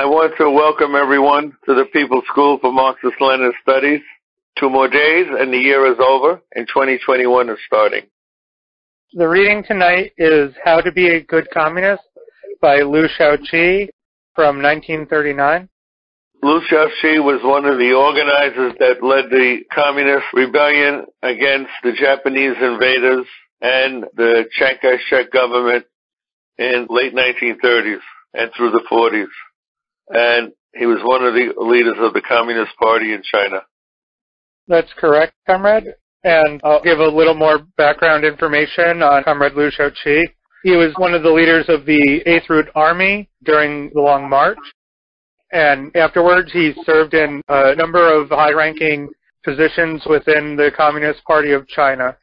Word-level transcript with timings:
I 0.00 0.06
want 0.06 0.32
to 0.38 0.50
welcome 0.50 0.94
everyone 0.94 1.52
to 1.66 1.74
the 1.74 1.84
People's 1.92 2.24
School 2.32 2.58
for 2.58 2.72
Marxist-Leninist 2.72 3.52
Studies. 3.60 4.00
Two 4.58 4.70
more 4.70 4.88
days 4.88 5.26
and 5.28 5.52
the 5.52 5.58
year 5.58 5.92
is 5.92 5.98
over 6.00 6.40
and 6.54 6.66
2021 6.68 7.50
is 7.50 7.58
starting. 7.66 8.06
The 9.12 9.28
reading 9.28 9.62
tonight 9.62 10.12
is 10.16 10.54
How 10.64 10.80
to 10.80 10.90
Be 10.90 11.08
a 11.08 11.20
Good 11.20 11.48
Communist 11.52 12.02
by 12.62 12.76
Liu 12.76 13.08
Shaoqi 13.08 13.90
from 14.34 14.62
1939. 14.62 15.68
Liu 16.42 16.60
Shaoqi 16.72 17.22
was 17.22 17.42
one 17.44 17.66
of 17.66 17.76
the 17.76 17.92
organizers 17.92 18.72
that 18.78 19.04
led 19.04 19.28
the 19.28 19.64
communist 19.70 20.24
rebellion 20.32 21.04
against 21.22 21.72
the 21.82 21.92
Japanese 21.92 22.56
invaders 22.58 23.26
and 23.60 24.06
the 24.16 24.44
Chiang 24.52 24.76
Kai-shek 24.80 25.30
government 25.30 25.84
in 26.56 26.86
late 26.88 27.14
1930s 27.14 28.00
and 28.32 28.50
through 28.56 28.70
the 28.70 28.84
40s. 28.90 29.28
And 30.10 30.52
he 30.74 30.86
was 30.86 30.98
one 31.02 31.24
of 31.24 31.34
the 31.34 31.52
leaders 31.56 31.96
of 31.98 32.12
the 32.12 32.20
Communist 32.20 32.72
Party 32.78 33.12
in 33.12 33.22
China. 33.22 33.62
That's 34.68 34.92
correct, 34.96 35.34
comrade. 35.46 35.94
And 36.22 36.60
I'll 36.62 36.82
give 36.82 36.98
a 36.98 37.08
little 37.08 37.34
more 37.34 37.60
background 37.76 38.24
information 38.24 39.02
on 39.02 39.24
Comrade 39.24 39.54
Liu 39.54 39.70
Shaoqi. 39.70 40.24
He 40.62 40.76
was 40.76 40.92
one 40.98 41.14
of 41.14 41.22
the 41.22 41.30
leaders 41.30 41.64
of 41.68 41.86
the 41.86 42.22
8th 42.26 42.48
Route 42.50 42.68
Army 42.74 43.30
during 43.44 43.90
the 43.94 44.00
Long 44.00 44.28
March. 44.28 44.58
And 45.52 45.94
afterwards, 45.96 46.52
he 46.52 46.74
served 46.84 47.14
in 47.14 47.42
a 47.48 47.74
number 47.74 48.12
of 48.12 48.28
high-ranking 48.28 49.08
positions 49.42 50.02
within 50.08 50.54
the 50.56 50.70
Communist 50.76 51.24
Party 51.24 51.52
of 51.52 51.66
China. 51.68 52.16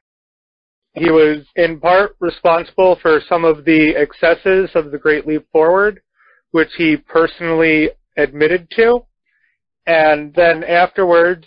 He 0.94 1.10
was 1.10 1.46
in 1.56 1.80
part 1.80 2.16
responsible 2.20 2.98
for 3.02 3.20
some 3.28 3.44
of 3.44 3.66
the 3.66 3.96
excesses 3.96 4.70
of 4.76 4.92
the 4.92 4.98
Great 4.98 5.28
Leap 5.28 5.46
Forward, 5.52 6.02
which 6.52 6.70
he 6.78 6.98
personally 6.98 7.90
admitted 8.18 8.70
to. 8.72 9.06
And 9.86 10.34
then 10.34 10.64
afterwards, 10.64 11.46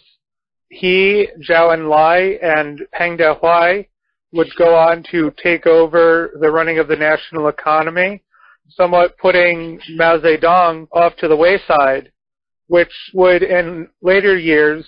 he, 0.68 1.28
Zhou 1.48 1.76
Enlai, 1.76 2.42
and 2.42 2.80
Peng 2.92 3.18
Dehuai 3.18 3.86
would 4.32 4.48
go 4.56 4.76
on 4.76 5.04
to 5.10 5.32
take 5.42 5.66
over 5.66 6.30
the 6.40 6.50
running 6.50 6.78
of 6.78 6.88
the 6.88 6.96
national 6.96 7.48
economy, 7.48 8.22
somewhat 8.68 9.18
putting 9.18 9.80
Mao 9.96 10.18
Zedong 10.18 10.86
off 10.92 11.16
to 11.16 11.28
the 11.28 11.36
wayside, 11.36 12.12
which 12.68 12.92
would 13.14 13.42
in 13.42 13.88
later 14.00 14.38
years 14.38 14.86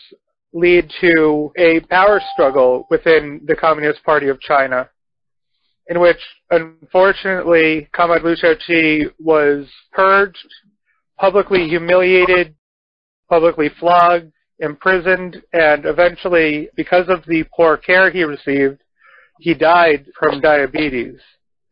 lead 0.52 0.90
to 1.00 1.50
a 1.56 1.80
power 1.90 2.20
struggle 2.32 2.86
within 2.90 3.40
the 3.46 3.56
Communist 3.56 4.04
Party 4.04 4.28
of 4.28 4.40
China, 4.40 4.88
in 5.88 6.00
which, 6.00 6.18
unfortunately, 6.50 7.88
Comrade 7.92 8.38
Shaoqi 8.38 9.10
was 9.18 9.66
purged, 9.92 10.46
publicly 11.18 11.68
humiliated, 11.68 12.54
publicly 13.28 13.70
flogged, 13.80 14.32
imprisoned, 14.60 15.42
and 15.52 15.84
eventually, 15.86 16.68
because 16.76 17.08
of 17.08 17.24
the 17.26 17.44
poor 17.54 17.76
care 17.76 18.10
he 18.10 18.22
received, 18.22 18.80
he 19.40 19.54
died 19.54 20.06
from 20.18 20.40
diabetes. 20.40 21.18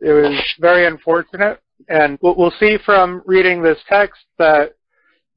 It 0.01 0.13
was 0.13 0.41
very 0.59 0.87
unfortunate, 0.87 1.61
and 1.89 2.19
we'll 2.21 2.53
see 2.59 2.79
from 2.85 3.23
reading 3.27 3.63
this 3.63 3.79
text 3.89 4.23
that 4.39 4.75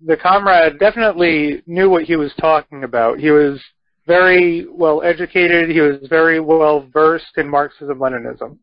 the 0.05 0.17
comrade 0.17 0.79
definitely 0.79 1.61
knew 1.67 1.89
what 1.89 2.03
he 2.03 2.15
was 2.15 2.33
talking 2.39 2.83
about. 2.83 3.19
He 3.19 3.29
was 3.29 3.61
very 4.07 4.65
well 4.69 5.01
educated. 5.03 5.69
He 5.69 5.79
was 5.79 5.97
very 6.09 6.39
well 6.39 6.87
versed 6.91 7.37
in 7.37 7.47
Marxism 7.47 7.99
Leninism. 7.99 8.57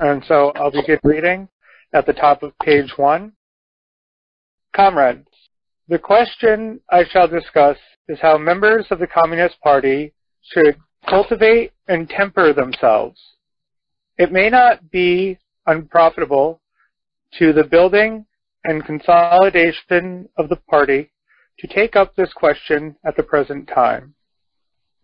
And 0.00 0.24
so 0.26 0.50
I'll 0.56 0.70
begin 0.70 0.98
reading 1.04 1.46
at 1.92 2.06
the 2.06 2.14
top 2.14 2.42
of 2.42 2.58
page 2.60 2.94
one. 2.96 3.32
Comrades, 4.74 5.28
the 5.88 5.98
question 5.98 6.80
I 6.90 7.04
shall 7.10 7.28
discuss 7.28 7.76
is 8.08 8.18
how 8.22 8.38
members 8.38 8.86
of 8.90 8.98
the 8.98 9.06
Communist 9.06 9.60
Party 9.60 10.14
should 10.54 10.78
cultivate 11.06 11.72
and 11.86 12.08
temper 12.08 12.54
themselves. 12.54 13.20
It 14.16 14.32
may 14.32 14.48
not 14.48 14.90
be 14.90 15.38
unprofitable 15.66 16.62
to 17.38 17.52
the 17.52 17.64
building 17.64 18.24
and 18.64 18.84
consolidation 18.86 20.30
of 20.38 20.48
the 20.48 20.60
party 20.70 21.10
to 21.58 21.66
take 21.66 21.94
up 21.94 22.16
this 22.16 22.32
question 22.32 22.96
at 23.04 23.16
the 23.16 23.22
present 23.22 23.68
time. 23.68 24.14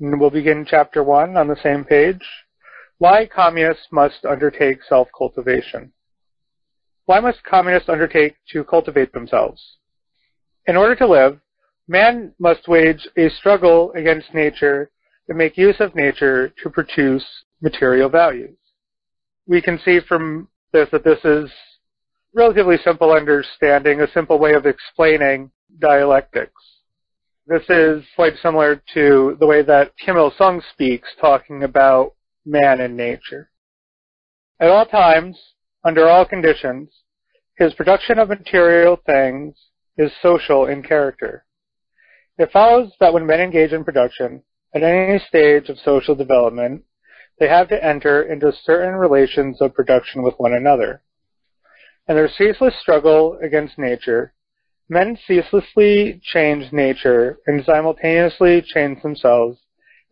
And 0.00 0.18
we'll 0.18 0.30
begin 0.30 0.66
chapter 0.66 1.02
one 1.02 1.36
on 1.36 1.48
the 1.48 1.60
same 1.62 1.84
page. 1.84 2.22
Why 2.98 3.26
communists 3.26 3.86
must 3.92 4.24
undertake 4.24 4.78
self-cultivation. 4.88 5.92
Why 7.04 7.20
must 7.20 7.44
communists 7.44 7.88
undertake 7.88 8.36
to 8.52 8.64
cultivate 8.64 9.12
themselves? 9.12 9.62
In 10.66 10.76
order 10.76 10.96
to 10.96 11.06
live, 11.06 11.38
man 11.86 12.32
must 12.38 12.68
wage 12.68 13.06
a 13.16 13.28
struggle 13.30 13.92
against 13.92 14.34
nature 14.34 14.90
and 15.28 15.36
make 15.36 15.56
use 15.56 15.76
of 15.78 15.94
nature 15.94 16.52
to 16.62 16.70
produce 16.70 17.24
material 17.60 18.08
values. 18.08 18.56
We 19.46 19.60
can 19.60 19.78
see 19.84 20.00
from 20.00 20.48
this 20.72 20.88
that 20.90 21.04
this 21.04 21.24
is 21.24 21.50
relatively 22.34 22.76
simple 22.82 23.12
understanding, 23.12 24.00
a 24.00 24.12
simple 24.12 24.38
way 24.38 24.54
of 24.54 24.66
explaining 24.66 25.50
dialectics. 25.78 26.62
This 27.46 27.62
is 27.68 28.04
quite 28.16 28.34
similar 28.42 28.82
to 28.94 29.36
the 29.38 29.46
way 29.46 29.62
that 29.62 29.92
Kim 29.96 30.16
Il-sung 30.16 30.60
speaks, 30.72 31.08
talking 31.20 31.62
about 31.62 32.15
man 32.46 32.80
and 32.80 32.96
nature. 32.96 33.50
At 34.60 34.70
all 34.70 34.86
times, 34.86 35.38
under 35.84 36.08
all 36.08 36.24
conditions, 36.24 36.90
his 37.58 37.74
production 37.74 38.18
of 38.18 38.28
material 38.28 38.98
things 39.04 39.56
is 39.98 40.12
social 40.22 40.66
in 40.66 40.82
character. 40.82 41.44
It 42.38 42.52
follows 42.52 42.92
that 43.00 43.12
when 43.12 43.26
men 43.26 43.40
engage 43.40 43.72
in 43.72 43.84
production, 43.84 44.42
at 44.74 44.82
any 44.82 45.18
stage 45.18 45.68
of 45.68 45.78
social 45.78 46.14
development, 46.14 46.84
they 47.38 47.48
have 47.48 47.68
to 47.68 47.84
enter 47.84 48.22
into 48.22 48.52
certain 48.62 48.94
relations 48.94 49.60
of 49.60 49.74
production 49.74 50.22
with 50.22 50.34
one 50.38 50.52
another 50.52 51.02
In 52.08 52.14
their 52.14 52.28
ceaseless 52.28 52.74
struggle 52.80 53.38
against 53.42 53.78
nature, 53.78 54.32
men 54.88 55.18
ceaselessly 55.26 56.20
change 56.22 56.72
nature 56.72 57.38
and 57.46 57.64
simultaneously 57.64 58.62
change 58.62 59.02
themselves 59.02 59.58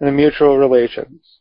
in 0.00 0.06
the 0.06 0.12
mutual 0.12 0.59
relations. 0.59 1.41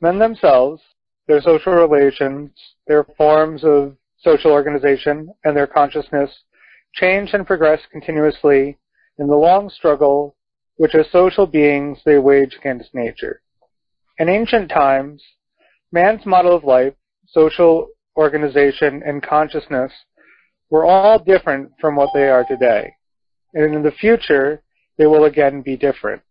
Men 0.00 0.18
themselves, 0.18 0.82
their 1.26 1.40
social 1.40 1.72
relations, 1.72 2.50
their 2.86 3.04
forms 3.16 3.64
of 3.64 3.96
social 4.18 4.50
organization, 4.50 5.28
and 5.44 5.56
their 5.56 5.66
consciousness 5.66 6.30
change 6.94 7.30
and 7.32 7.46
progress 7.46 7.80
continuously 7.92 8.78
in 9.18 9.26
the 9.26 9.36
long 9.36 9.68
struggle 9.68 10.36
which 10.76 10.94
as 10.94 11.10
social 11.10 11.46
beings 11.46 11.98
they 12.04 12.18
wage 12.18 12.56
against 12.58 12.94
nature. 12.94 13.42
In 14.18 14.28
ancient 14.28 14.70
times, 14.70 15.22
man's 15.92 16.24
model 16.24 16.56
of 16.56 16.64
life, 16.64 16.94
social 17.26 17.88
organization, 18.16 19.02
and 19.04 19.22
consciousness 19.22 19.92
were 20.70 20.84
all 20.84 21.18
different 21.18 21.70
from 21.80 21.96
what 21.96 22.10
they 22.14 22.28
are 22.28 22.44
today. 22.44 22.92
And 23.54 23.74
in 23.74 23.82
the 23.82 23.90
future, 23.92 24.62
they 24.98 25.06
will 25.06 25.24
again 25.24 25.62
be 25.62 25.76
different. 25.76 26.22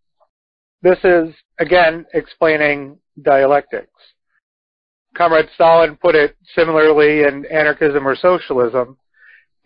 This 0.82 0.98
is, 1.04 1.34
again, 1.58 2.06
explaining 2.14 2.98
dialectics. 3.22 3.90
Comrade 5.16 5.48
Stalin 5.54 5.96
put 5.96 6.14
it 6.14 6.36
similarly 6.54 7.22
in 7.22 7.44
Anarchism 7.46 8.06
or 8.06 8.14
Socialism, 8.14 8.96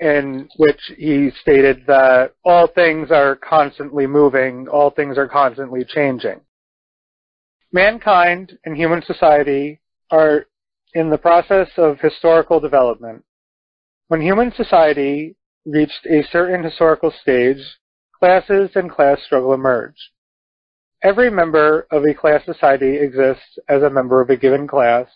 in 0.00 0.48
which 0.56 0.80
he 0.96 1.30
stated 1.42 1.84
that 1.86 2.32
all 2.44 2.66
things 2.66 3.10
are 3.10 3.36
constantly 3.36 4.06
moving, 4.06 4.66
all 4.68 4.90
things 4.90 5.18
are 5.18 5.28
constantly 5.28 5.84
changing. 5.84 6.40
Mankind 7.72 8.58
and 8.64 8.76
human 8.76 9.02
society 9.02 9.80
are 10.10 10.46
in 10.94 11.08
the 11.08 11.18
process 11.18 11.68
of 11.76 12.00
historical 12.00 12.60
development. 12.60 13.24
When 14.08 14.20
human 14.20 14.52
society 14.52 15.36
reached 15.64 16.06
a 16.06 16.22
certain 16.30 16.62
historical 16.62 17.12
stage, 17.22 17.78
classes 18.18 18.70
and 18.74 18.90
class 18.90 19.18
struggle 19.24 19.54
emerged. 19.54 20.00
Every 21.04 21.30
member 21.30 21.88
of 21.90 22.04
a 22.04 22.14
class 22.14 22.44
society 22.44 22.96
exists 22.96 23.58
as 23.68 23.82
a 23.82 23.90
member 23.90 24.20
of 24.20 24.30
a 24.30 24.36
given 24.36 24.68
class 24.68 25.08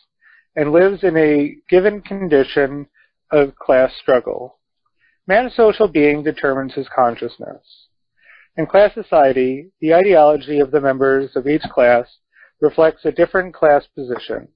and 0.56 0.72
lives 0.72 1.04
in 1.04 1.16
a 1.16 1.54
given 1.68 2.00
condition 2.00 2.88
of 3.30 3.54
class 3.54 3.92
struggle. 4.02 4.58
Man's 5.28 5.54
social 5.54 5.86
being 5.86 6.24
determines 6.24 6.74
his 6.74 6.88
consciousness. 6.88 7.86
In 8.56 8.66
class 8.66 8.94
society, 8.94 9.70
the 9.80 9.94
ideology 9.94 10.58
of 10.58 10.72
the 10.72 10.80
members 10.80 11.36
of 11.36 11.46
each 11.46 11.62
class 11.72 12.08
reflects 12.60 13.04
a 13.04 13.12
different 13.12 13.54
class 13.54 13.86
position 13.94 14.48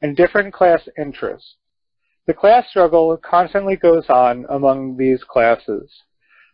and 0.00 0.16
different 0.16 0.54
class 0.54 0.88
interests. 0.96 1.56
The 2.28 2.34
class 2.34 2.68
struggle 2.70 3.16
constantly 3.16 3.74
goes 3.74 4.04
on 4.08 4.46
among 4.48 4.96
these 4.96 5.24
classes, 5.24 5.90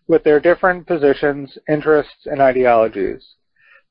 with 0.07 0.25
their 0.25 0.41
different 0.41 0.87
positions, 0.87 1.59
interests, 1.69 2.27
and 2.27 2.41
ideologies. 2.41 3.35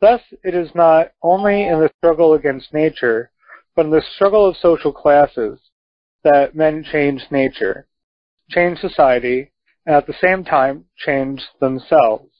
Thus, 0.03 0.19
it 0.43 0.53
is 0.53 0.75
not 0.75 1.13
only 1.21 1.65
in 1.65 1.79
the 1.79 1.89
struggle 1.97 2.33
against 2.33 2.73
nature, 2.73 3.31
but 3.73 3.85
in 3.85 3.91
the 3.91 4.01
struggle 4.01 4.45
of 4.45 4.57
social 4.57 4.91
classes 4.91 5.61
that 6.25 6.53
men 6.53 6.83
change 6.83 7.21
nature, 7.31 7.87
change 8.49 8.79
society, 8.79 9.53
and 9.85 9.95
at 9.95 10.05
the 10.05 10.13
same 10.21 10.43
time 10.43 10.83
change 10.97 11.41
themselves. 11.61 12.33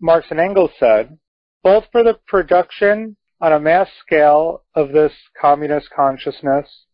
Marx 0.00 0.28
and 0.30 0.40
Engels 0.40 0.70
said, 0.80 1.18
both 1.62 1.84
for 1.92 2.02
the 2.02 2.18
production 2.26 3.18
on 3.38 3.52
a 3.52 3.60
mass 3.60 3.88
scale 4.06 4.62
of 4.74 4.92
this 4.92 5.12
communist 5.38 5.90
consciousness 5.94 6.86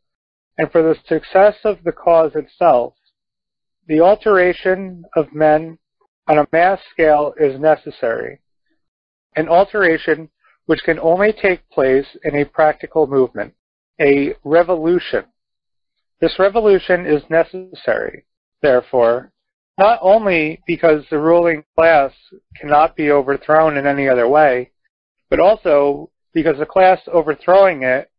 and 0.58 0.72
for 0.72 0.82
the 0.82 0.96
success 1.06 1.54
of 1.62 1.84
the 1.84 1.92
cause 1.92 2.32
itself, 2.34 2.94
the 3.86 4.00
alteration 4.00 5.04
of 5.14 5.32
men 5.32 5.78
on 6.26 6.36
a 6.36 6.48
mass 6.52 6.80
scale 6.92 7.32
is 7.38 7.60
necessary, 7.60 8.40
an 9.38 9.48
alteration 9.48 10.28
which 10.66 10.82
can 10.82 10.98
only 10.98 11.32
take 11.32 11.70
place 11.70 12.06
in 12.24 12.34
a 12.34 12.44
practical 12.44 13.06
movement, 13.06 13.54
a 14.00 14.34
revolution. 14.44 15.24
This 16.20 16.38
revolution 16.38 17.06
is 17.06 17.22
necessary, 17.30 18.24
therefore, 18.60 19.32
not 19.78 20.00
only 20.02 20.60
because 20.66 21.04
the 21.08 21.18
ruling 21.18 21.64
class 21.76 22.12
cannot 22.60 22.96
be 22.96 23.12
overthrown 23.12 23.76
in 23.76 23.86
any 23.86 24.08
other 24.08 24.28
way, 24.28 24.72
but 25.30 25.38
also 25.38 26.10
because 26.34 26.58
the 26.58 26.66
class 26.66 26.98
overthrowing 27.12 27.84
it 27.84 28.10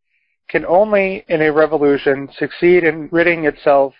can 0.47 0.65
only 0.65 1.25
in 1.27 1.41
a 1.41 1.51
revolution 1.51 2.29
succeed 2.37 2.85
in 2.85 3.09
ridding 3.11 3.45
itself 3.45 3.93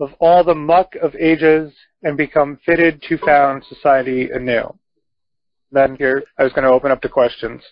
of 0.00 0.14
all 0.20 0.42
the 0.42 0.54
muck 0.54 0.94
of 1.02 1.14
ages 1.16 1.72
and 2.02 2.16
become 2.16 2.58
fitted 2.64 3.02
to 3.02 3.18
found 3.18 3.62
society 3.64 4.30
anew. 4.30 4.74
Then 5.72 5.96
here, 5.96 6.22
I 6.38 6.44
was 6.44 6.52
going 6.52 6.64
to 6.64 6.70
open 6.70 6.92
up 6.92 7.00
to 7.00 7.08
questions. 7.08 7.62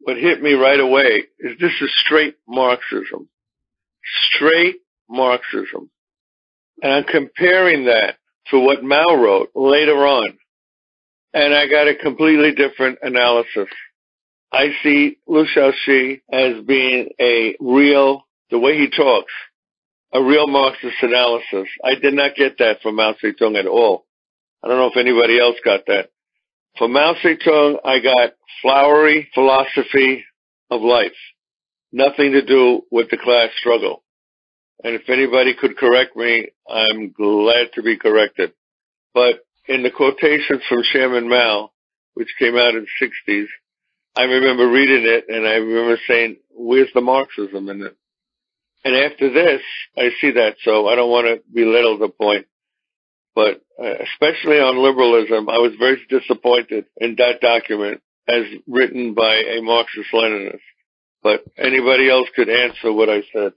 What 0.00 0.16
hit 0.16 0.42
me 0.42 0.54
right 0.54 0.80
away 0.80 1.24
is 1.38 1.58
this 1.60 1.72
is 1.82 1.90
straight 2.04 2.36
Marxism. 2.48 3.28
Straight 4.32 4.76
Marxism. 5.10 5.90
And 6.82 6.92
I'm 6.92 7.04
comparing 7.04 7.84
that 7.84 8.16
to 8.50 8.58
what 8.58 8.82
Mao 8.82 9.14
wrote 9.16 9.50
later 9.54 10.06
on. 10.06 10.38
And 11.34 11.54
I 11.54 11.68
got 11.68 11.88
a 11.88 11.94
completely 11.94 12.54
different 12.54 13.00
analysis. 13.02 13.68
I 14.50 14.68
see 14.82 15.18
Liu 15.26 15.44
Shaoqi 15.54 16.22
as 16.32 16.64
being 16.64 17.10
a 17.20 17.56
real, 17.60 18.22
the 18.50 18.58
way 18.58 18.78
he 18.78 18.88
talks, 18.88 19.32
a 20.14 20.22
real 20.22 20.46
Marxist 20.46 20.96
analysis. 21.02 21.68
I 21.84 21.96
did 22.00 22.14
not 22.14 22.34
get 22.34 22.56
that 22.58 22.80
from 22.80 22.96
Mao 22.96 23.14
Zedong 23.22 23.58
at 23.58 23.66
all. 23.66 24.06
I 24.64 24.68
don't 24.68 24.78
know 24.78 24.86
if 24.86 24.96
anybody 24.96 25.38
else 25.38 25.56
got 25.62 25.80
that. 25.88 26.08
From 26.76 26.92
Mao 26.92 27.14
Zedong, 27.22 27.78
I 27.84 28.00
got 28.00 28.34
flowery 28.62 29.28
philosophy 29.34 30.24
of 30.70 30.82
life. 30.82 31.16
Nothing 31.92 32.32
to 32.32 32.44
do 32.44 32.82
with 32.90 33.10
the 33.10 33.16
class 33.16 33.50
struggle. 33.58 34.02
And 34.84 34.94
if 34.94 35.08
anybody 35.08 35.54
could 35.54 35.76
correct 35.76 36.16
me, 36.16 36.48
I'm 36.70 37.10
glad 37.10 37.72
to 37.74 37.82
be 37.82 37.96
corrected. 37.96 38.52
But 39.12 39.40
in 39.66 39.82
the 39.82 39.90
quotations 39.90 40.62
from 40.68 40.82
Chairman 40.92 41.28
Mao, 41.28 41.72
which 42.14 42.28
came 42.38 42.56
out 42.56 42.74
in 42.74 42.86
the 43.00 43.06
60s, 43.06 43.46
I 44.16 44.22
remember 44.22 44.68
reading 44.68 45.04
it 45.04 45.24
and 45.28 45.46
I 45.46 45.54
remember 45.54 45.98
saying, 46.06 46.36
where's 46.50 46.90
the 46.94 47.00
Marxism 47.00 47.68
in 47.68 47.82
it? 47.82 47.96
And 48.84 48.94
after 48.94 49.32
this, 49.32 49.60
I 49.96 50.10
see 50.20 50.32
that, 50.32 50.56
so 50.62 50.88
I 50.88 50.94
don't 50.94 51.10
want 51.10 51.26
to 51.26 51.42
belittle 51.52 51.98
the 51.98 52.08
point. 52.08 52.46
But 53.38 53.62
uh, 53.80 53.94
especially 54.02 54.58
on 54.58 54.82
liberalism, 54.82 55.48
I 55.48 55.58
was 55.58 55.70
very 55.78 55.98
disappointed 56.10 56.86
in 56.96 57.14
that 57.18 57.40
document 57.40 58.02
as 58.28 58.42
written 58.66 59.14
by 59.14 59.36
a 59.36 59.62
Marxist-Leninist. 59.62 60.58
But 61.22 61.44
anybody 61.56 62.10
else 62.10 62.26
could 62.34 62.48
answer 62.48 62.92
what 62.92 63.08
I 63.08 63.22
said 63.32 63.52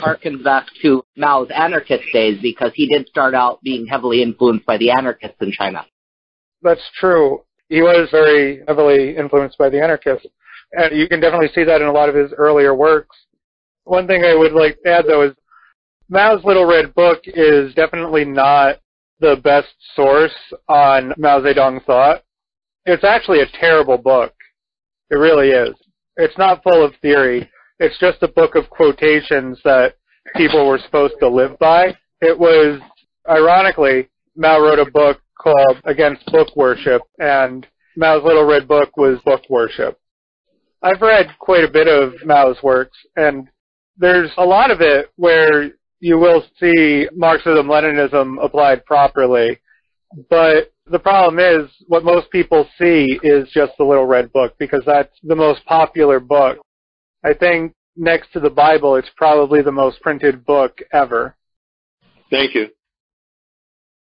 harkens 0.00 0.42
back 0.42 0.66
to 0.80 1.04
Mao's 1.16 1.50
anarchist 1.54 2.04
days 2.12 2.38
because 2.40 2.72
he 2.74 2.88
did 2.88 3.06
start 3.08 3.34
out 3.34 3.60
being 3.62 3.86
heavily 3.86 4.22
influenced 4.22 4.64
by 4.64 4.78
the 4.78 4.90
anarchists 4.90 5.36
in 5.42 5.52
China. 5.52 5.84
That's 6.62 6.80
true. 6.98 7.42
He 7.68 7.82
was 7.82 8.08
very 8.10 8.62
heavily 8.66 9.14
influenced 9.14 9.58
by 9.58 9.68
the 9.68 9.82
anarchists. 9.82 10.26
And 10.72 10.96
you 10.96 11.06
can 11.06 11.20
definitely 11.20 11.50
see 11.54 11.64
that 11.64 11.82
in 11.82 11.88
a 11.88 11.92
lot 11.92 12.08
of 12.08 12.14
his 12.14 12.32
earlier 12.32 12.74
works. 12.74 13.16
One 13.84 14.06
thing 14.06 14.24
I 14.24 14.34
would 14.34 14.52
like 14.52 14.78
to 14.84 14.90
add 14.90 15.04
though 15.06 15.22
is 15.22 15.34
Mao's 16.12 16.42
Little 16.44 16.66
Red 16.66 16.92
Book 16.94 17.20
is 17.26 17.72
definitely 17.74 18.24
not 18.24 18.80
the 19.20 19.36
best 19.44 19.68
source 19.94 20.34
on 20.68 21.14
Mao 21.16 21.40
Zedong 21.40 21.84
thought. 21.84 22.24
It's 22.84 23.04
actually 23.04 23.42
a 23.42 23.58
terrible 23.60 23.96
book. 23.96 24.32
It 25.10 25.14
really 25.14 25.50
is. 25.50 25.76
It's 26.16 26.36
not 26.36 26.64
full 26.64 26.84
of 26.84 26.94
theory. 27.00 27.48
It's 27.78 27.96
just 28.00 28.22
a 28.22 28.28
book 28.28 28.56
of 28.56 28.68
quotations 28.70 29.60
that 29.62 29.94
people 30.34 30.66
were 30.66 30.80
supposed 30.80 31.14
to 31.20 31.28
live 31.28 31.56
by. 31.60 31.96
It 32.20 32.36
was, 32.36 32.80
ironically, 33.28 34.08
Mao 34.34 34.58
wrote 34.58 34.80
a 34.80 34.90
book 34.90 35.20
called 35.40 35.80
Against 35.84 36.26
Book 36.26 36.48
Worship, 36.56 37.02
and 37.20 37.68
Mao's 37.96 38.24
Little 38.24 38.46
Red 38.46 38.66
Book 38.66 38.96
was 38.96 39.20
book 39.24 39.42
worship. 39.48 39.96
I've 40.82 41.00
read 41.00 41.28
quite 41.38 41.62
a 41.62 41.70
bit 41.70 41.86
of 41.86 42.14
Mao's 42.24 42.60
works, 42.64 42.98
and 43.14 43.46
there's 43.96 44.30
a 44.38 44.44
lot 44.44 44.72
of 44.72 44.80
it 44.80 45.10
where 45.14 45.70
you 46.00 46.18
will 46.18 46.42
see 46.58 47.06
Marxism-Leninism 47.14 48.42
applied 48.42 48.84
properly. 48.84 49.58
But 50.28 50.72
the 50.86 50.98
problem 50.98 51.38
is, 51.38 51.70
what 51.86 52.04
most 52.04 52.30
people 52.30 52.66
see 52.78 53.20
is 53.22 53.48
just 53.50 53.72
the 53.78 53.84
Little 53.84 54.06
Red 54.06 54.32
Book, 54.32 54.54
because 54.58 54.82
that's 54.84 55.14
the 55.22 55.36
most 55.36 55.64
popular 55.66 56.18
book. 56.18 56.58
I 57.24 57.34
think 57.34 57.74
next 57.96 58.32
to 58.32 58.40
the 58.40 58.50
Bible, 58.50 58.96
it's 58.96 59.10
probably 59.16 59.62
the 59.62 59.70
most 59.70 60.00
printed 60.00 60.44
book 60.44 60.78
ever. 60.92 61.36
Thank 62.30 62.54
you. 62.54 62.68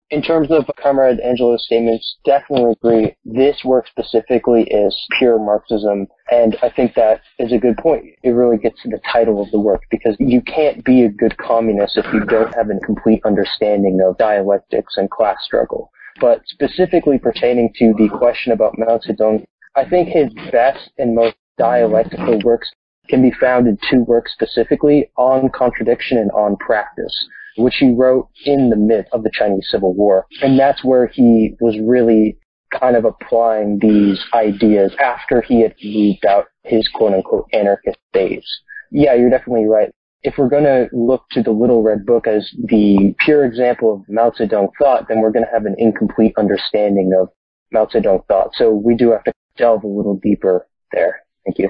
In 0.09 0.21
terms 0.21 0.49
of 0.51 0.63
Comrade 0.81 1.19
Angelo's 1.19 1.65
statements, 1.65 2.15
definitely 2.23 2.71
agree. 2.71 3.15
This 3.25 3.65
work 3.65 3.87
specifically 3.89 4.63
is 4.63 4.95
pure 5.19 5.37
Marxism, 5.37 6.07
and 6.31 6.55
I 6.61 6.69
think 6.69 6.93
that 6.95 7.19
is 7.39 7.51
a 7.51 7.57
good 7.57 7.75
point. 7.75 8.05
It 8.23 8.29
really 8.29 8.57
gets 8.57 8.81
to 8.83 8.89
the 8.89 9.01
title 9.11 9.41
of 9.41 9.51
the 9.51 9.59
work 9.59 9.81
because 9.91 10.15
you 10.17 10.41
can't 10.41 10.85
be 10.85 11.03
a 11.03 11.09
good 11.09 11.37
communist 11.37 11.97
if 11.97 12.05
you 12.13 12.21
don't 12.21 12.55
have 12.55 12.69
a 12.69 12.79
complete 12.85 13.21
understanding 13.25 13.99
of 13.99 14.17
dialectics 14.17 14.95
and 14.95 15.11
class 15.11 15.43
struggle. 15.43 15.91
But 16.21 16.41
specifically 16.45 17.19
pertaining 17.19 17.73
to 17.77 17.93
the 17.97 18.07
question 18.07 18.53
about 18.53 18.77
Mao 18.77 18.99
Zedong, 18.99 19.43
I 19.75 19.83
think 19.83 20.07
his 20.07 20.33
best 20.53 20.89
and 20.97 21.15
most 21.15 21.35
dialectical 21.57 22.39
works 22.45 22.71
can 23.09 23.21
be 23.21 23.31
found 23.31 23.67
in 23.67 23.77
two 23.91 24.03
works 24.05 24.31
specifically, 24.31 25.11
On 25.17 25.49
Contradiction 25.49 26.17
and 26.17 26.31
On 26.31 26.55
Practice, 26.55 27.27
which 27.57 27.75
he 27.79 27.91
wrote 27.91 28.29
in 28.45 28.69
the 28.69 28.75
midst 28.75 29.11
of 29.13 29.23
the 29.23 29.31
Chinese 29.33 29.67
Civil 29.69 29.93
War. 29.93 30.25
And 30.41 30.59
that's 30.59 30.83
where 30.83 31.07
he 31.07 31.55
was 31.59 31.77
really 31.81 32.37
kind 32.79 32.95
of 32.95 33.05
applying 33.05 33.79
these 33.79 34.23
ideas 34.33 34.93
after 34.99 35.41
he 35.41 35.61
had 35.61 35.75
moved 35.83 36.25
out 36.25 36.45
his 36.63 36.87
quote 36.93 37.13
unquote 37.13 37.47
anarchist 37.53 37.97
days. 38.13 38.45
Yeah, 38.91 39.13
you're 39.13 39.29
definitely 39.29 39.65
right. 39.65 39.89
If 40.23 40.35
we're 40.37 40.49
going 40.49 40.63
to 40.63 40.89
look 40.91 41.23
to 41.31 41.43
the 41.43 41.51
Little 41.51 41.83
Red 41.83 42.05
Book 42.05 42.27
as 42.27 42.49
the 42.65 43.13
pure 43.19 43.45
example 43.45 43.93
of 43.93 44.01
Mao 44.09 44.31
Zedong 44.31 44.69
thought, 44.79 45.07
then 45.07 45.21
we're 45.21 45.31
going 45.31 45.45
to 45.45 45.51
have 45.51 45.65
an 45.65 45.75
incomplete 45.77 46.33
understanding 46.37 47.13
of 47.19 47.29
Mao 47.71 47.85
Zedong 47.85 48.25
thought. 48.27 48.51
So 48.55 48.71
we 48.73 48.95
do 48.95 49.11
have 49.11 49.23
to 49.25 49.33
delve 49.57 49.83
a 49.83 49.87
little 49.87 50.19
deeper 50.21 50.67
there. 50.91 51.21
Thank 51.45 51.59
you 51.59 51.69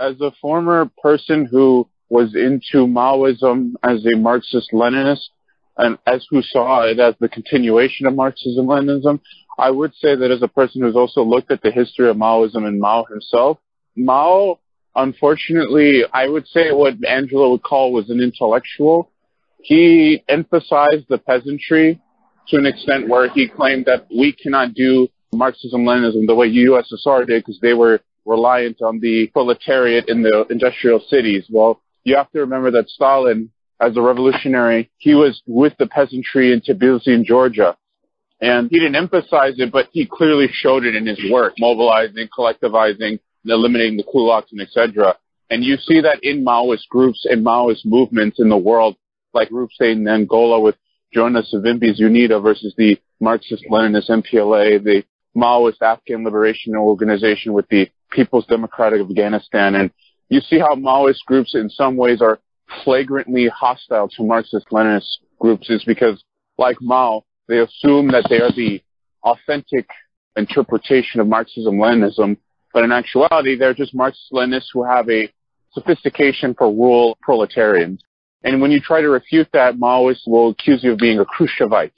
as 0.00 0.20
a 0.20 0.32
former 0.40 0.90
person 1.02 1.44
who 1.44 1.88
was 2.10 2.34
into 2.34 2.86
Maoism 2.86 3.74
as 3.82 4.04
a 4.04 4.16
Marxist-Leninist, 4.18 5.28
and 5.78 5.96
as 6.06 6.26
who 6.28 6.42
saw 6.42 6.82
it 6.82 6.98
as 6.98 7.14
the 7.20 7.28
continuation 7.28 8.06
of 8.06 8.14
Marxism-Leninism, 8.14 9.20
I 9.58 9.70
would 9.70 9.94
say 9.94 10.16
that 10.16 10.30
as 10.30 10.42
a 10.42 10.48
person 10.48 10.82
who's 10.82 10.96
also 10.96 11.22
looked 11.22 11.50
at 11.50 11.62
the 11.62 11.70
history 11.70 12.10
of 12.10 12.16
Maoism 12.16 12.66
and 12.66 12.80
Mao 12.80 13.04
himself, 13.04 13.58
Mao, 13.96 14.58
unfortunately, 14.96 16.02
I 16.12 16.28
would 16.28 16.46
say 16.48 16.72
what 16.72 16.94
Angela 17.06 17.50
would 17.50 17.62
call 17.62 17.92
was 17.92 18.10
an 18.10 18.20
intellectual. 18.20 19.10
He 19.62 20.24
emphasized 20.28 21.06
the 21.08 21.18
peasantry 21.18 22.00
to 22.48 22.56
an 22.56 22.66
extent 22.66 23.08
where 23.08 23.28
he 23.30 23.48
claimed 23.48 23.86
that 23.86 24.06
we 24.10 24.32
cannot 24.32 24.74
do 24.74 25.08
Marxism-Leninism 25.32 26.26
the 26.26 26.34
way 26.34 26.50
USSR 26.50 27.26
did 27.26 27.44
because 27.44 27.60
they 27.60 27.74
were 27.74 28.00
reliant 28.26 28.82
on 28.82 28.98
the 29.00 29.28
proletariat 29.28 30.08
in 30.08 30.22
the 30.22 30.46
industrial 30.50 31.00
cities. 31.08 31.46
Well, 31.48 31.80
you 32.04 32.16
have 32.16 32.30
to 32.32 32.40
remember 32.40 32.70
that 32.72 32.88
Stalin, 32.88 33.50
as 33.80 33.96
a 33.96 34.02
revolutionary, 34.02 34.90
he 34.98 35.14
was 35.14 35.42
with 35.46 35.74
the 35.78 35.86
peasantry 35.86 36.52
in 36.52 36.60
Tbilisi 36.60 37.08
in 37.08 37.24
Georgia. 37.24 37.76
And 38.40 38.70
he 38.70 38.78
didn't 38.78 38.96
emphasize 38.96 39.54
it, 39.58 39.70
but 39.70 39.88
he 39.92 40.06
clearly 40.06 40.48
showed 40.50 40.84
it 40.84 40.94
in 40.94 41.06
his 41.06 41.20
work, 41.30 41.54
mobilizing, 41.58 42.28
collectivizing, 42.36 43.20
eliminating 43.44 43.96
the 43.96 44.04
kulaks 44.04 44.52
and 44.52 44.60
etc. 44.60 45.16
And 45.50 45.64
you 45.64 45.76
see 45.76 46.00
that 46.00 46.20
in 46.22 46.44
Maoist 46.44 46.88
groups 46.88 47.26
and 47.28 47.44
Maoist 47.44 47.84
movements 47.84 48.38
in 48.40 48.48
the 48.48 48.56
world, 48.56 48.96
like 49.34 49.50
groups 49.50 49.76
in 49.80 50.06
Angola 50.08 50.60
with 50.60 50.76
Jonas 51.12 51.52
Savimbi's 51.52 52.00
UNITA 52.00 52.42
versus 52.42 52.74
the 52.76 52.98
Marxist-Leninist 53.20 54.08
MPLA, 54.08 54.82
the 54.82 55.02
Maoist 55.36 55.82
Afghan 55.82 56.24
Liberation 56.24 56.74
Organization 56.76 57.52
with 57.52 57.68
the 57.68 57.90
People's 58.10 58.46
Democratic 58.46 59.00
Afghanistan. 59.00 59.74
And 59.74 59.90
you 60.30 60.40
see 60.40 60.58
how 60.58 60.74
Maoist 60.74 61.24
groups 61.26 61.54
in 61.54 61.68
some 61.68 61.96
ways 61.96 62.22
are 62.22 62.38
flagrantly 62.84 63.48
hostile 63.48 64.08
to 64.08 64.22
Marxist-Leninist 64.22 65.18
groups 65.38 65.68
is 65.68 65.84
because, 65.84 66.22
like 66.56 66.76
Mao, 66.80 67.24
they 67.48 67.58
assume 67.58 68.08
that 68.12 68.26
they 68.30 68.40
are 68.40 68.52
the 68.52 68.80
authentic 69.24 69.86
interpretation 70.36 71.20
of 71.20 71.26
Marxism-Leninism, 71.26 72.36
but 72.72 72.84
in 72.84 72.92
actuality, 72.92 73.56
they're 73.56 73.74
just 73.74 73.94
Marxist-Leninists 73.94 74.68
who 74.72 74.84
have 74.84 75.10
a 75.10 75.30
sophistication 75.72 76.54
for 76.54 76.68
rural 76.68 77.18
proletarians. 77.20 78.00
And 78.44 78.62
when 78.62 78.70
you 78.70 78.80
try 78.80 79.00
to 79.00 79.08
refute 79.08 79.48
that, 79.52 79.74
Maoists 79.74 80.26
will 80.26 80.50
accuse 80.50 80.82
you 80.84 80.92
of 80.92 80.98
being 80.98 81.18
a 81.18 81.24
Khrushchevite. 81.24 81.92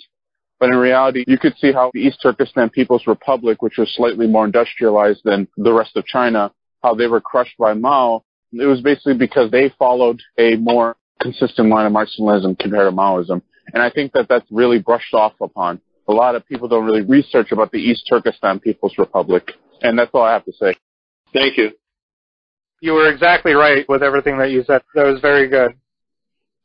But 0.58 0.70
in 0.70 0.76
reality, 0.76 1.24
you 1.26 1.38
could 1.38 1.56
see 1.58 1.72
how 1.72 1.90
the 1.92 2.00
East 2.00 2.20
Turkestan 2.22 2.70
People's 2.70 3.06
Republic, 3.06 3.60
which 3.62 3.76
was 3.76 3.92
slightly 3.94 4.26
more 4.26 4.44
industrialized 4.44 5.20
than 5.24 5.48
the 5.56 5.72
rest 5.72 5.96
of 5.96 6.06
China, 6.06 6.52
how 6.82 6.94
they 6.94 7.06
were 7.06 7.20
crushed 7.20 7.56
by 7.58 7.74
Mao. 7.74 8.24
It 8.52 8.66
was 8.66 8.80
basically 8.80 9.14
because 9.14 9.50
they 9.50 9.72
followed 9.78 10.20
a 10.38 10.56
more 10.56 10.96
consistent 11.20 11.68
line 11.68 11.86
of 11.86 11.92
Marxism 11.92 12.56
compared 12.56 12.90
to 12.90 12.96
Maoism. 12.96 13.40
And 13.72 13.82
I 13.82 13.90
think 13.90 14.12
that 14.12 14.28
that's 14.28 14.46
really 14.50 14.78
brushed 14.78 15.14
off 15.14 15.32
upon. 15.40 15.80
A 16.08 16.12
lot 16.12 16.34
of 16.34 16.46
people 16.46 16.68
don't 16.68 16.84
really 16.84 17.02
research 17.02 17.52
about 17.52 17.70
the 17.70 17.78
East 17.78 18.06
Turkestan 18.08 18.60
People's 18.60 18.98
Republic. 18.98 19.52
And 19.82 19.98
that's 19.98 20.10
all 20.12 20.22
I 20.22 20.32
have 20.32 20.44
to 20.44 20.52
say. 20.52 20.74
Thank 21.32 21.56
you. 21.56 21.70
You 22.80 22.92
were 22.92 23.08
exactly 23.10 23.52
right 23.52 23.88
with 23.88 24.02
everything 24.02 24.36
that 24.38 24.50
you 24.50 24.64
said. 24.66 24.82
That 24.94 25.06
was 25.06 25.20
very 25.20 25.48
good. 25.48 25.74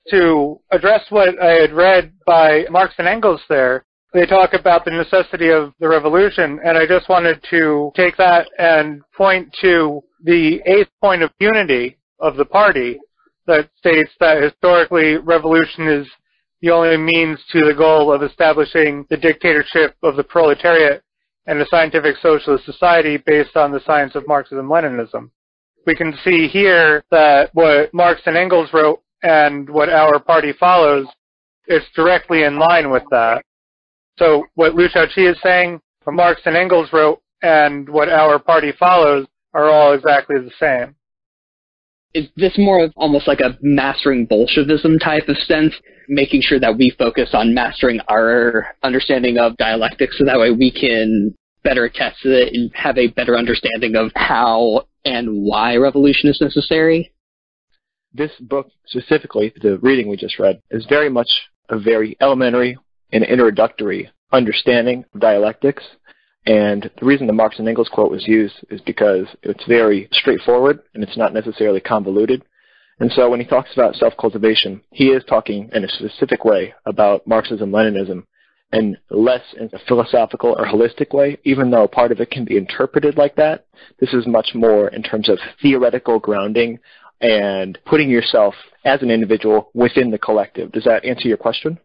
To 0.10 0.60
address 0.72 1.02
what 1.10 1.40
I 1.42 1.62
had 1.62 1.74
read 1.74 2.14
by 2.26 2.66
Marx 2.72 2.96
and 2.98 3.08
Engels 3.08 3.42
there, 3.50 3.86
they 4.14 4.26
talk 4.26 4.54
about 4.54 4.86
the 4.86 4.92
necessity 4.92 5.50
of 5.50 5.74
the 5.80 5.88
revolution, 5.88 6.60
and 6.64 6.78
I 6.78 6.88
just 6.88 7.10
wanted 7.10 7.44
to 7.50 7.92
take 7.96 8.18
that 8.18 8.48
and 8.58 9.02
point 9.16 9.54
to 9.62 10.02
the 10.24 10.62
eighth 10.66 10.90
point 11.02 11.24
of 11.24 11.32
unity 11.40 11.98
of 12.20 12.36
the 12.36 12.46
party 12.46 13.00
that 13.46 13.70
states 13.78 14.12
that 14.20 14.42
historically 14.42 15.18
revolution 15.18 15.88
is 15.88 16.08
the 16.62 16.72
only 16.72 16.98
means 16.98 17.40
to 17.52 17.64
the 17.66 17.74
goal 17.74 18.12
of 18.12 18.24
establishing 18.24 19.06
the 19.10 19.18
dictatorship 19.18 19.96
of 20.04 20.16
the 20.16 20.24
proletariat 20.24 21.04
and 21.46 21.62
a 21.62 21.68
scientific 21.70 22.16
socialist 22.22 22.66
society 22.66 23.18
based 23.18 23.56
on 23.56 23.72
the 23.72 23.80
science 23.86 24.16
of 24.16 24.28
Marxism-Leninism. 24.28 25.30
We 25.86 25.96
can 25.96 26.14
see 26.24 26.48
here 26.48 27.04
that 27.12 27.52
what 27.54 27.94
Marx 27.94 28.22
and 28.26 28.36
Engels 28.36 28.70
wrote 28.74 29.02
and 29.24 29.70
what 29.70 29.90
our 29.90 30.20
party 30.20 30.52
follows 30.60 31.08
is 31.68 31.84
directly 31.96 32.44
in 32.44 32.60
line 32.60 32.90
with 32.92 33.04
that. 33.12 33.44
So 34.18 34.46
what 34.56 34.76
Liu 34.76 34.90
Shaoqi 34.90 35.32
is 35.32 35.38
saying, 35.44 35.80
what 36.04 36.16
Marx 36.16 36.42
and 36.46 36.58
Engels 36.58 36.90
wrote, 36.92 37.22
and 37.42 37.88
what 37.88 38.10
our 38.10 38.40
party 38.40 38.74
follows 38.78 39.28
are 39.58 39.70
all 39.70 39.94
exactly 39.94 40.38
the 40.40 40.52
same. 40.60 40.96
Is 42.14 42.28
this 42.36 42.54
more 42.58 42.84
of 42.84 42.94
almost 42.96 43.28
like 43.28 43.42
a 43.42 43.58
mastering 43.62 44.26
Bolshevism 44.26 45.00
type 45.00 45.28
of 45.28 45.38
sense, 45.38 45.74
making 46.08 46.42
sure 46.42 46.60
that 46.60 46.78
we 46.78 46.96
focus 46.98 47.32
on 47.34 47.54
mastering 47.54 48.00
our 48.08 48.68
understanding 48.84 49.38
of 49.38 49.58
dialectics 49.58 50.18
so 50.18 50.26
that 50.26 50.40
way 50.40 50.52
we 50.52 50.72
can 50.72 51.36
better 51.64 51.90
test 51.90 52.18
it 52.24 52.54
and 52.54 52.72
have 52.74 52.98
a 52.98 53.08
better 53.08 53.36
understanding 53.36 53.96
of 53.96 54.12
how 54.16 54.84
and 55.04 55.28
why 55.44 55.76
revolution 55.76 56.30
is 56.30 56.40
necessary? 56.40 57.12
This 58.14 58.32
book, 58.40 58.70
specifically, 58.86 59.54
the 59.62 59.78
reading 59.80 60.08
we 60.08 60.18
just 60.18 60.40
read, 60.40 60.62
is 60.72 60.86
very 60.88 61.10
much 61.10 61.30
a 61.70 61.78
very 61.78 62.16
elementary 62.22 62.78
and 63.12 63.24
introductory 63.24 64.10
understanding 64.32 65.04
of 65.14 65.20
dialectics 65.20 65.84
and 66.48 66.90
the 66.98 67.06
reason 67.06 67.28
the 67.28 67.34
Marx 67.34 67.60
and 67.60 67.68
Engels 67.68 67.90
quote 67.90 68.10
was 68.10 68.26
used 68.26 68.56
is 68.70 68.80
because 68.82 69.28
it's 69.44 69.66
very 69.68 70.08
straightforward 70.14 70.80
and 70.94 71.04
it's 71.04 71.18
not 71.18 71.34
necessarily 71.34 71.82
convoluted. 71.82 72.46
And 73.02 73.12
so 73.12 73.30
when 73.30 73.42
he 73.42 73.46
talks 73.46 73.74
about 73.74 73.96
self-cultivation, 73.96 74.82
he 74.92 75.10
is 75.10 75.24
talking 75.26 75.70
in 75.74 75.84
a 75.84 75.90
specific 75.90 76.46
way 76.46 76.74
about 76.86 77.28
Marxism-Leninism 77.28 78.24
and 78.72 78.98
less 79.12 79.44
in 79.60 79.70
a 79.74 79.80
philosophical 79.90 80.56
or 80.58 80.66
holistic 80.66 81.14
way, 81.14 81.38
even 81.44 81.70
though 81.70 81.86
part 81.86 82.14
of 82.14 82.22
it 82.22 82.32
can 82.32 82.46
be 82.46 82.56
interpreted 82.56 83.18
like 83.18 83.36
that. 83.36 83.66
This 84.00 84.14
is 84.14 84.26
much 84.26 84.52
more 84.56 84.88
in 84.88 85.04
terms 85.04 85.28
of 85.28 85.40
theoretical 85.62 86.18
grounding 86.18 86.80
and 87.20 87.78
putting 87.86 88.10
yourself 88.10 88.56
as 88.86 89.02
an 89.02 89.12
individual 89.12 89.70
within 89.74 90.12
the 90.12 90.18
collective. 90.18 90.72
Does 90.72 90.86
that 90.86 91.04
answer 91.04 91.28
your 91.28 91.38
question? 91.38 91.78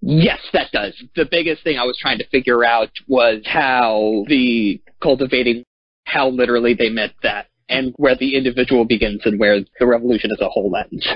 Yes, 0.00 0.38
that 0.52 0.70
does. 0.72 0.94
The 1.16 1.26
biggest 1.30 1.64
thing 1.64 1.78
I 1.78 1.84
was 1.84 1.98
trying 2.00 2.18
to 2.18 2.28
figure 2.28 2.64
out 2.64 2.90
was 3.08 3.42
how 3.44 4.24
the 4.28 4.80
cultivating, 5.02 5.64
how 6.04 6.28
literally 6.28 6.74
they 6.74 6.90
meant 6.90 7.12
that, 7.22 7.46
and 7.68 7.94
where 7.96 8.16
the 8.16 8.36
individual 8.36 8.84
begins 8.84 9.22
and 9.24 9.40
where 9.40 9.60
the 9.80 9.86
revolution 9.86 10.30
as 10.30 10.40
a 10.40 10.48
whole 10.48 10.74
ends. 10.76 11.06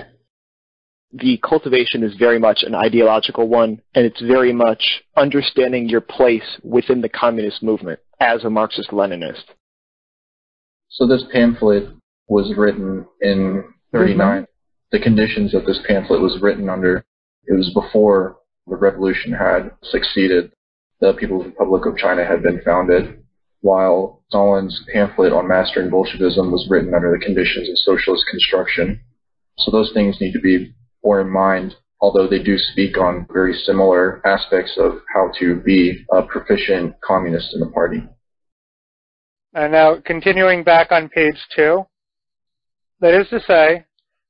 The 1.12 1.38
cultivation 1.38 2.02
is 2.02 2.14
very 2.14 2.38
much 2.38 2.62
an 2.62 2.74
ideological 2.74 3.48
one, 3.48 3.80
and 3.94 4.06
it's 4.06 4.20
very 4.20 4.52
much 4.52 5.02
understanding 5.16 5.88
your 5.88 6.00
place 6.00 6.58
within 6.62 7.00
the 7.00 7.08
communist 7.08 7.62
movement 7.62 8.00
as 8.20 8.44
a 8.44 8.50
Marxist 8.50 8.90
Leninist. 8.90 9.44
So 10.88 11.06
this 11.06 11.24
pamphlet 11.32 11.88
was 12.28 12.52
written 12.56 13.06
in 13.20 13.64
39. 13.92 14.18
Mm-hmm. 14.18 14.44
The 14.92 15.00
conditions 15.00 15.52
that 15.52 15.66
this 15.66 15.80
pamphlet 15.86 16.20
was 16.20 16.38
written 16.40 16.68
under, 16.68 17.04
it 17.44 17.56
was 17.56 17.70
before 17.74 18.36
the 18.70 18.76
revolution 18.76 19.32
had 19.32 19.72
succeeded, 19.82 20.52
the 21.00 21.12
People's 21.14 21.46
Republic 21.46 21.86
of 21.86 21.96
China 21.96 22.24
had 22.24 22.42
been 22.42 22.62
founded, 22.64 23.22
while 23.62 24.22
Stalin's 24.28 24.82
pamphlet 24.92 25.32
on 25.32 25.48
mastering 25.48 25.90
Bolshevism 25.90 26.50
was 26.50 26.66
written 26.70 26.94
under 26.94 27.10
the 27.10 27.24
conditions 27.24 27.68
of 27.68 27.76
socialist 27.78 28.24
construction. 28.30 29.00
So 29.58 29.70
those 29.70 29.92
things 29.92 30.20
need 30.20 30.32
to 30.32 30.40
be 30.40 30.74
borne 31.02 31.26
in 31.26 31.32
mind, 31.32 31.74
although 32.00 32.28
they 32.28 32.42
do 32.42 32.56
speak 32.56 32.96
on 32.96 33.26
very 33.32 33.54
similar 33.54 34.26
aspects 34.26 34.78
of 34.78 35.00
how 35.12 35.30
to 35.40 35.56
be 35.56 36.04
a 36.12 36.22
proficient 36.22 36.94
communist 37.02 37.52
in 37.52 37.60
the 37.60 37.66
party. 37.66 38.02
And 39.52 39.72
now, 39.72 39.96
continuing 40.04 40.62
back 40.62 40.92
on 40.92 41.08
page 41.08 41.36
two, 41.56 41.84
that 43.00 43.14
is 43.14 43.28
to 43.30 43.40
say, 43.40 43.84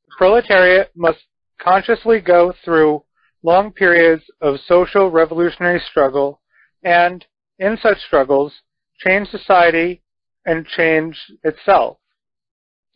the 0.06 0.14
proletariat 0.16 0.90
must 0.96 1.18
consciously 1.60 2.20
go 2.20 2.54
through 2.64 3.02
long 3.42 3.72
periods 3.72 4.22
of 4.40 4.60
social 4.66 5.10
revolutionary 5.10 5.80
struggle 5.90 6.40
and, 6.82 7.24
in 7.58 7.78
such 7.82 7.98
struggles, 8.06 8.52
change 8.98 9.28
society 9.28 10.02
and 10.46 10.66
change 10.66 11.16
itself. 11.42 11.98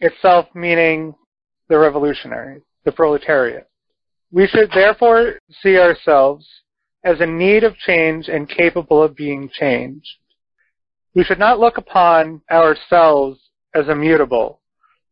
Itself 0.01 0.47
meaning 0.55 1.15
the 1.69 1.79
revolutionary, 1.79 2.61
the 2.85 2.93
proletariat. 2.93 3.69
We 4.31 4.47
should 4.47 4.71
therefore 4.73 5.39
see 5.63 5.79
ourselves 5.79 6.47
as 7.05 7.21
in 7.21 7.39
need 7.39 7.65
of 7.65 7.77
change 7.77 8.29
and 8.29 8.49
capable 8.49 9.03
of 9.03 9.15
being 9.15 9.51
changed. 9.53 10.09
We 11.15 11.23
should 11.23 11.39
not 11.39 11.61
look 11.61 11.79
upon 11.79 12.43
ourselves 12.51 13.39
as 13.75 13.89
immutable, 13.89 14.61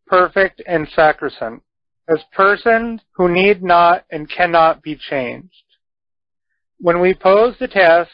perfect 0.06 0.62
and 0.66 0.88
sacrosanct, 0.94 1.64
as 2.08 2.18
persons 2.32 3.00
who 3.12 3.28
need 3.28 3.62
not 3.62 4.04
and 4.10 4.30
cannot 4.30 4.82
be 4.82 4.96
changed. 4.96 5.64
When 6.78 7.00
we 7.00 7.14
pose 7.14 7.54
the 7.58 7.68
task 7.68 8.10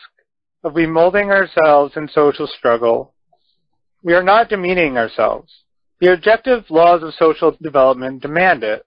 of 0.62 0.74
remolding 0.74 1.30
ourselves 1.30 1.94
in 1.96 2.08
social 2.08 2.46
struggle, 2.46 3.14
we 4.02 4.14
are 4.14 4.22
not 4.22 4.48
demeaning 4.48 4.98
ourselves. 4.98 5.52
The 6.00 6.12
objective 6.12 6.64
laws 6.70 7.02
of 7.02 7.14
social 7.14 7.56
development 7.60 8.22
demand 8.22 8.62
it. 8.62 8.84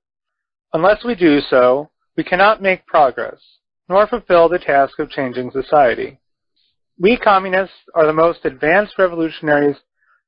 Unless 0.74 1.04
we 1.04 1.16
do 1.16 1.40
so, 1.42 1.90
we 2.16 2.24
cannot 2.24 2.62
make 2.62 2.86
progress, 2.86 3.40
nor 3.90 4.08
fulfill 4.08 4.48
the 4.48 4.60
task 4.60 5.00
of 5.00 5.10
changing 5.10 5.52
society. 5.52 6.20
We 7.00 7.18
communists 7.18 7.76
are 7.96 8.06
the 8.06 8.14
most 8.14 8.46
advanced 8.46 8.94
revolutionaries 8.98 9.78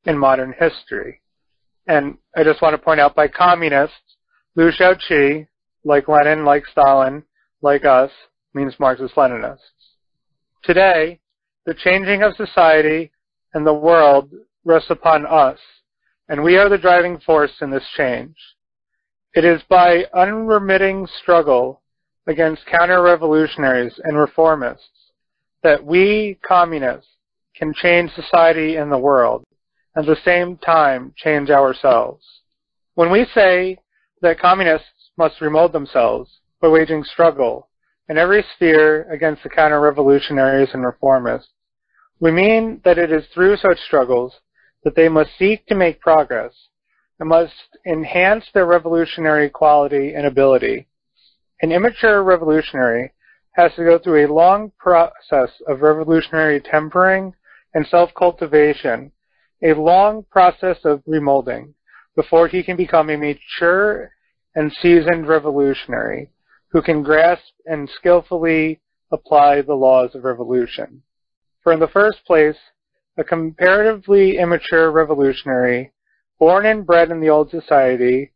in 0.06 0.18
modern 0.18 0.54
history. 0.60 1.22
And 1.88 2.18
I 2.36 2.44
just 2.44 2.62
want 2.62 2.74
to 2.74 2.84
point 2.84 3.00
out 3.00 3.16
by 3.16 3.28
communists, 3.28 4.13
Liu 4.56 4.72
Shaoqi, 4.72 5.48
like 5.84 6.08
Lenin, 6.08 6.46
like 6.46 6.64
Stalin, 6.68 7.24
like 7.64 7.86
us, 7.86 8.12
means 8.54 8.80
Marxist-Leninists. 8.80 9.58
Today, 10.64 11.20
the 11.66 11.74
changing 11.74 12.22
of 12.22 12.36
society 12.36 13.12
and 13.56 13.66
the 13.66 13.74
world 13.74 14.30
rests 14.64 14.92
upon 14.92 15.26
us, 15.26 15.58
and 16.30 16.44
we 16.44 16.56
are 16.58 16.70
the 16.70 16.78
driving 16.78 17.20
force 17.20 17.52
in 17.62 17.72
this 17.72 17.88
change. 17.98 18.36
It 19.34 19.44
is 19.44 19.62
by 19.70 20.06
unremitting 20.14 21.08
struggle 21.22 21.82
against 22.28 22.66
counter-revolutionaries 22.68 24.00
and 24.04 24.14
reformists 24.14 24.78
that 25.64 25.84
we, 25.84 26.38
communists, 26.48 27.10
can 27.56 27.74
change 27.74 28.12
society 28.12 28.76
and 28.76 28.92
the 28.92 28.98
world, 29.00 29.46
and 29.96 30.08
at 30.08 30.16
the 30.16 30.22
same 30.24 30.58
time 30.58 31.12
change 31.18 31.50
ourselves. 31.50 32.24
When 32.94 33.12
we 33.12 33.26
say 33.34 33.80
that 34.24 34.40
communists 34.40 34.88
must 35.18 35.42
remold 35.42 35.74
themselves 35.74 36.40
by 36.60 36.70
waging 36.70 37.04
struggle 37.04 37.70
in 38.10 38.18
every 38.18 38.44
sphere 38.56 39.04
against 39.12 39.44
the 39.44 39.50
counter-revolutionaries 39.50 40.70
and 40.74 40.84
reformists. 40.84 41.48
We 42.20 42.32
mean 42.32 42.82
that 42.86 42.98
it 42.98 43.12
is 43.12 43.26
through 43.34 43.58
such 43.58 43.78
struggles 43.80 44.34
that 44.84 44.96
they 44.96 45.10
must 45.10 45.30
seek 45.38 45.66
to 45.68 45.76
make 45.76 46.02
progress, 46.02 46.54
and 47.20 47.30
must 47.30 47.54
enhance 47.86 48.46
their 48.54 48.66
revolutionary 48.66 49.50
quality 49.50 50.14
and 50.14 50.26
ability. 50.26 50.88
An 51.62 51.72
immature 51.72 52.24
revolutionary 52.24 53.12
has 53.52 53.72
to 53.76 53.84
go 53.84 54.00
through 54.00 54.26
a 54.26 54.34
long 54.34 54.72
process 54.80 55.50
of 55.68 55.82
revolutionary 55.82 56.60
tempering 56.60 57.34
and 57.74 57.86
self-cultivation, 57.88 59.12
a 59.64 59.74
long 59.74 60.26
process 60.32 60.78
of 60.84 61.04
remolding, 61.08 61.74
before 62.16 62.48
he 62.48 62.64
can 62.64 62.78
become 62.78 63.10
a 63.10 63.18
mature 63.18 64.12
and 64.56 64.72
seasoned 64.82 65.28
revolutionary 65.28 66.30
who 66.72 66.82
can 66.82 67.04
grasp 67.04 67.54
and 67.66 67.90
skillfully 67.90 68.82
apply 69.12 69.62
the 69.62 69.74
laws 69.74 70.16
of 70.16 70.24
revolution. 70.24 71.02
For 71.62 71.72
in 71.72 71.80
the 71.80 71.88
first 71.88 72.26
place, 72.26 72.58
a 73.18 73.24
comparatively 73.24 74.38
immature 74.38 74.92
revolutionary, 74.92 75.92
born 76.40 76.66
and 76.66 76.86
bred 76.86 77.12
in 77.12 77.22
the 77.22 77.30
old 77.30 77.52
society, 77.52 78.32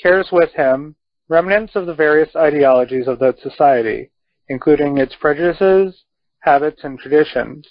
carries 0.00 0.30
with 0.30 0.52
him 0.52 0.94
remnants 1.28 1.76
of 1.76 1.86
the 1.86 1.94
various 1.94 2.34
ideologies 2.36 3.06
of 3.06 3.18
that 3.18 3.38
society, 3.40 4.10
including 4.48 4.98
its 4.98 5.14
prejudices, 5.20 6.04
habits, 6.40 6.80
and 6.84 6.98
traditions. 6.98 7.66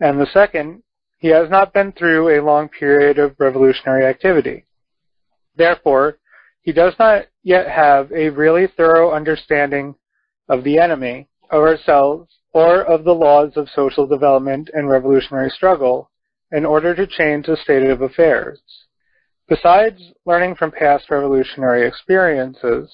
And 0.00 0.20
the 0.20 0.26
second, 0.26 0.82
he 1.18 1.28
has 1.28 1.48
not 1.48 1.72
been 1.72 1.92
through 1.92 2.28
a 2.28 2.44
long 2.44 2.68
period 2.68 3.18
of 3.18 3.36
revolutionary 3.38 4.04
activity. 4.04 4.66
Therefore, 5.56 6.18
he 6.62 6.72
does 6.72 6.94
not 6.98 7.26
yet 7.42 7.68
have 7.68 8.10
a 8.12 8.30
really 8.30 8.66
thorough 8.66 9.12
understanding 9.12 9.94
of 10.48 10.64
the 10.64 10.78
enemy, 10.78 11.28
of 11.50 11.62
ourselves, 11.62 12.30
or 12.52 12.82
of 12.82 13.04
the 13.04 13.14
laws 13.14 13.52
of 13.56 13.68
social 13.74 14.06
development 14.06 14.70
and 14.72 14.88
revolutionary 14.88 15.50
struggle 15.50 16.10
in 16.52 16.64
order 16.64 16.94
to 16.94 17.06
change 17.06 17.46
the 17.46 17.56
state 17.56 17.82
of 17.82 18.00
affairs. 18.00 18.60
Besides 19.48 20.00
learning 20.24 20.54
from 20.54 20.70
past 20.70 21.10
revolutionary 21.10 21.86
experiences, 21.86 22.90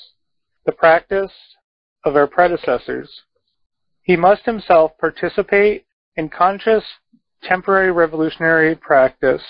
the 0.67 0.73
practice 0.73 1.33
of 2.05 2.17
our 2.17 2.27
predecessors, 2.27 3.23
he 4.03 4.17
must 4.17 4.45
himself 4.47 4.93
participate 4.99 5.85
in 6.17 6.29
conscious 6.29 6.83
temporary 7.43 7.93
revolutionary 7.93 8.75
practice 8.75 9.43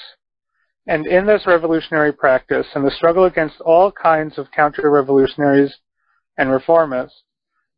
and 0.90 1.06
in 1.06 1.24
this 1.24 1.46
revolutionary 1.46 2.12
practice 2.12 2.66
and 2.74 2.84
the 2.84 2.90
struggle 2.90 3.26
against 3.26 3.60
all 3.60 3.92
kinds 3.92 4.36
of 4.38 4.50
counter-revolutionaries 4.50 5.72
and 6.36 6.48
reformists, 6.48 7.22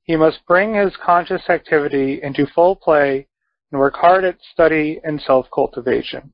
he 0.05 0.17
must 0.17 0.39
bring 0.49 0.75
his 0.75 0.97
conscious 1.05 1.43
activity 1.51 2.21
into 2.23 2.47
full 2.55 2.75
play 2.75 3.29
and 3.71 3.79
work 3.79 3.95
hard 3.97 4.25
at 4.25 4.39
study 4.55 4.99
and 5.05 5.21
self-cultivation. 5.21 6.33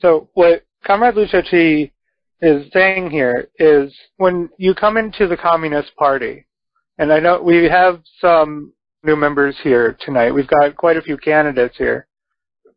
So 0.00 0.28
what 0.34 0.66
Comrade 0.86 1.14
Liu 1.14 1.26
Shaoqi 1.26 1.90
is 2.42 2.70
saying 2.74 3.10
here 3.10 3.48
is 3.58 3.90
when 4.18 4.50
you 4.58 4.74
come 4.74 4.98
into 4.98 5.26
the 5.26 5.38
Communist 5.38 5.96
Party, 5.96 6.44
and 6.98 7.10
I 7.14 7.18
know 7.18 7.40
we 7.40 7.64
have 7.64 8.02
some 8.20 8.74
new 9.04 9.16
members 9.16 9.56
here 9.64 9.96
tonight. 10.04 10.32
We've 10.32 10.46
got 10.46 10.76
quite 10.76 10.98
a 10.98 11.02
few 11.02 11.16
candidates 11.16 11.78
here. 11.78 12.08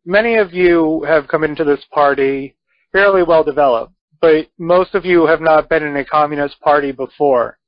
Many 0.06 0.36
of 0.36 0.54
you 0.54 1.04
have 1.06 1.28
come 1.28 1.44
into 1.44 1.64
this 1.64 1.84
party 1.92 2.54
fairly 2.92 3.22
well 3.22 3.44
developed, 3.44 3.92
but 4.20 4.48
most 4.58 4.94
of 4.94 5.04
you 5.04 5.26
have 5.26 5.40
not 5.40 5.68
been 5.68 5.82
in 5.82 5.96
a 5.96 6.04
communist 6.04 6.60
party 6.60 6.92
before. 6.92 7.58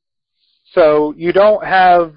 So 0.73 1.15
you 1.17 1.33
don't 1.33 1.65
have 1.65 2.15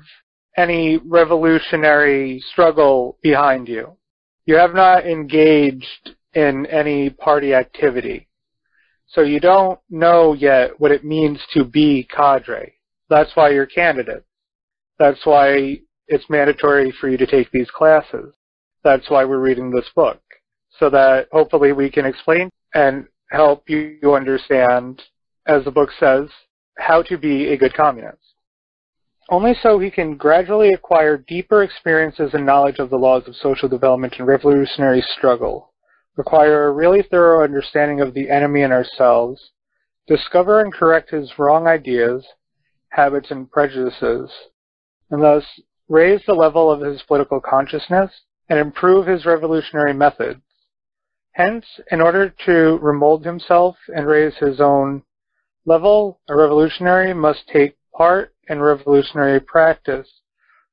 any 0.57 0.98
revolutionary 0.98 2.43
struggle 2.51 3.17
behind 3.22 3.67
you. 3.67 3.98
You 4.45 4.55
have 4.55 4.74
not 4.74 5.05
engaged 5.05 6.12
in 6.33 6.65
any 6.67 7.10
party 7.10 7.53
activity. 7.53 8.27
So 9.07 9.22
you 9.22 9.39
don't 9.39 9.79
know 9.89 10.33
yet 10.33 10.79
what 10.79 10.91
it 10.91 11.05
means 11.05 11.39
to 11.53 11.63
be 11.63 12.07
cadre. 12.15 12.74
That's 13.10 13.31
why 13.36 13.51
you're 13.51 13.65
candidates. 13.65 14.25
That's 14.98 15.24
why 15.25 15.79
it's 16.07 16.29
mandatory 16.29 16.91
for 17.00 17.10
you 17.10 17.17
to 17.17 17.27
take 17.27 17.51
these 17.51 17.69
classes. 17.69 18.33
That's 18.83 19.10
why 19.10 19.25
we're 19.25 19.39
reading 19.39 19.69
this 19.69 19.89
book. 19.95 20.22
So 20.79 20.89
that 20.89 21.27
hopefully 21.32 21.71
we 21.71 21.89
can 21.89 22.06
explain 22.06 22.49
and 22.73 23.07
help 23.29 23.69
you 23.69 24.13
understand, 24.15 25.01
as 25.47 25.63
the 25.63 25.71
book 25.71 25.89
says, 25.99 26.29
how 26.77 27.01
to 27.03 27.17
be 27.17 27.49
a 27.49 27.57
good 27.57 27.73
communist. 27.73 28.17
Only 29.29 29.53
so 29.62 29.79
he 29.79 29.89
can 29.89 30.17
gradually 30.17 30.69
acquire 30.73 31.17
deeper 31.17 31.63
experiences 31.63 32.33
and 32.33 32.45
knowledge 32.45 32.79
of 32.79 32.89
the 32.89 32.97
laws 32.97 33.23
of 33.27 33.36
social 33.36 33.69
development 33.69 34.15
and 34.17 34.27
revolutionary 34.27 35.01
struggle, 35.17 35.73
require 36.17 36.67
a 36.67 36.71
really 36.71 37.03
thorough 37.03 37.43
understanding 37.43 38.01
of 38.01 38.13
the 38.13 38.29
enemy 38.29 38.63
and 38.63 38.73
ourselves, 38.73 39.51
discover 40.07 40.59
and 40.59 40.73
correct 40.73 41.12
his 41.12 41.31
wrong 41.39 41.67
ideas, 41.67 42.25
habits, 42.89 43.31
and 43.31 43.49
prejudices, 43.49 44.29
and 45.09 45.23
thus 45.23 45.45
raise 45.88 46.21
the 46.25 46.33
level 46.33 46.69
of 46.69 46.81
his 46.81 47.01
political 47.03 47.39
consciousness 47.39 48.12
and 48.49 48.59
improve 48.59 49.07
his 49.07 49.25
revolutionary 49.25 49.93
methods. 49.93 50.41
Hence, 51.34 51.65
in 51.91 52.00
order 52.00 52.30
to 52.46 52.78
remold 52.82 53.26
himself 53.26 53.76
and 53.96 54.08
raise 54.08 54.36
his 54.36 54.62
own 54.62 55.04
level, 55.65 56.19
a 56.30 56.36
revolutionary 56.36 57.13
must 57.13 57.48
take 57.48 57.76
part 57.96 58.34
in 58.48 58.60
revolutionary 58.60 59.39
practice, 59.39 60.08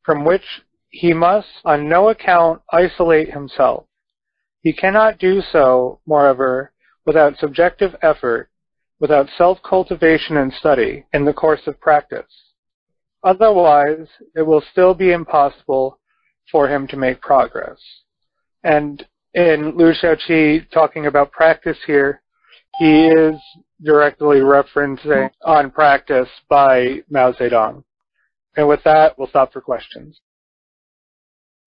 from 0.03 0.25
which 0.25 0.63
he 0.91 1.15
must 1.15 1.49
on 1.65 1.89
no 1.89 2.09
account 2.11 2.61
isolate 2.71 3.33
himself. 3.33 3.87
He 4.63 4.73
cannot 4.73 5.19
do 5.19 5.41
so, 5.41 6.01
moreover, 6.07 6.73
without 7.07 7.39
subjective 7.39 7.95
effort, 8.03 8.51
without 8.99 9.29
self-cultivation 9.39 10.37
and 10.37 10.53
study 10.53 11.07
in 11.15 11.25
the 11.25 11.33
course 11.33 11.67
of 11.67 11.81
practice. 11.81 12.53
Otherwise, 13.23 14.09
it 14.35 14.43
will 14.43 14.63
still 14.73 14.93
be 14.93 15.13
impossible 15.13 15.99
for 16.51 16.69
him 16.69 16.87
to 16.89 16.97
make 16.97 17.23
progress. 17.23 17.79
And 18.63 19.07
in 19.35 19.77
Liu 19.77 19.93
Shaoqi 19.93 20.71
talking 20.71 21.07
about 21.07 21.33
practice 21.33 21.79
here, 21.87 22.23
he 22.79 23.07
is 23.07 23.35
directly 23.83 24.39
referencing 24.39 25.31
on 25.45 25.71
practice 25.71 26.29
by 26.49 27.03
Mao 27.09 27.33
Zedong. 27.33 27.83
And 28.57 28.69
with 28.69 28.83
that, 28.85 29.19
we'll 29.19 29.29
stop 29.29 29.53
for 29.53 29.61
questions. 29.61 30.21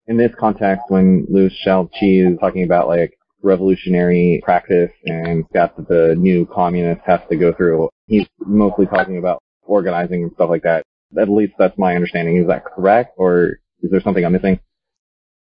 In 0.07 0.17
this 0.17 0.33
context, 0.39 0.85
when 0.89 1.27
Liu 1.29 1.49
Shaoqi 1.65 2.33
is 2.33 2.39
talking 2.41 2.65
about 2.65 2.89
like 2.89 3.17
revolutionary 3.43 4.41
practice 4.43 4.91
and 5.05 5.45
steps 5.51 5.75
that 5.77 5.89
the 5.89 6.15
new 6.17 6.47
communist 6.47 7.03
has 7.07 7.21
to 7.31 7.37
go 7.37 7.53
through, 7.53 7.89
he's 8.07 8.27
mostly 8.41 8.87
talking 8.87 9.19
about 9.19 9.43
organizing 9.63 10.23
and 10.23 10.33
stuff 10.33 10.51
like 10.51 10.63
that. 10.63 10.83
At 11.19 11.29
least 11.29 11.53
that's 11.59 11.77
my 11.79 11.95
understanding. 11.95 12.37
Is 12.37 12.47
that 12.47 12.65
correct, 12.65 13.15
or 13.17 13.61
is 13.83 13.91
there 13.91 14.01
something 14.01 14.25
I'm 14.25 14.33
missing? 14.33 14.59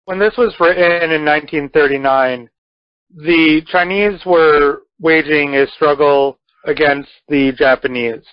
When 0.05 0.19
this 0.19 0.35
was 0.37 0.55
written 0.59 1.13
in 1.13 1.25
1939, 1.25 2.51
the 3.15 3.63
Chinese 3.69 4.21
were 4.27 4.83
waging 4.99 5.55
a 5.55 5.67
struggle 5.69 6.39
against 6.65 7.11
the 7.29 7.53
Japanese. 7.53 8.25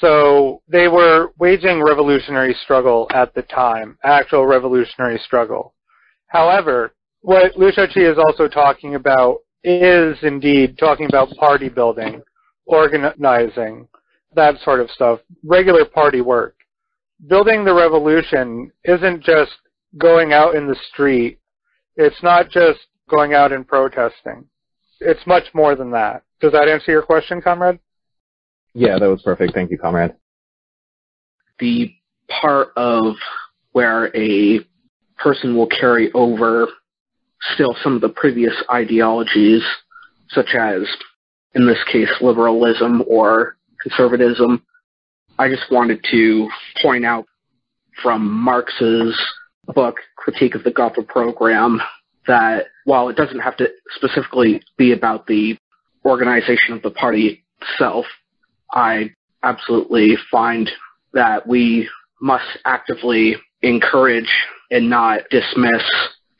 So 0.00 0.60
they 0.68 0.88
were 0.88 1.32
waging 1.38 1.82
revolutionary 1.82 2.54
struggle 2.62 3.06
at 3.10 3.34
the 3.34 3.42
time, 3.42 3.96
actual 4.04 4.44
revolutionary 4.44 5.18
struggle. 5.18 5.74
However, 6.26 6.92
what 7.22 7.56
Liu 7.56 7.72
Shaoqi 7.72 8.10
is 8.10 8.18
also 8.18 8.46
talking 8.46 8.94
about 8.94 9.38
is 9.64 10.18
indeed 10.22 10.76
talking 10.76 11.06
about 11.06 11.30
party 11.36 11.70
building, 11.70 12.20
organizing, 12.66 13.88
that 14.34 14.58
sort 14.60 14.80
of 14.80 14.90
stuff, 14.90 15.20
regular 15.44 15.84
party 15.84 16.20
work. 16.20 16.56
Building 17.28 17.64
the 17.64 17.74
revolution 17.74 18.72
isn't 18.84 19.22
just 19.22 19.52
going 19.98 20.32
out 20.32 20.54
in 20.54 20.66
the 20.66 20.76
street. 20.92 21.38
It's 21.96 22.22
not 22.22 22.50
just 22.50 22.80
going 23.08 23.34
out 23.34 23.52
and 23.52 23.66
protesting. 23.66 24.44
It's 25.00 25.26
much 25.26 25.44
more 25.54 25.74
than 25.74 25.90
that. 25.92 26.22
Does 26.40 26.52
that 26.52 26.68
answer 26.68 26.92
your 26.92 27.02
question, 27.02 27.42
comrade? 27.42 27.78
Yeah, 28.74 28.98
that 28.98 29.08
was 29.08 29.22
perfect. 29.22 29.54
Thank 29.54 29.70
you, 29.70 29.78
comrade. 29.78 30.14
The 31.58 31.94
part 32.40 32.68
of 32.76 33.14
where 33.72 34.14
a 34.16 34.60
person 35.18 35.56
will 35.56 35.68
carry 35.68 36.10
over 36.12 36.68
still 37.54 37.76
some 37.82 37.94
of 37.94 38.00
the 38.00 38.08
previous 38.08 38.54
ideologies, 38.72 39.62
such 40.30 40.54
as, 40.58 40.82
in 41.54 41.66
this 41.66 41.78
case, 41.90 42.08
liberalism 42.20 43.02
or 43.06 43.56
conservatism, 43.82 44.62
I 45.38 45.48
just 45.48 45.70
wanted 45.70 46.04
to 46.10 46.48
point 46.80 47.04
out 47.04 47.26
from 48.02 48.30
Marx's 48.30 49.18
book, 49.74 49.96
Critique 50.16 50.54
of 50.54 50.64
the 50.64 50.70
Gotha 50.70 51.02
Program, 51.02 51.80
that 52.26 52.66
while 52.84 53.08
it 53.08 53.16
doesn't 53.16 53.40
have 53.40 53.56
to 53.58 53.68
specifically 53.96 54.62
be 54.76 54.92
about 54.92 55.26
the 55.26 55.56
organization 56.04 56.74
of 56.74 56.82
the 56.82 56.90
party 56.90 57.44
itself, 57.60 58.06
I 58.72 59.10
absolutely 59.42 60.16
find 60.30 60.70
that 61.12 61.46
we 61.46 61.88
must 62.20 62.46
actively 62.64 63.36
encourage 63.62 64.32
and 64.70 64.88
not 64.88 65.22
dismiss 65.30 65.82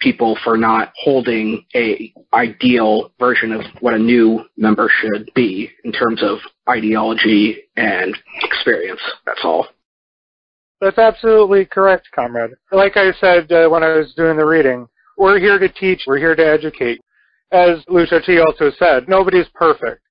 people 0.00 0.36
for 0.42 0.56
not 0.56 0.92
holding 0.96 1.64
a 1.74 2.12
ideal 2.34 3.12
version 3.20 3.52
of 3.52 3.62
what 3.80 3.94
a 3.94 3.98
new 3.98 4.44
member 4.56 4.90
should 5.00 5.30
be 5.34 5.70
in 5.84 5.92
terms 5.92 6.22
of 6.22 6.38
ideology 6.68 7.62
and 7.76 8.16
experience. 8.42 9.00
That's 9.24 9.40
all. 9.44 9.68
That's 10.82 10.98
absolutely 10.98 11.64
correct, 11.64 12.08
comrade. 12.12 12.50
Like 12.72 12.96
I 12.96 13.12
said 13.20 13.52
uh, 13.52 13.68
when 13.68 13.84
I 13.84 13.94
was 13.94 14.12
doing 14.16 14.36
the 14.36 14.44
reading, 14.44 14.88
we're 15.16 15.38
here 15.38 15.56
to 15.60 15.68
teach, 15.68 16.02
we're 16.08 16.18
here 16.18 16.34
to 16.34 16.44
educate. 16.44 17.00
As 17.52 17.84
Liu 17.86 18.04
Shaoqi 18.04 18.44
also 18.44 18.72
said, 18.80 19.08
nobody's 19.08 19.46
perfect. 19.54 20.02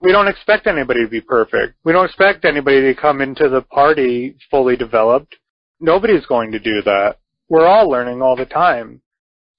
We 0.00 0.12
don't 0.12 0.28
expect 0.28 0.68
anybody 0.68 1.02
to 1.04 1.10
be 1.10 1.20
perfect. 1.20 1.74
We 1.84 1.92
don't 1.92 2.04
expect 2.04 2.44
anybody 2.44 2.80
to 2.80 2.94
come 2.94 3.20
into 3.20 3.48
the 3.48 3.62
party 3.62 4.36
fully 4.52 4.76
developed. 4.76 5.34
Nobody's 5.80 6.26
going 6.26 6.52
to 6.52 6.60
do 6.60 6.80
that. 6.82 7.16
We're 7.48 7.66
all 7.66 7.90
learning 7.90 8.22
all 8.22 8.36
the 8.36 8.46
time. 8.46 9.02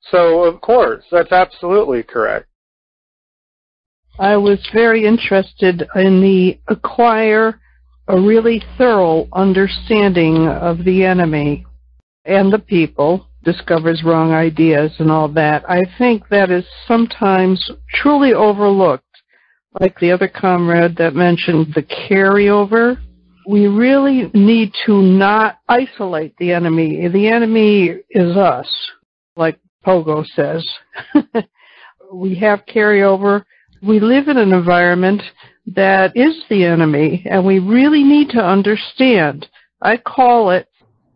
So, 0.09 0.45
of 0.45 0.61
course, 0.61 1.03
that's 1.11 1.33
absolutely 1.33 2.01
correct. 2.03 2.47
I 4.17 4.37
was 4.37 4.65
very 4.71 5.05
interested 5.05 5.83
in 5.95 6.21
the 6.21 6.61
acquire 6.69 7.59
a 8.11 8.19
really 8.19 8.61
thorough 8.77 9.27
understanding 9.31 10.47
of 10.47 10.83
the 10.83 11.05
enemy 11.05 11.65
and 12.25 12.51
the 12.51 12.59
people, 12.59 13.25
discovers 13.43 14.03
wrong 14.03 14.33
ideas 14.33 14.91
and 14.99 15.09
all 15.09 15.29
that. 15.29 15.63
I 15.69 15.81
think 15.97 16.27
that 16.27 16.51
is 16.51 16.65
sometimes 16.87 17.71
truly 17.93 18.33
overlooked. 18.33 19.05
Like 19.79 19.97
the 19.99 20.11
other 20.11 20.27
comrade 20.27 20.97
that 20.97 21.15
mentioned 21.15 21.73
the 21.73 21.83
carryover, 21.83 22.97
we 23.47 23.67
really 23.67 24.29
need 24.33 24.73
to 24.85 25.01
not 25.01 25.59
isolate 25.69 26.35
the 26.37 26.51
enemy. 26.51 27.07
The 27.07 27.27
enemy 27.29 27.95
is 28.09 28.35
us, 28.35 28.67
like 29.37 29.57
Pogo 29.85 30.25
says. 30.35 30.67
we 32.13 32.35
have 32.35 32.65
carryover. 32.65 33.45
We 33.81 34.01
live 34.01 34.27
in 34.27 34.37
an 34.37 34.51
environment 34.51 35.21
that 35.75 36.11
is 36.15 36.43
the 36.49 36.65
enemy, 36.65 37.25
and 37.29 37.45
we 37.45 37.59
really 37.59 38.03
need 38.03 38.29
to 38.29 38.43
understand. 38.43 39.47
I 39.81 39.97
call 39.97 40.51
it 40.51 40.67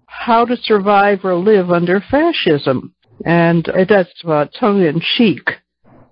how 0.06 0.46
to 0.46 0.58
survive 0.58 1.20
or 1.24 1.36
live 1.36 1.72
under 1.72 2.00
fascism. 2.00 2.94
And 3.26 3.68
that's 3.88 4.10
uh, 4.26 4.46
tongue 4.60 4.82
in 4.82 5.02
cheek. 5.18 5.50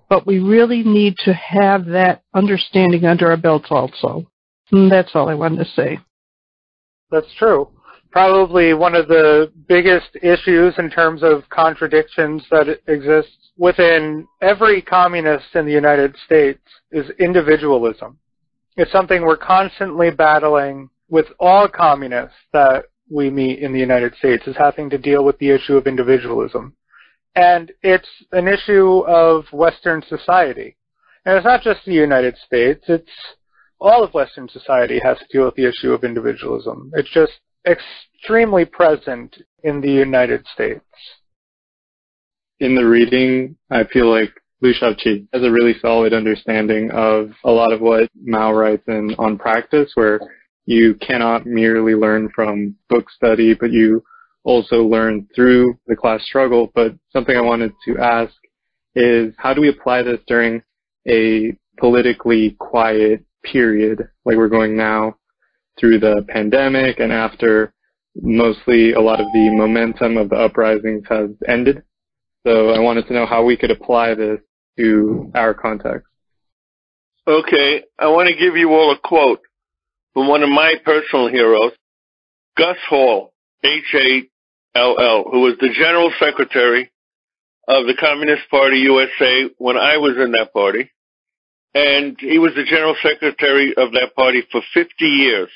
But 0.08 0.26
we 0.26 0.38
really 0.38 0.82
need 0.82 1.16
to 1.24 1.32
have 1.32 1.86
that 1.86 2.22
understanding 2.34 3.04
under 3.04 3.30
our 3.30 3.36
belts 3.36 3.68
also. 3.70 4.26
And 4.70 4.90
that's 4.90 5.10
all 5.14 5.28
I 5.28 5.34
wanted 5.34 5.64
to 5.64 5.70
say. 5.72 5.98
That's 7.10 7.32
true. 7.38 7.68
Probably 8.10 8.74
one 8.74 8.94
of 8.94 9.08
the 9.08 9.52
biggest 9.66 10.16
issues 10.22 10.74
in 10.78 10.88
terms 10.90 11.22
of 11.22 11.48
contradictions 11.48 12.44
that 12.50 12.80
exists 12.86 13.50
within 13.56 14.26
every 14.40 14.80
communist 14.82 15.46
in 15.54 15.66
the 15.66 15.72
United 15.72 16.14
States 16.24 16.60
is 16.92 17.10
individualism. 17.18 18.18
It's 18.76 18.90
something 18.92 19.22
we're 19.22 19.36
constantly 19.36 20.10
battling 20.10 20.90
with 21.08 21.26
all 21.38 21.68
communists 21.68 22.36
that 22.52 22.86
we 23.10 23.30
meet 23.30 23.60
in 23.60 23.72
the 23.72 23.78
United 23.78 24.14
States 24.16 24.46
is 24.46 24.56
having 24.56 24.90
to 24.90 24.98
deal 24.98 25.24
with 25.24 25.38
the 25.38 25.50
issue 25.50 25.76
of 25.76 25.86
individualism. 25.86 26.74
And 27.36 27.72
it's 27.82 28.08
an 28.32 28.48
issue 28.48 29.00
of 29.06 29.44
Western 29.52 30.02
society. 30.08 30.76
And 31.24 31.36
it's 31.36 31.44
not 31.44 31.62
just 31.62 31.84
the 31.84 31.92
United 31.92 32.36
States, 32.36 32.84
it's 32.88 33.10
all 33.80 34.02
of 34.02 34.14
Western 34.14 34.48
society 34.48 35.00
has 35.04 35.18
to 35.18 35.26
deal 35.30 35.44
with 35.44 35.54
the 35.54 35.68
issue 35.68 35.92
of 35.92 36.04
individualism. 36.04 36.90
It's 36.94 37.12
just 37.12 37.32
extremely 37.66 38.64
present 38.64 39.36
in 39.62 39.80
the 39.80 39.90
United 39.90 40.46
States. 40.52 40.84
In 42.60 42.74
the 42.74 42.86
reading, 42.86 43.56
I 43.70 43.84
feel 43.84 44.10
like 44.10 44.30
Liu 44.60 44.72
Shaoqi 44.72 45.26
has 45.32 45.42
a 45.42 45.50
really 45.50 45.74
solid 45.80 46.12
understanding 46.12 46.90
of 46.90 47.30
a 47.44 47.50
lot 47.50 47.72
of 47.72 47.80
what 47.80 48.08
Mao 48.22 48.52
writes 48.52 48.84
in 48.86 49.14
On 49.18 49.36
Practice, 49.36 49.92
where 49.94 50.20
you 50.66 50.94
cannot 50.94 51.46
merely 51.46 51.94
learn 51.94 52.30
from 52.34 52.74
book 52.88 53.10
study, 53.10 53.54
but 53.54 53.70
you 53.70 54.02
also 54.44 54.82
learn 54.84 55.26
through 55.34 55.78
the 55.86 55.96
class 55.96 56.22
struggle. 56.24 56.70
But 56.74 56.92
something 57.12 57.36
I 57.36 57.40
wanted 57.40 57.72
to 57.86 57.98
ask 57.98 58.32
is 58.94 59.34
how 59.36 59.54
do 59.54 59.60
we 59.60 59.68
apply 59.68 60.02
this 60.02 60.20
during 60.26 60.62
a 61.08 61.56
politically 61.78 62.56
quiet 62.58 63.24
period 63.42 64.08
like 64.24 64.36
we're 64.36 64.48
going 64.48 64.76
now 64.76 65.16
through 65.78 65.98
the 65.98 66.24
pandemic 66.28 67.00
and 67.00 67.12
after 67.12 67.72
mostly 68.16 68.92
a 68.92 69.00
lot 69.00 69.20
of 69.20 69.26
the 69.32 69.50
momentum 69.52 70.16
of 70.16 70.30
the 70.30 70.36
uprisings 70.36 71.04
has 71.08 71.30
ended? 71.48 71.82
So 72.46 72.70
I 72.70 72.78
wanted 72.80 73.06
to 73.08 73.14
know 73.14 73.26
how 73.26 73.44
we 73.44 73.56
could 73.56 73.70
apply 73.70 74.14
this 74.14 74.38
to 74.78 75.30
our 75.34 75.54
context. 75.54 76.06
Okay, 77.26 77.84
I 77.98 78.08
want 78.08 78.28
to 78.28 78.36
give 78.36 78.56
you 78.56 78.70
all 78.70 78.92
a 78.92 78.98
quote 78.98 79.40
from 80.12 80.28
one 80.28 80.42
of 80.42 80.50
my 80.50 80.74
personal 80.84 81.28
heroes, 81.28 81.72
Gus 82.58 82.76
Hall, 82.88 83.32
H-A-L-L, 83.64 85.24
who 85.32 85.40
was 85.40 85.54
the 85.58 85.70
General 85.74 86.12
Secretary 86.20 86.92
of 87.66 87.86
the 87.86 87.96
Communist 87.98 88.42
Party 88.50 88.76
USA 88.80 89.48
when 89.56 89.78
I 89.78 89.96
was 89.96 90.16
in 90.22 90.32
that 90.32 90.52
party. 90.52 90.90
And 91.72 92.16
he 92.20 92.38
was 92.38 92.52
the 92.54 92.64
General 92.64 92.94
Secretary 93.02 93.74
of 93.74 93.92
that 93.92 94.14
party 94.14 94.42
for 94.52 94.60
50 94.74 94.92
years. 95.04 95.48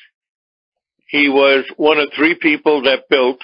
He 1.06 1.28
was 1.28 1.66
one 1.76 1.98
of 1.98 2.08
three 2.16 2.34
people 2.34 2.82
that 2.84 3.10
built 3.10 3.40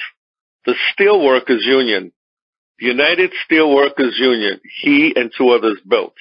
the 0.64 0.74
Steelworkers 0.98 1.62
Union 1.62 2.10
United 2.78 3.32
Steelworkers 3.48 4.18
Union, 4.18 4.60
he 4.82 5.12
and 5.14 5.30
two 5.36 5.50
others 5.50 5.78
built. 5.88 6.14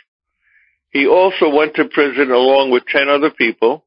He 0.92 1.08
also 1.08 1.50
went 1.50 1.76
to 1.76 1.86
prison 1.86 2.32
along 2.32 2.72
with 2.72 2.86
10 2.86 3.10
other 3.10 3.32
people 3.32 3.86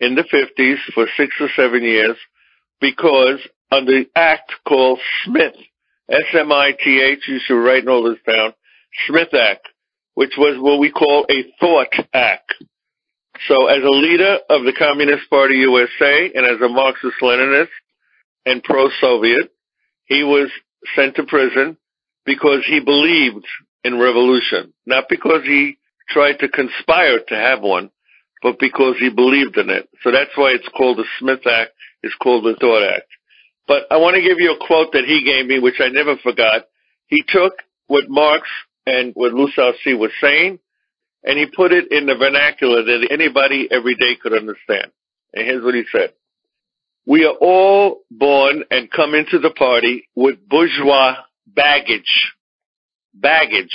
in 0.00 0.16
the 0.16 0.24
50s 0.24 0.78
for 0.94 1.06
six 1.16 1.34
or 1.40 1.48
seven 1.54 1.82
years 1.82 2.16
because 2.80 3.38
under 3.70 3.92
the 3.92 4.10
act 4.16 4.52
called 4.66 4.98
Smith, 5.24 5.54
S-M-I-T-H, 6.10 7.20
you 7.28 7.38
should 7.46 7.62
write 7.62 7.86
all 7.86 8.02
this 8.02 8.18
down, 8.26 8.52
Smith 9.06 9.32
Act, 9.32 9.68
which 10.14 10.32
was 10.36 10.60
what 10.60 10.80
we 10.80 10.90
call 10.90 11.24
a 11.30 11.44
thought 11.60 11.94
act. 12.12 12.52
So 13.48 13.66
as 13.66 13.82
a 13.82 13.88
leader 13.88 14.38
of 14.50 14.64
the 14.64 14.74
Communist 14.76 15.30
Party 15.30 15.54
USA 15.54 16.30
and 16.34 16.44
as 16.44 16.60
a 16.60 16.68
Marxist-Leninist 16.68 17.68
and 18.44 18.62
pro-Soviet, 18.62 19.52
he 20.04 20.24
was 20.24 20.50
sent 20.96 21.14
to 21.16 21.22
prison 21.22 21.76
because 22.24 22.64
he 22.66 22.80
believed 22.80 23.46
in 23.84 23.98
revolution, 23.98 24.72
not 24.86 25.04
because 25.08 25.42
he 25.44 25.78
tried 26.08 26.38
to 26.40 26.48
conspire 26.48 27.18
to 27.28 27.34
have 27.34 27.62
one, 27.62 27.90
but 28.42 28.58
because 28.58 28.96
he 28.98 29.10
believed 29.10 29.56
in 29.56 29.70
it. 29.70 29.88
So 30.02 30.10
that's 30.10 30.36
why 30.36 30.50
it's 30.50 30.68
called 30.76 30.98
the 30.98 31.04
Smith 31.18 31.46
Act. 31.46 31.72
It's 32.02 32.14
called 32.20 32.44
the 32.44 32.56
Thought 32.60 32.82
Act. 32.82 33.06
But 33.66 33.84
I 33.90 33.98
want 33.98 34.16
to 34.16 34.22
give 34.22 34.38
you 34.38 34.52
a 34.52 34.66
quote 34.66 34.92
that 34.92 35.04
he 35.04 35.24
gave 35.24 35.46
me, 35.46 35.60
which 35.60 35.80
I 35.80 35.88
never 35.88 36.16
forgot. 36.16 36.62
He 37.06 37.22
took 37.26 37.54
what 37.86 38.08
Marx 38.08 38.48
and 38.86 39.12
what 39.14 39.32
Liu 39.32 39.48
Shaoqi 39.56 39.98
was 39.98 40.10
saying, 40.20 40.58
and 41.22 41.38
he 41.38 41.46
put 41.54 41.72
it 41.72 41.92
in 41.92 42.06
the 42.06 42.16
vernacular 42.16 42.82
that 42.82 43.08
anybody 43.10 43.68
every 43.70 43.94
day 43.94 44.16
could 44.20 44.32
understand. 44.32 44.90
And 45.32 45.46
here's 45.46 45.64
what 45.64 45.74
he 45.74 45.84
said. 45.92 46.12
We 47.06 47.24
are 47.24 47.34
all 47.40 48.00
born 48.10 48.64
and 48.70 48.90
come 48.90 49.14
into 49.14 49.38
the 49.38 49.50
party 49.50 50.08
with 50.14 50.48
bourgeois 50.48 51.16
baggage. 51.54 52.32
Baggage. 53.14 53.74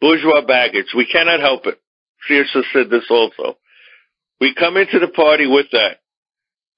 Bourgeois 0.00 0.46
baggage. 0.46 0.92
We 0.96 1.06
cannot 1.06 1.40
help 1.40 1.66
it. 1.66 1.80
Fiercer 2.26 2.62
said 2.72 2.90
this 2.90 3.06
also. 3.10 3.58
We 4.40 4.54
come 4.54 4.76
into 4.76 4.98
the 4.98 5.08
party 5.08 5.46
with 5.46 5.66
that. 5.72 5.98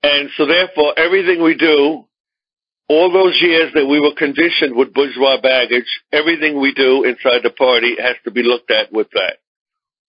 And 0.02 0.30
so 0.36 0.46
therefore, 0.46 0.94
everything 0.98 1.42
we 1.42 1.56
do, 1.56 2.04
all 2.88 3.12
those 3.12 3.38
years 3.40 3.72
that 3.74 3.86
we 3.86 4.00
were 4.00 4.14
conditioned 4.16 4.74
with 4.74 4.94
bourgeois 4.94 5.40
baggage, 5.40 5.86
everything 6.12 6.60
we 6.60 6.72
do 6.72 7.04
inside 7.04 7.42
the 7.42 7.50
party 7.50 7.96
has 7.98 8.16
to 8.24 8.30
be 8.30 8.42
looked 8.42 8.70
at 8.70 8.92
with 8.92 9.08
that. 9.12 9.38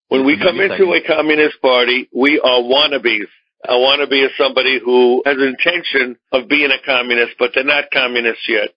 When 0.08 0.26
we 0.26 0.38
come 0.38 0.60
into 0.60 0.92
a 0.92 1.02
communist 1.08 1.62
party, 1.62 2.10
we 2.14 2.40
are 2.40 2.60
wannabes. 2.60 3.30
A 3.64 3.74
wannabe 3.74 4.26
is 4.26 4.32
somebody 4.38 4.80
who 4.84 5.22
has 5.26 5.38
an 5.38 5.56
intention 5.56 6.18
of 6.32 6.50
being 6.50 6.72
a 6.72 6.84
communist, 6.86 7.34
but 7.38 7.52
they're 7.54 7.64
not 7.64 7.92
communists 7.94 8.50
yet. 8.50 8.72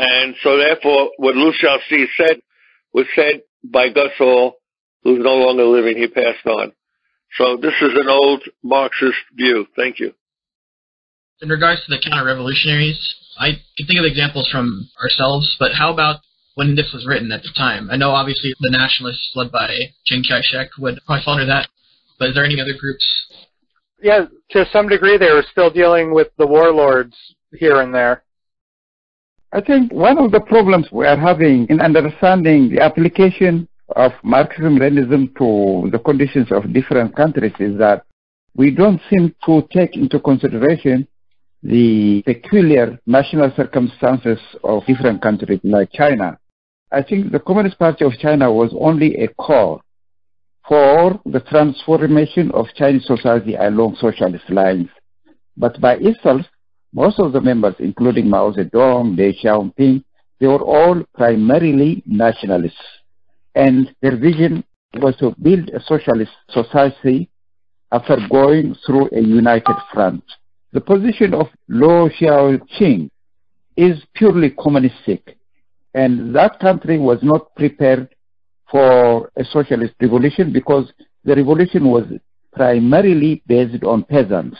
And 0.00 0.36
so 0.44 0.56
therefore, 0.56 1.10
what 1.16 1.34
Liu 1.34 1.52
Shaoqi 1.52 2.06
said 2.16 2.40
was 2.94 3.06
said 3.16 3.42
by 3.64 3.88
Gus 3.88 4.12
Hall, 4.16 4.54
who's 5.02 5.18
no 5.22 5.34
longer 5.34 5.64
living. 5.64 5.96
He 5.96 6.06
passed 6.06 6.46
on. 6.46 6.72
So 7.36 7.56
this 7.56 7.74
is 7.82 7.90
an 7.94 8.08
old 8.08 8.44
Marxist 8.62 9.18
view. 9.34 9.66
Thank 9.74 9.98
you. 9.98 10.14
In 11.42 11.48
regards 11.48 11.84
to 11.84 11.90
the 11.90 12.00
counter-revolutionaries, 12.00 13.14
I 13.38 13.58
can 13.76 13.86
think 13.86 13.98
of 13.98 14.04
examples 14.04 14.48
from 14.50 14.88
ourselves, 15.02 15.56
but 15.58 15.72
how 15.72 15.92
about 15.92 16.20
when 16.54 16.76
this 16.76 16.90
was 16.92 17.06
written 17.06 17.30
at 17.32 17.42
the 17.42 17.52
time? 17.56 17.90
I 17.90 17.96
know 17.96 18.10
obviously 18.10 18.54
the 18.60 18.70
nationalists 18.70 19.32
led 19.34 19.50
by 19.50 19.68
Chiang 20.06 20.22
Kai-shek 20.28 20.70
would 20.78 21.00
probably 21.06 21.24
fall 21.24 21.34
under 21.34 21.46
that, 21.46 21.68
but 22.18 22.28
is 22.28 22.34
there 22.34 22.44
any 22.44 22.60
other 22.60 22.74
groups? 22.78 23.04
Yeah, 24.00 24.26
to 24.50 24.64
some 24.72 24.88
degree 24.88 25.18
they 25.18 25.32
were 25.32 25.44
still 25.50 25.70
dealing 25.70 26.14
with 26.14 26.28
the 26.38 26.46
warlords 26.46 27.16
here 27.52 27.80
and 27.80 27.94
there. 27.94 28.22
I 29.50 29.62
think 29.62 29.92
one 29.92 30.18
of 30.18 30.30
the 30.30 30.40
problems 30.40 30.88
we 30.92 31.06
are 31.06 31.16
having 31.16 31.66
in 31.70 31.80
understanding 31.80 32.68
the 32.68 32.82
application 32.82 33.66
of 33.96 34.12
Marxism-Leninism 34.22 35.34
to 35.38 35.90
the 35.90 35.98
conditions 35.98 36.52
of 36.52 36.70
different 36.74 37.16
countries 37.16 37.54
is 37.58 37.78
that 37.78 38.04
we 38.54 38.70
don't 38.70 39.00
seem 39.08 39.34
to 39.46 39.66
take 39.72 39.96
into 39.96 40.20
consideration 40.20 41.08
the 41.62 42.22
peculiar 42.26 42.98
national 43.06 43.50
circumstances 43.56 44.38
of 44.64 44.84
different 44.86 45.22
countries 45.22 45.60
like 45.64 45.90
China. 45.92 46.38
I 46.92 47.02
think 47.02 47.32
the 47.32 47.40
Communist 47.40 47.78
Party 47.78 48.04
of 48.04 48.12
China 48.18 48.52
was 48.52 48.74
only 48.78 49.16
a 49.16 49.28
core 49.28 49.80
for 50.68 51.18
the 51.24 51.40
transformation 51.40 52.50
of 52.52 52.66
Chinese 52.74 53.06
society 53.06 53.54
along 53.54 53.96
socialist 53.98 54.50
lines. 54.50 54.88
But 55.56 55.80
by 55.80 55.94
itself, 55.94 56.42
most 56.98 57.20
of 57.20 57.32
the 57.32 57.40
members, 57.40 57.76
including 57.78 58.28
Mao 58.28 58.50
Zedong, 58.50 59.16
Deng 59.16 59.34
Xiaoping, 59.40 60.02
they 60.40 60.48
were 60.48 60.64
all 60.76 61.00
primarily 61.14 62.02
nationalists. 62.06 62.88
And 63.54 63.94
their 64.02 64.16
vision 64.16 64.64
was 64.94 65.14
to 65.18 65.32
build 65.40 65.68
a 65.70 65.80
socialist 65.80 66.32
society 66.50 67.30
after 67.92 68.16
going 68.28 68.74
through 68.84 69.08
a 69.12 69.20
united 69.20 69.76
front. 69.92 70.24
The 70.72 70.80
position 70.80 71.34
of 71.34 71.46
Liu 71.68 72.10
Shaoqi 72.18 73.08
is 73.76 74.02
purely 74.14 74.50
communistic, 74.50 75.38
and 75.94 76.34
that 76.34 76.58
country 76.58 76.98
was 76.98 77.20
not 77.22 77.54
prepared 77.54 78.08
for 78.70 79.30
a 79.36 79.44
socialist 79.44 79.94
revolution 80.00 80.52
because 80.52 80.92
the 81.24 81.36
revolution 81.36 81.84
was 81.90 82.06
primarily 82.52 83.40
based 83.46 83.84
on 83.84 84.02
peasants. 84.02 84.58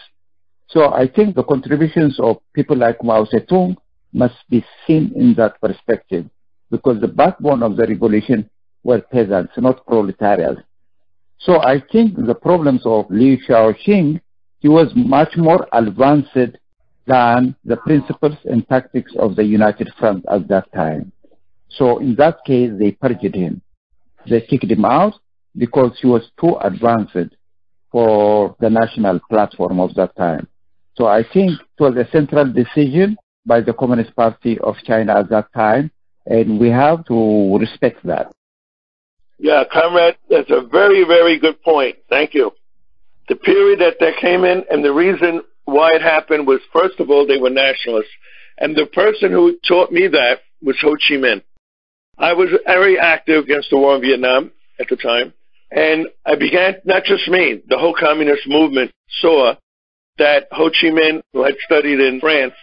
So 0.68 0.92
I 0.92 1.08
think 1.08 1.34
the 1.34 1.44
contributions 1.44 2.20
of 2.20 2.36
people 2.52 2.76
like 2.76 3.02
Mao 3.02 3.24
Zedong 3.24 3.76
must 4.12 4.36
be 4.50 4.64
seen 4.86 5.12
in 5.16 5.34
that 5.34 5.60
perspective 5.60 6.26
because 6.70 7.00
the 7.00 7.08
backbone 7.08 7.62
of 7.62 7.76
the 7.76 7.86
revolution 7.86 8.48
were 8.84 9.00
peasants, 9.00 9.52
not 9.56 9.84
proletarians. 9.86 10.58
So 11.38 11.62
I 11.62 11.82
think 11.92 12.16
the 12.16 12.34
problems 12.34 12.82
of 12.84 13.06
Liu 13.10 13.38
Shaoqi, 13.48 14.20
he 14.58 14.68
was 14.68 14.92
much 14.94 15.36
more 15.36 15.66
advanced 15.72 16.36
than 17.06 17.56
the 17.64 17.76
principles 17.76 18.36
and 18.44 18.68
tactics 18.68 19.12
of 19.18 19.36
the 19.36 19.44
United 19.44 19.90
Front 19.98 20.26
at 20.30 20.48
that 20.48 20.70
time. 20.72 21.12
So 21.70 21.98
in 21.98 22.14
that 22.16 22.38
case, 22.46 22.72
they 22.78 22.92
purged 22.92 23.34
him. 23.34 23.62
They 24.28 24.42
kicked 24.42 24.70
him 24.70 24.84
out 24.84 25.14
because 25.56 25.96
he 26.00 26.06
was 26.06 26.30
too 26.38 26.56
advanced 26.60 27.34
for 27.90 28.54
the 28.60 28.68
national 28.68 29.20
platform 29.30 29.80
of 29.80 29.94
that 29.94 30.14
time. 30.16 30.46
So 30.98 31.06
I 31.06 31.22
think 31.22 31.52
it 31.52 31.82
was 31.82 31.94
a 31.96 32.10
central 32.10 32.52
decision 32.52 33.16
by 33.46 33.60
the 33.60 33.72
Communist 33.72 34.14
Party 34.16 34.58
of 34.58 34.74
China 34.84 35.20
at 35.20 35.30
that 35.30 35.52
time, 35.54 35.92
and 36.26 36.58
we 36.58 36.70
have 36.70 37.04
to 37.06 37.56
respect 37.56 38.04
that. 38.04 38.32
Yeah, 39.38 39.62
comrade, 39.72 40.16
that's 40.28 40.50
a 40.50 40.66
very, 40.66 41.04
very 41.04 41.38
good 41.38 41.62
point. 41.62 41.98
Thank 42.08 42.34
you. 42.34 42.50
The 43.28 43.36
period 43.36 43.78
that 43.78 44.00
that 44.00 44.16
came 44.20 44.42
in 44.42 44.64
and 44.68 44.84
the 44.84 44.92
reason 44.92 45.42
why 45.66 45.92
it 45.94 46.02
happened 46.02 46.48
was, 46.48 46.60
first 46.72 46.98
of 46.98 47.10
all, 47.10 47.24
they 47.26 47.38
were 47.38 47.50
nationalists. 47.50 48.10
And 48.58 48.74
the 48.74 48.86
person 48.86 49.30
who 49.30 49.56
taught 49.68 49.92
me 49.92 50.08
that 50.08 50.40
was 50.60 50.76
Ho 50.80 50.96
Chi 50.96 51.14
Minh. 51.14 51.42
I 52.18 52.32
was 52.32 52.48
very 52.66 52.98
active 52.98 53.44
against 53.44 53.70
the 53.70 53.76
war 53.76 53.94
in 53.94 54.00
Vietnam 54.02 54.50
at 54.80 54.88
the 54.88 54.96
time. 54.96 55.32
And 55.70 56.08
I 56.26 56.34
began, 56.34 56.76
not 56.84 57.04
just 57.04 57.28
me, 57.28 57.62
the 57.68 57.78
whole 57.78 57.94
communist 57.94 58.48
movement 58.48 58.90
saw 59.20 59.54
that 60.18 60.48
Ho 60.52 60.70
Chi 60.70 60.88
Minh, 60.88 61.22
who 61.32 61.44
had 61.44 61.54
studied 61.64 62.00
in 62.00 62.20
France 62.20 62.54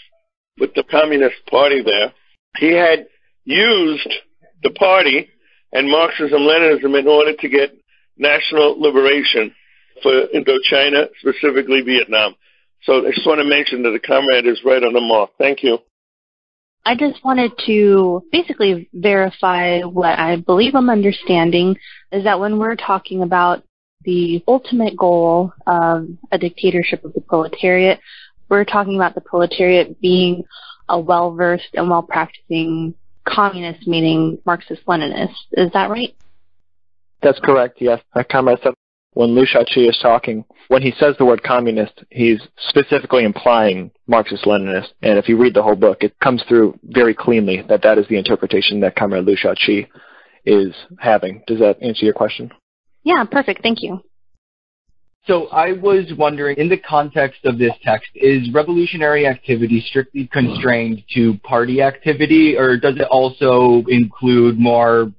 with 0.59 0.73
the 0.75 0.83
Communist 0.83 1.45
Party 1.49 1.81
there, 1.81 2.13
he 2.57 2.71
had 2.71 3.07
used 3.43 4.09
the 4.63 4.71
party 4.71 5.29
and 5.73 5.89
Marxism-Leninism 5.89 6.99
in 6.99 7.07
order 7.07 7.33
to 7.35 7.49
get 7.49 7.75
national 8.17 8.81
liberation 8.81 9.53
for 10.01 10.27
Indochina, 10.33 11.07
specifically 11.19 11.81
Vietnam. 11.81 12.35
So 12.83 13.05
I 13.05 13.11
just 13.11 13.25
want 13.25 13.39
to 13.39 13.47
mention 13.47 13.83
that 13.83 13.91
the 13.91 13.99
comrade 13.99 14.45
is 14.45 14.61
right 14.63 14.83
on 14.83 14.93
the 14.93 15.01
mark. 15.01 15.31
Thank 15.37 15.63
you. 15.63 15.79
I 16.85 16.95
just 16.95 17.23
wanted 17.25 17.51
to 17.65 18.23
basically 18.31 18.89
verify 18.93 19.81
what 19.81 20.19
I 20.19 20.35
believe 20.35 20.75
I'm 20.75 20.89
understanding 20.89 21.77
is 22.11 22.25
that 22.25 22.39
when 22.39 22.59
we're 22.59 22.75
talking 22.75 23.23
about 23.23 23.63
the 24.05 24.43
ultimate 24.47 24.95
goal 24.97 25.53
of 25.67 26.07
a 26.31 26.37
dictatorship 26.37 27.03
of 27.03 27.13
the 27.13 27.21
proletariat, 27.21 27.99
we're 28.49 28.65
talking 28.65 28.95
about 28.95 29.15
the 29.15 29.21
proletariat 29.21 29.99
being 30.01 30.43
a 30.89 30.99
well-versed 30.99 31.69
and 31.73 31.89
well-practicing 31.89 32.93
communist, 33.27 33.87
meaning 33.87 34.37
Marxist-Leninist. 34.45 35.33
Is 35.53 35.71
that 35.73 35.89
right? 35.89 36.15
That's 37.23 37.39
correct, 37.39 37.77
yes. 37.81 37.99
That 38.13 38.29
comrade 38.29 38.59
said 38.61 38.73
when 39.13 39.33
Liu 39.33 39.45
Shaoqi 39.45 39.89
is 39.89 39.97
talking, 40.01 40.45
when 40.67 40.81
he 40.81 40.93
says 40.99 41.15
the 41.17 41.25
word 41.25 41.41
communist, 41.41 42.03
he's 42.11 42.39
specifically 42.69 43.23
implying 43.23 43.89
Marxist-Leninist. 44.07 44.89
And 45.01 45.17
if 45.17 45.27
you 45.27 45.37
read 45.37 45.53
the 45.55 45.63
whole 45.63 45.75
book, 45.75 46.03
it 46.03 46.19
comes 46.19 46.43
through 46.47 46.77
very 46.83 47.15
cleanly 47.15 47.63
that 47.67 47.81
that 47.81 47.97
is 47.97 48.07
the 48.09 48.17
interpretation 48.17 48.81
that 48.81 48.95
Comrade 48.95 49.25
Liu 49.25 49.37
Shaoqi 49.37 49.87
is 50.45 50.75
having. 50.99 51.43
Does 51.47 51.59
that 51.59 51.81
answer 51.81 52.05
your 52.05 52.13
question? 52.13 52.51
Yeah, 53.05 53.23
perfect. 53.23 53.61
Thank 53.63 53.81
you. 53.81 54.01
So 55.27 55.47
I 55.47 55.71
was 55.71 56.11
wondering, 56.17 56.57
in 56.57 56.69
the 56.69 56.77
context 56.77 57.45
of 57.45 57.57
this 57.57 57.71
text, 57.83 58.09
is 58.13 58.51
revolutionary 58.53 59.25
activity 59.25 59.83
strictly 59.89 60.27
constrained 60.31 61.03
to 61.15 61.37
party 61.39 61.81
activity, 61.81 62.55
or 62.57 62.77
does 62.77 62.95
it 62.97 63.07
also 63.09 63.83
include 63.87 64.59
more 64.59 65.11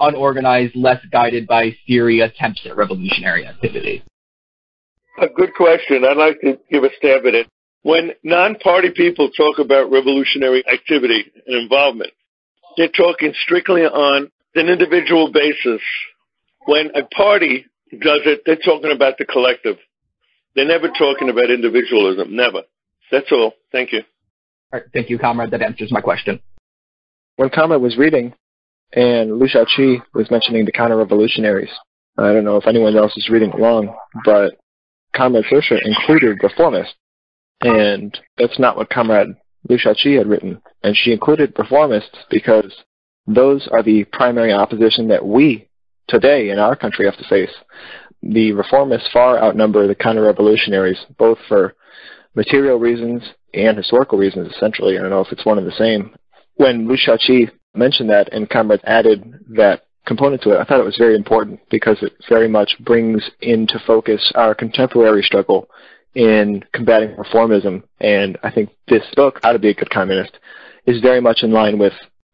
unorganized, 0.00 0.76
less 0.76 1.00
guided 1.10 1.46
by 1.46 1.74
theory 1.86 2.20
attempts 2.20 2.66
at 2.66 2.76
revolutionary 2.76 3.46
activity? 3.46 4.02
A 5.18 5.28
good 5.28 5.54
question. 5.54 6.04
I'd 6.04 6.18
like 6.18 6.38
to 6.42 6.58
give 6.70 6.84
a 6.84 6.90
stab 6.98 7.24
at 7.26 7.34
it. 7.34 7.46
When 7.82 8.10
non-party 8.22 8.90
people 8.94 9.30
talk 9.30 9.58
about 9.58 9.90
revolutionary 9.90 10.64
activity 10.70 11.24
and 11.46 11.62
involvement, 11.62 12.12
they're 12.76 12.88
talking 12.88 13.32
strictly 13.44 13.82
on 13.82 14.30
an 14.54 14.68
individual 14.68 15.32
basis. 15.32 15.80
When 16.66 16.90
a 16.94 17.04
party 17.04 17.64
does 17.90 18.20
it, 18.26 18.42
they're 18.44 18.56
talking 18.56 18.92
about 18.92 19.18
the 19.18 19.24
collective. 19.24 19.76
They're 20.54 20.66
never 20.66 20.88
talking 20.88 21.30
about 21.30 21.50
individualism. 21.50 22.34
Never. 22.34 22.62
That's 23.10 23.30
all. 23.30 23.52
Thank 23.72 23.92
you. 23.92 24.00
All 24.72 24.80
right. 24.80 24.82
Thank 24.92 25.08
you, 25.08 25.18
Comrade. 25.18 25.52
That 25.52 25.62
answers 25.62 25.92
my 25.92 26.00
question. 26.00 26.40
When 27.36 27.50
Comrade 27.50 27.80
was 27.80 27.96
reading, 27.96 28.34
and 28.92 29.38
Liu 29.38 29.48
Shaoqi 29.48 30.02
was 30.14 30.30
mentioning 30.30 30.64
the 30.64 30.72
counter-revolutionaries, 30.72 31.70
I 32.18 32.32
don't 32.32 32.44
know 32.44 32.56
if 32.56 32.66
anyone 32.66 32.96
else 32.96 33.16
is 33.16 33.28
reading 33.28 33.52
along, 33.52 33.94
but 34.24 34.54
Comrade 35.14 35.44
Sersha 35.44 35.78
included 35.84 36.38
reformists, 36.40 36.94
and 37.60 38.18
that's 38.38 38.58
not 38.58 38.76
what 38.76 38.90
Comrade 38.90 39.36
Liu 39.68 39.78
Shaoqi 39.78 40.18
had 40.18 40.26
written. 40.26 40.60
And 40.82 40.96
she 40.96 41.12
included 41.12 41.54
reformists 41.54 42.24
because 42.30 42.74
those 43.26 43.68
are 43.70 43.82
the 43.82 44.04
primary 44.04 44.52
opposition 44.52 45.08
that 45.08 45.24
we 45.24 45.65
today 46.08 46.50
in 46.50 46.58
our 46.58 46.76
country 46.76 47.06
have 47.06 47.16
to 47.16 47.28
face. 47.28 47.54
The 48.22 48.52
reformists 48.52 49.12
far 49.12 49.38
outnumber 49.38 49.86
the 49.86 49.94
counter-revolutionaries, 49.94 50.98
both 51.18 51.38
for 51.48 51.74
material 52.34 52.78
reasons 52.78 53.22
and 53.54 53.76
historical 53.76 54.18
reasons, 54.18 54.52
essentially. 54.52 54.98
I 54.98 55.02
don't 55.02 55.10
know 55.10 55.20
if 55.20 55.32
it's 55.32 55.46
one 55.46 55.58
and 55.58 55.66
the 55.66 55.72
same. 55.72 56.14
When 56.56 56.88
Liu 56.88 56.96
Shaoqi 56.96 57.50
mentioned 57.74 58.10
that 58.10 58.32
and 58.32 58.48
Comrade 58.48 58.80
added 58.84 59.34
that 59.50 59.82
component 60.06 60.42
to 60.42 60.52
it, 60.52 60.58
I 60.58 60.64
thought 60.64 60.80
it 60.80 60.84
was 60.84 60.96
very 60.96 61.16
important 61.16 61.60
because 61.70 61.98
it 62.02 62.12
very 62.28 62.48
much 62.48 62.76
brings 62.80 63.22
into 63.40 63.78
focus 63.86 64.32
our 64.34 64.54
contemporary 64.54 65.22
struggle 65.22 65.68
in 66.14 66.64
combating 66.72 67.16
reformism. 67.16 67.82
And 68.00 68.38
I 68.42 68.50
think 68.50 68.70
this 68.88 69.04
book, 69.14 69.40
How 69.42 69.52
to 69.52 69.58
Be 69.58 69.70
a 69.70 69.74
Good 69.74 69.90
Communist, 69.90 70.38
is 70.86 71.00
very 71.00 71.20
much 71.20 71.42
in 71.42 71.52
line 71.52 71.78
with 71.78 71.92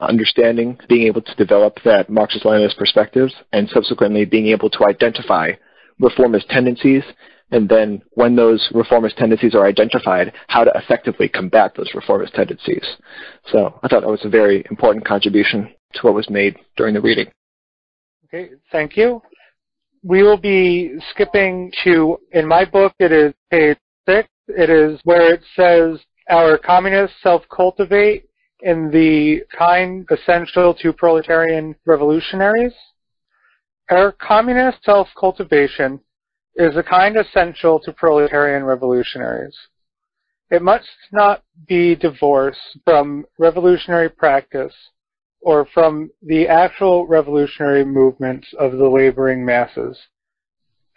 understanding, 0.08 0.78
being 0.88 1.06
able 1.06 1.22
to 1.22 1.34
develop 1.34 1.78
that 1.84 2.10
Marxist-Leninist 2.10 2.76
perspectives, 2.76 3.34
and 3.52 3.68
subsequently 3.68 4.24
being 4.24 4.46
able 4.48 4.70
to 4.70 4.86
identify 4.86 5.52
reformist 5.98 6.48
tendencies, 6.48 7.02
and 7.50 7.68
then 7.68 8.02
when 8.12 8.34
those 8.34 8.66
reformist 8.72 9.16
tendencies 9.16 9.54
are 9.54 9.66
identified, 9.66 10.32
how 10.48 10.64
to 10.64 10.72
effectively 10.74 11.28
combat 11.28 11.74
those 11.76 11.90
reformist 11.94 12.34
tendencies. 12.34 12.84
So 13.50 13.78
I 13.82 13.88
thought 13.88 14.00
that 14.00 14.08
was 14.08 14.24
a 14.24 14.30
very 14.30 14.64
important 14.70 15.04
contribution 15.04 15.74
to 15.94 16.00
what 16.02 16.14
was 16.14 16.30
made 16.30 16.56
during 16.76 16.94
the 16.94 17.00
reading. 17.00 17.26
Okay, 18.26 18.52
thank 18.70 18.96
you. 18.96 19.20
We 20.02 20.22
will 20.22 20.38
be 20.38 20.98
skipping 21.10 21.70
to, 21.84 22.18
in 22.32 22.48
my 22.48 22.64
book, 22.64 22.94
it 22.98 23.12
is 23.12 23.34
page 23.50 23.76
six. 24.08 24.28
It 24.48 24.70
is 24.70 24.98
where 25.04 25.34
it 25.34 25.42
says, 25.54 26.00
our 26.30 26.56
communists 26.56 27.16
self-cultivate 27.22 28.28
in 28.62 28.90
the 28.90 29.42
kind 29.56 30.06
essential 30.10 30.72
to 30.74 30.92
proletarian 30.92 31.74
revolutionaries. 31.84 32.72
Our 33.90 34.12
communist 34.12 34.84
self-cultivation 34.84 36.00
is 36.56 36.76
a 36.76 36.82
kind 36.82 37.16
essential 37.16 37.80
to 37.80 37.92
proletarian 37.92 38.64
revolutionaries. 38.64 39.56
It 40.50 40.62
must 40.62 40.88
not 41.12 41.42
be 41.66 41.94
divorced 41.96 42.78
from 42.84 43.24
revolutionary 43.38 44.10
practice 44.10 44.74
or 45.40 45.66
from 45.74 46.10
the 46.22 46.46
actual 46.46 47.06
revolutionary 47.06 47.84
movements 47.84 48.46
of 48.58 48.72
the 48.72 48.88
laboring 48.88 49.44
masses, 49.44 49.98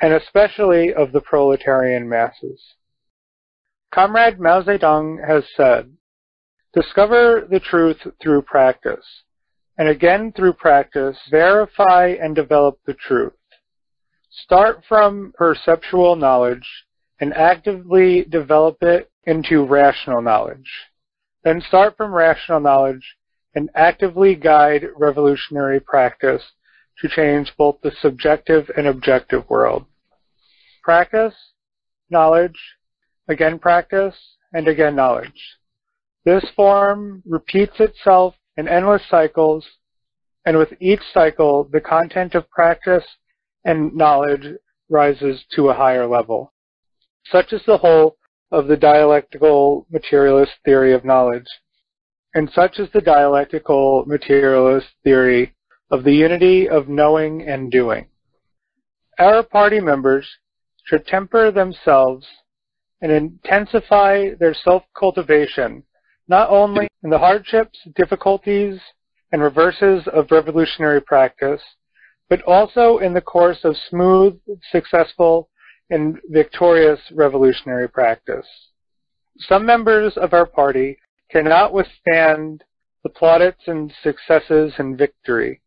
and 0.02 0.14
especially 0.14 0.94
of 0.94 1.12
the 1.12 1.22
proletarian 1.22 2.08
masses. 2.08 2.62
Comrade 3.92 4.40
Mao 4.40 4.62
Zedong 4.62 5.26
has 5.26 5.46
said, 5.56 5.90
Discover 6.76 7.48
the 7.50 7.62
truth 7.62 8.06
through 8.22 8.42
practice, 8.42 9.06
and 9.78 9.88
again 9.88 10.34
through 10.36 10.54
practice, 10.54 11.18
verify 11.32 12.16
and 12.22 12.36
develop 12.36 12.80
the 12.86 12.94
truth. 12.94 13.32
Start 14.30 14.84
from 14.86 15.32
perceptual 15.38 16.18
knowledge 16.18 16.68
and 17.22 17.34
actively 17.34 18.26
develop 18.26 18.84
it 18.84 19.10
into 19.24 19.66
rational 19.66 20.22
knowledge. 20.22 20.70
Then 21.46 21.62
start 21.62 21.96
from 21.96 22.14
rational 22.14 22.60
knowledge 22.60 23.16
and 23.56 23.70
actively 23.74 24.36
guide 24.36 24.84
revolutionary 24.98 25.80
practice 25.80 26.44
to 27.00 27.08
change 27.08 27.54
both 27.58 27.78
the 27.84 27.92
subjective 28.02 28.70
and 28.76 28.86
objective 28.86 29.50
world. 29.50 29.86
Practice, 30.84 31.36
knowledge, 32.10 32.60
again 33.30 33.60
practice, 33.60 34.16
and 34.52 34.68
again 34.68 34.98
knowledge. 34.98 35.58
This 36.26 36.44
form 36.56 37.22
repeats 37.28 37.80
itself 37.80 38.34
in 38.58 38.68
endless 38.68 39.04
cycles, 39.10 39.64
and 40.44 40.58
with 40.58 40.74
each 40.80 41.02
cycle, 41.14 41.70
the 41.72 41.80
content 41.80 42.34
of 42.34 42.50
practice 42.50 43.06
and 43.64 43.94
knowledge 43.94 44.58
rises 44.90 45.46
to 45.56 45.70
a 45.70 45.74
higher 45.76 46.08
level. 46.08 46.52
Such 47.28 47.54
is 47.54 47.62
the 47.66 47.78
whole 47.78 48.18
of 48.52 48.68
the 48.68 48.78
dialectical 48.78 49.86
materialist 49.92 50.54
theory 50.64 50.94
of 50.94 51.06
knowledge, 51.06 51.48
and 52.34 52.50
such 52.50 52.80
is 52.80 52.90
the 52.92 53.02
dialectical 53.02 54.04
materialist 54.08 54.88
theory 55.04 55.54
of 55.92 56.04
the 56.04 56.14
unity 56.14 56.68
of 56.68 56.90
knowing 56.90 57.48
and 57.48 57.72
doing. 57.72 58.08
Our 59.20 59.44
party 59.44 59.80
members 59.80 60.28
should 60.86 61.06
temper 61.06 61.52
themselves 61.52 62.26
and 63.02 63.12
intensify 63.12 64.30
their 64.40 64.54
self-cultivation, 64.54 65.84
not 66.28 66.50
only 66.50 66.88
in 67.04 67.10
the 67.10 67.18
hardships, 67.18 67.78
difficulties, 67.96 68.80
and 69.32 69.42
reverses 69.42 70.08
of 70.14 70.32
revolutionary 70.32 71.02
practice, 71.02 71.62
but 72.30 72.42
also 72.44 72.98
in 73.00 73.14
the 73.14 73.22
course 73.22 73.60
of 73.64 73.76
smooth, 73.90 74.40
successful, 74.72 75.50
and 75.90 76.20
victorious 76.30 77.00
revolutionary 77.12 77.88
practice. 77.88 78.48
Some 79.38 79.66
members 79.66 80.14
of 80.18 80.34
our 80.34 80.46
party 80.46 80.98
cannot 81.30 81.74
withstand 81.74 82.64
the 83.04 83.10
plaudits 83.10 83.62
and 83.68 83.94
successes 84.02 84.74
and 84.78 84.98
victory. 84.98 85.62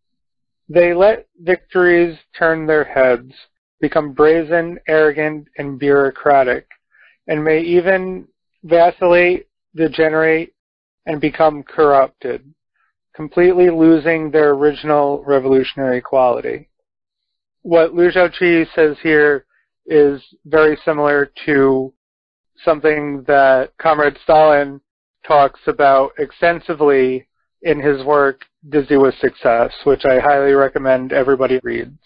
They 0.69 0.93
let 0.93 1.27
victories 1.41 2.19
turn 2.37 2.67
their 2.67 2.85
heads, 2.85 3.33
become 3.81 4.13
brazen, 4.13 4.79
arrogant, 4.89 5.49
and 5.57 5.79
bureaucratic, 5.79 6.67
and 7.27 7.45
may 7.45 7.61
even 7.61 8.27
vacillate, 8.65 9.48
degenerate, 9.75 10.55
and 11.07 11.21
become 11.21 11.63
corrupted 11.63 12.55
completely 13.19 13.69
losing 13.69 14.31
their 14.31 14.51
original 14.51 15.25
revolutionary 15.25 16.01
quality. 16.01 16.69
What 17.63 17.93
Liu 17.93 18.13
Shaoqi 18.13 18.65
says 18.77 18.97
here 19.03 19.45
is 19.87 20.23
very 20.47 20.79
similar 20.85 21.33
to 21.45 21.93
something 22.65 23.25
that 23.27 23.73
Comrade 23.77 24.17
Stalin 24.23 24.81
talks 25.27 25.59
about 25.67 26.13
extensively 26.21 27.27
in 27.63 27.81
his 27.81 28.05
work 28.05 28.45
Dizzy 28.69 28.97
with 28.97 29.17
Success, 29.17 29.73
which 29.83 30.05
I 30.05 30.21
highly 30.21 30.53
recommend 30.53 31.13
everybody 31.13 31.59
reads. 31.65 31.99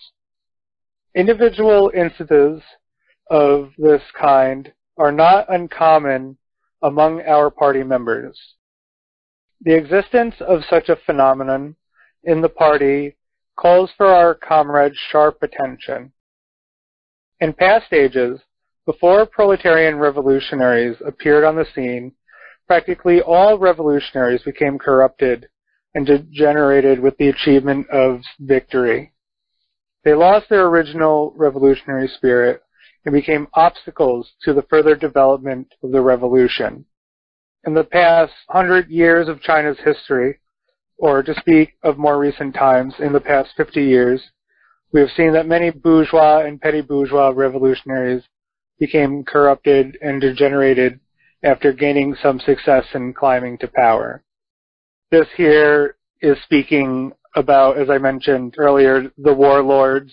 Individual 1.15 1.93
instances 1.95 2.63
of 3.29 3.71
this 3.77 4.01
kind 4.19 4.73
are 4.97 5.13
not 5.13 5.53
uncommon 5.53 6.39
among 6.83 7.23
our 7.23 7.51
party 7.51 7.83
members. 7.83 8.39
The 9.61 9.77
existence 9.77 10.35
of 10.41 10.65
such 10.69 10.89
a 10.89 10.97
phenomenon 11.07 11.77
in 12.25 12.41
the 12.41 12.49
party 12.49 13.17
calls 13.57 13.91
for 13.97 14.07
our 14.07 14.35
comrades' 14.35 14.99
sharp 15.11 15.43
attention. 15.43 16.13
In 17.41 17.53
past 17.53 17.93
ages, 17.93 18.41
before 18.87 19.27
proletarian 19.27 19.97
revolutionaries 19.97 20.97
appeared 21.07 21.45
on 21.45 21.57
the 21.57 21.67
scene, 21.75 22.13
practically 22.67 23.21
all 23.21 23.59
revolutionaries 23.59 24.43
became 24.43 24.79
corrupted 24.79 25.49
and 25.95 26.07
degenerated 26.07 26.99
with 26.99 27.17
the 27.19 27.29
achievement 27.29 27.89
of 27.91 28.21
victory. 28.41 29.13
They 30.05 30.15
lost 30.15 30.49
their 30.49 30.67
original 30.67 31.33
revolutionary 31.37 32.09
spirit 32.09 32.63
and 33.05 33.13
became 33.13 33.49
obstacles 33.55 34.31
to 34.43 34.53
the 34.53 34.63
further 34.71 34.95
development 34.95 35.75
of 35.83 35.91
the 35.91 36.01
revolution 36.01 36.85
in 37.65 37.75
the 37.75 37.85
past 37.85 38.33
hundred 38.49 38.91
years 38.91 39.29
of 39.29 39.41
China's 39.41 39.79
history, 39.85 40.39
or 40.99 41.23
to 41.23 41.35
speak 41.41 41.75
of 41.83 41.99
more 41.99 42.19
recent 42.19 42.55
times, 42.55 42.95
in 42.99 43.13
the 43.13 43.21
past 43.21 43.51
50 43.57 43.83
years, 43.83 44.21
we 44.93 45.01
have 45.01 45.11
seen 45.17 45.33
that 45.33 45.47
many 45.47 45.71
bourgeois 45.71 46.45
and 46.45 46.61
petty 46.61 46.81
bourgeois 46.81 47.33
revolutionaries 47.35 48.23
became 48.79 49.25
corrupted 49.25 49.97
and 50.03 50.21
degenerated 50.21 51.01
after 51.45 51.73
gaining 51.73 52.15
some 52.23 52.41
success 52.41 52.85
in 52.95 53.13
climbing 53.13 53.59
to 53.59 53.69
power. 53.69 54.23
This 55.11 55.27
here 55.37 55.97
is 56.21 56.37
speaking 56.45 57.13
about, 57.35 57.79
as 57.79 57.91
I 57.91 57.99
mentioned 57.99 58.57
earlier, 58.59 59.11
the 59.19 59.35
warlords 59.35 60.13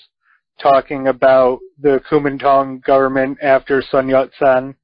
talking 0.62 1.08
about 1.08 1.60
the 1.80 2.02
Kuomintang 2.10 2.84
government 2.84 3.38
after 3.42 3.82
Sun 3.82 4.10
Yat-sen 4.10 4.76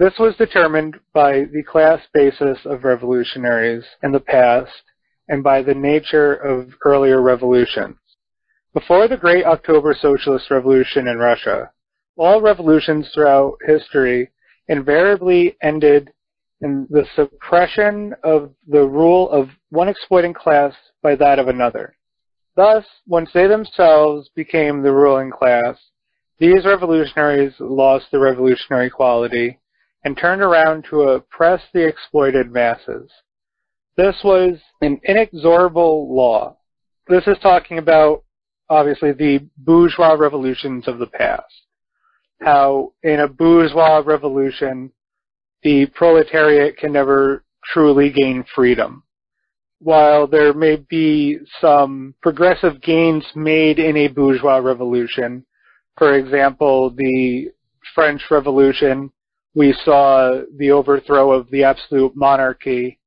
this 0.00 0.18
was 0.18 0.34
determined 0.36 0.98
by 1.12 1.44
the 1.52 1.62
class 1.62 2.00
basis 2.14 2.56
of 2.64 2.84
revolutionaries 2.84 3.84
in 4.02 4.12
the 4.12 4.20
past 4.20 4.72
and 5.28 5.42
by 5.44 5.60
the 5.60 5.74
nature 5.74 6.32
of 6.32 6.70
earlier 6.86 7.20
revolutions. 7.20 7.98
Before 8.72 9.08
the 9.08 9.18
Great 9.18 9.44
October 9.44 9.94
Socialist 10.00 10.50
Revolution 10.50 11.06
in 11.06 11.18
Russia, 11.18 11.70
all 12.16 12.40
revolutions 12.40 13.10
throughout 13.12 13.58
history 13.66 14.30
invariably 14.68 15.58
ended 15.62 16.10
in 16.62 16.86
the 16.88 17.04
suppression 17.14 18.14
of 18.24 18.54
the 18.68 18.86
rule 18.88 19.28
of 19.28 19.50
one 19.68 19.88
exploiting 19.90 20.32
class 20.32 20.72
by 21.02 21.14
that 21.16 21.38
of 21.38 21.48
another. 21.48 21.94
Thus, 22.60 22.84
once 23.06 23.30
they 23.32 23.46
themselves 23.46 24.28
became 24.36 24.82
the 24.82 24.92
ruling 24.92 25.30
class, 25.30 25.78
these 26.38 26.66
revolutionaries 26.66 27.54
lost 27.58 28.10
the 28.12 28.18
revolutionary 28.18 28.90
quality 28.90 29.58
and 30.04 30.14
turned 30.14 30.42
around 30.42 30.84
to 30.90 31.04
oppress 31.04 31.62
the 31.72 31.88
exploited 31.88 32.52
masses. 32.52 33.10
This 33.96 34.14
was 34.22 34.58
an 34.82 35.00
inexorable 35.04 36.14
law. 36.14 36.58
This 37.08 37.26
is 37.26 37.38
talking 37.38 37.78
about, 37.78 38.24
obviously, 38.68 39.12
the 39.12 39.48
bourgeois 39.56 40.12
revolutions 40.12 40.86
of 40.86 40.98
the 40.98 41.06
past. 41.06 41.62
How 42.42 42.92
in 43.02 43.20
a 43.20 43.26
bourgeois 43.26 44.02
revolution, 44.04 44.92
the 45.62 45.86
proletariat 45.94 46.76
can 46.76 46.92
never 46.92 47.42
truly 47.72 48.10
gain 48.10 48.44
freedom. 48.54 49.02
While 49.80 50.26
there 50.26 50.52
may 50.52 50.76
be 50.76 51.38
some 51.60 52.14
progressive 52.22 52.80
gains 52.82 53.24
made 53.34 53.78
in 53.78 53.96
a 53.96 54.08
bourgeois 54.08 54.58
revolution, 54.58 55.44
for 55.96 56.16
example, 56.16 56.90
the 56.90 57.50
French 57.94 58.22
Revolution 58.30 59.10
we 59.54 59.74
saw 59.84 60.42
the 60.56 60.70
overthrow 60.70 61.32
of 61.32 61.50
the 61.50 61.64
absolute 61.64 62.14
monarchy. 62.14 62.98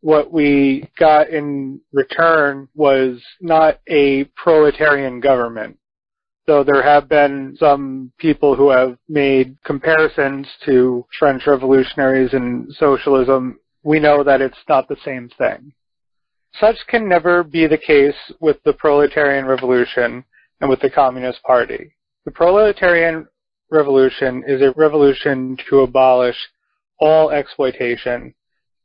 What 0.00 0.32
we 0.32 0.88
got 0.98 1.28
in 1.28 1.80
return 1.92 2.68
was 2.74 3.22
not 3.40 3.80
a 3.88 4.24
proletarian 4.36 5.20
government. 5.20 5.78
Though 6.46 6.64
there 6.64 6.82
have 6.82 7.08
been 7.08 7.56
some 7.60 8.12
people 8.18 8.56
who 8.56 8.70
have 8.70 8.98
made 9.08 9.56
comparisons 9.64 10.48
to 10.64 11.06
French 11.18 11.46
revolutionaries 11.46 12.32
and 12.32 12.72
socialism, 12.74 13.60
we 13.84 14.00
know 14.00 14.24
that 14.24 14.40
it's 14.40 14.58
not 14.68 14.88
the 14.88 14.96
same 15.04 15.30
thing. 15.38 15.72
Such 16.60 16.76
can 16.86 17.08
never 17.08 17.42
be 17.42 17.66
the 17.66 17.78
case 17.78 18.16
with 18.40 18.62
the 18.62 18.74
proletarian 18.74 19.46
revolution 19.46 20.24
and 20.60 20.68
with 20.68 20.80
the 20.80 20.90
Communist 20.90 21.42
Party. 21.42 21.94
The 22.24 22.30
proletarian 22.30 23.26
revolution 23.70 24.44
is 24.46 24.60
a 24.60 24.72
revolution 24.76 25.56
to 25.70 25.80
abolish 25.80 26.36
all 27.00 27.30
exploitation, 27.30 28.34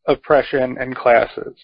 oppression, 0.07 0.77
and 0.79 0.95
classes. 0.95 1.55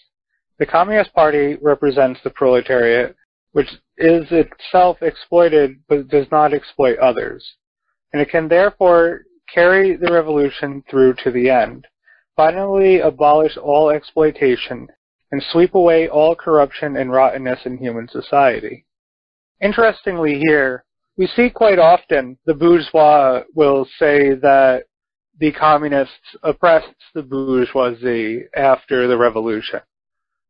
The 0.58 0.66
Communist 0.66 1.12
Party 1.14 1.56
represents 1.62 2.20
the 2.22 2.30
proletariat, 2.30 3.16
which 3.52 3.68
is 3.96 4.26
itself 4.30 5.02
exploited 5.02 5.80
but 5.88 6.08
does 6.08 6.26
not 6.30 6.52
exploit 6.52 6.98
others, 6.98 7.54
and 8.12 8.20
it 8.20 8.28
can 8.28 8.46
therefore 8.46 9.22
carry 9.52 9.96
the 9.96 10.12
revolution 10.12 10.84
through 10.88 11.14
to 11.24 11.30
the 11.30 11.48
end, 11.48 11.86
finally 12.36 13.00
abolish 13.00 13.56
all 13.56 13.90
exploitation 13.90 14.86
and 15.34 15.42
sweep 15.50 15.74
away 15.74 16.06
all 16.06 16.36
corruption 16.36 16.96
and 16.96 17.10
rottenness 17.10 17.58
in 17.64 17.76
human 17.76 18.06
society. 18.06 18.86
Interestingly 19.60 20.40
here, 20.46 20.84
we 21.16 21.26
see 21.26 21.50
quite 21.50 21.80
often 21.80 22.38
the 22.46 22.54
bourgeois 22.54 23.42
will 23.52 23.84
say 23.98 24.34
that 24.34 24.84
the 25.40 25.50
communists 25.50 26.36
oppressed 26.44 26.94
the 27.16 27.22
bourgeoisie 27.22 28.44
after 28.54 29.08
the 29.08 29.16
revolution. 29.16 29.80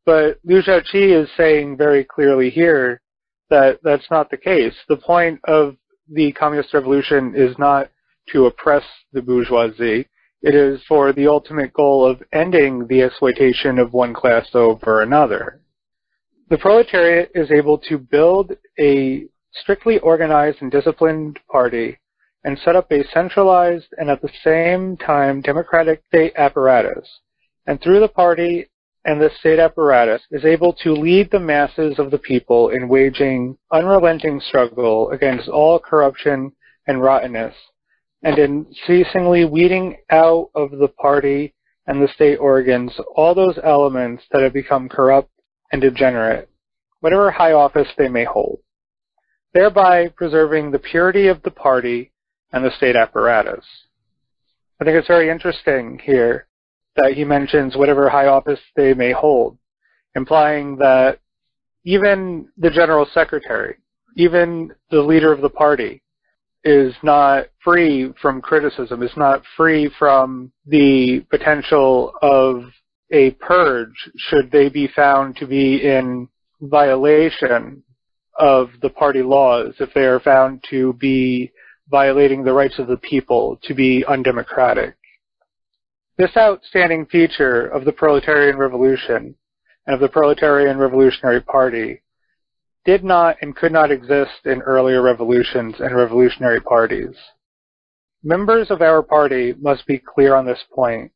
But 0.04 0.38
Liu 0.44 0.60
Shaoqi 0.60 1.18
is 1.18 1.30
saying 1.34 1.78
very 1.78 2.04
clearly 2.04 2.50
here 2.50 3.00
that 3.48 3.78
that's 3.82 4.10
not 4.10 4.30
the 4.30 4.36
case. 4.36 4.74
The 4.90 4.98
point 4.98 5.40
of 5.44 5.76
the 6.12 6.30
communist 6.32 6.74
revolution 6.74 7.32
is 7.34 7.56
not 7.58 7.88
to 8.32 8.44
oppress 8.44 8.84
the 9.14 9.22
bourgeoisie. 9.22 10.08
It 10.44 10.54
is 10.54 10.82
for 10.86 11.14
the 11.14 11.26
ultimate 11.26 11.72
goal 11.72 12.04
of 12.04 12.22
ending 12.30 12.86
the 12.86 13.00
exploitation 13.00 13.78
of 13.78 13.94
one 13.94 14.12
class 14.12 14.46
over 14.52 15.00
another. 15.00 15.62
The 16.50 16.58
proletariat 16.58 17.30
is 17.34 17.50
able 17.50 17.78
to 17.88 17.96
build 17.96 18.52
a 18.78 19.24
strictly 19.54 19.98
organized 20.00 20.60
and 20.60 20.70
disciplined 20.70 21.40
party 21.50 21.98
and 22.44 22.58
set 22.58 22.76
up 22.76 22.92
a 22.92 23.08
centralized 23.08 23.86
and 23.96 24.10
at 24.10 24.20
the 24.20 24.28
same 24.44 24.98
time 24.98 25.40
democratic 25.40 26.02
state 26.08 26.34
apparatus. 26.36 27.08
And 27.66 27.80
through 27.80 28.00
the 28.00 28.08
party 28.08 28.68
and 29.06 29.22
the 29.22 29.30
state 29.40 29.58
apparatus 29.58 30.20
is 30.30 30.44
able 30.44 30.74
to 30.82 30.92
lead 30.92 31.30
the 31.30 31.40
masses 31.40 31.98
of 31.98 32.10
the 32.10 32.18
people 32.18 32.68
in 32.68 32.88
waging 32.88 33.56
unrelenting 33.72 34.40
struggle 34.40 35.08
against 35.08 35.48
all 35.48 35.78
corruption 35.78 36.52
and 36.86 37.00
rottenness 37.00 37.54
and 38.24 38.38
in 38.38 38.66
ceasingly 38.86 39.44
weeding 39.44 39.98
out 40.10 40.50
of 40.54 40.70
the 40.70 40.88
party 40.88 41.54
and 41.86 42.02
the 42.02 42.12
state 42.14 42.36
organs 42.36 42.90
all 43.14 43.34
those 43.34 43.58
elements 43.62 44.24
that 44.32 44.42
have 44.42 44.54
become 44.54 44.88
corrupt 44.88 45.30
and 45.70 45.82
degenerate, 45.82 46.48
whatever 47.00 47.30
high 47.30 47.52
office 47.52 47.88
they 47.98 48.08
may 48.08 48.24
hold, 48.24 48.58
thereby 49.52 50.08
preserving 50.08 50.70
the 50.70 50.78
purity 50.78 51.26
of 51.26 51.42
the 51.42 51.50
party 51.50 52.10
and 52.52 52.64
the 52.64 52.74
state 52.76 52.96
apparatus. 52.96 53.64
I 54.80 54.84
think 54.84 54.96
it's 54.96 55.06
very 55.06 55.28
interesting 55.28 56.00
here 56.02 56.46
that 56.96 57.12
he 57.12 57.24
mentions 57.24 57.76
whatever 57.76 58.08
high 58.08 58.26
office 58.26 58.60
they 58.74 58.94
may 58.94 59.12
hold, 59.12 59.58
implying 60.14 60.76
that 60.78 61.18
even 61.84 62.48
the 62.56 62.70
general 62.70 63.06
secretary, 63.12 63.76
even 64.16 64.72
the 64.90 65.02
leader 65.02 65.30
of 65.32 65.42
the 65.42 65.50
party, 65.50 66.00
is 66.64 66.94
not 67.02 67.46
free 67.62 68.12
from 68.20 68.40
criticism, 68.40 69.02
is 69.02 69.16
not 69.16 69.42
free 69.56 69.90
from 69.98 70.50
the 70.66 71.24
potential 71.30 72.12
of 72.22 72.62
a 73.12 73.32
purge 73.32 74.10
should 74.16 74.50
they 74.50 74.68
be 74.68 74.88
found 74.88 75.36
to 75.36 75.46
be 75.46 75.76
in 75.84 76.28
violation 76.62 77.82
of 78.38 78.70
the 78.82 78.90
party 78.90 79.22
laws, 79.22 79.74
if 79.78 79.92
they 79.94 80.04
are 80.04 80.20
found 80.20 80.64
to 80.70 80.94
be 80.94 81.52
violating 81.90 82.42
the 82.42 82.52
rights 82.52 82.78
of 82.78 82.86
the 82.86 82.96
people, 82.96 83.58
to 83.62 83.74
be 83.74 84.04
undemocratic. 84.08 84.94
This 86.16 86.36
outstanding 86.36 87.06
feature 87.06 87.66
of 87.66 87.84
the 87.84 87.92
proletarian 87.92 88.56
revolution 88.56 89.34
and 89.86 89.94
of 89.94 90.00
the 90.00 90.08
proletarian 90.08 90.78
revolutionary 90.78 91.42
party 91.42 92.00
did 92.84 93.02
not 93.02 93.36
and 93.40 93.56
could 93.56 93.72
not 93.72 93.90
exist 93.90 94.44
in 94.44 94.60
earlier 94.62 95.02
revolutions 95.02 95.74
and 95.78 95.96
revolutionary 95.96 96.60
parties. 96.60 97.16
Members 98.22 98.70
of 98.70 98.82
our 98.82 99.02
party 99.02 99.54
must 99.60 99.86
be 99.86 99.98
clear 99.98 100.34
on 100.34 100.46
this 100.46 100.62
point, 100.74 101.12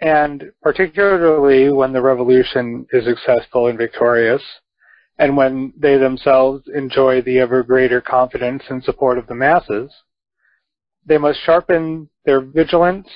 and 0.00 0.52
particularly 0.62 1.70
when 1.72 1.92
the 1.92 2.02
revolution 2.02 2.86
is 2.92 3.04
successful 3.04 3.68
and 3.68 3.78
victorious, 3.78 4.42
and 5.18 5.36
when 5.36 5.72
they 5.76 5.96
themselves 5.96 6.64
enjoy 6.74 7.22
the 7.22 7.38
ever 7.38 7.62
greater 7.62 8.00
confidence 8.00 8.62
and 8.68 8.82
support 8.82 9.18
of 9.18 9.26
the 9.26 9.34
masses, 9.34 9.92
they 11.06 11.18
must 11.18 11.38
sharpen 11.44 12.08
their 12.24 12.40
vigilance, 12.40 13.08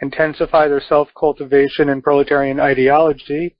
intensify 0.00 0.68
their 0.68 0.82
self-cultivation 0.88 1.90
and 1.90 2.02
proletarian 2.02 2.58
ideology, 2.58 3.56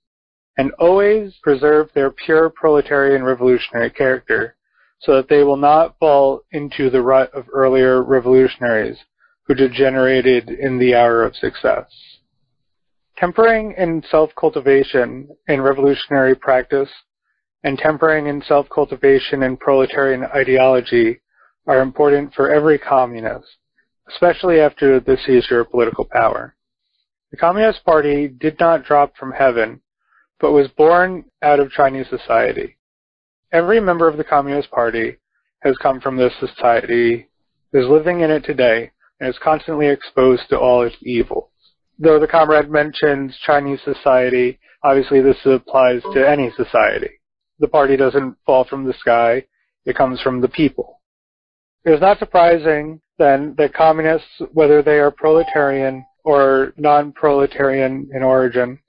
and 0.58 0.72
always 0.78 1.34
preserve 1.42 1.88
their 1.94 2.10
pure 2.10 2.50
proletarian 2.50 3.22
revolutionary 3.22 3.90
character, 3.90 4.56
so 5.00 5.16
that 5.16 5.28
they 5.28 5.42
will 5.42 5.56
not 5.56 5.98
fall 5.98 6.42
into 6.52 6.90
the 6.90 7.02
rut 7.02 7.32
of 7.34 7.46
earlier 7.52 8.02
revolutionaries 8.02 8.98
who 9.44 9.54
degenerated 9.54 10.48
in 10.48 10.78
the 10.78 10.94
hour 10.94 11.24
of 11.24 11.34
success. 11.34 11.86
Tempering 13.16 13.74
in 13.76 14.02
self-cultivation 14.10 15.28
in 15.48 15.60
revolutionary 15.60 16.34
practice 16.34 16.90
and 17.64 17.78
tempering 17.78 18.26
in 18.26 18.42
self-cultivation 18.42 19.42
in 19.42 19.56
proletarian 19.56 20.24
ideology 20.24 21.20
are 21.66 21.80
important 21.80 22.34
for 22.34 22.50
every 22.50 22.78
communist, 22.78 23.46
especially 24.08 24.60
after 24.60 24.98
the 25.00 25.16
seizure 25.24 25.60
of 25.60 25.70
political 25.70 26.04
power. 26.04 26.54
The 27.30 27.36
Communist 27.36 27.84
Party 27.84 28.28
did 28.28 28.58
not 28.58 28.84
drop 28.84 29.16
from 29.16 29.32
heaven 29.32 29.80
but 30.42 30.52
was 30.52 30.68
born 30.76 31.24
out 31.40 31.60
of 31.60 31.70
Chinese 31.70 32.08
society. 32.10 32.76
Every 33.52 33.80
member 33.80 34.08
of 34.08 34.16
the 34.16 34.24
Communist 34.24 34.70
Party 34.72 35.16
has 35.60 35.76
come 35.78 36.00
from 36.00 36.16
this 36.16 36.32
society, 36.40 37.28
is 37.72 37.86
living 37.86 38.20
in 38.20 38.30
it 38.30 38.44
today, 38.44 38.90
and 39.20 39.30
is 39.30 39.38
constantly 39.42 39.86
exposed 39.86 40.42
to 40.50 40.58
all 40.58 40.82
its 40.82 40.96
evils. 41.02 41.48
Though 41.98 42.18
the 42.18 42.26
comrade 42.26 42.68
mentions 42.68 43.38
Chinese 43.46 43.78
society, 43.84 44.58
obviously 44.82 45.22
this 45.22 45.36
applies 45.44 46.02
to 46.12 46.28
any 46.28 46.50
society. 46.56 47.20
The 47.60 47.68
party 47.68 47.96
doesn't 47.96 48.36
fall 48.44 48.64
from 48.64 48.84
the 48.84 48.94
sky, 48.94 49.44
it 49.86 49.96
comes 49.96 50.20
from 50.20 50.40
the 50.40 50.48
people. 50.48 51.00
It 51.84 51.92
is 51.92 52.00
not 52.00 52.18
surprising, 52.18 53.00
then, 53.18 53.54
that 53.58 53.74
communists, 53.74 54.42
whether 54.52 54.82
they 54.82 54.98
are 54.98 55.12
proletarian 55.12 56.04
or 56.24 56.72
non-proletarian 56.76 58.10
in 58.12 58.22
origin, 58.24 58.80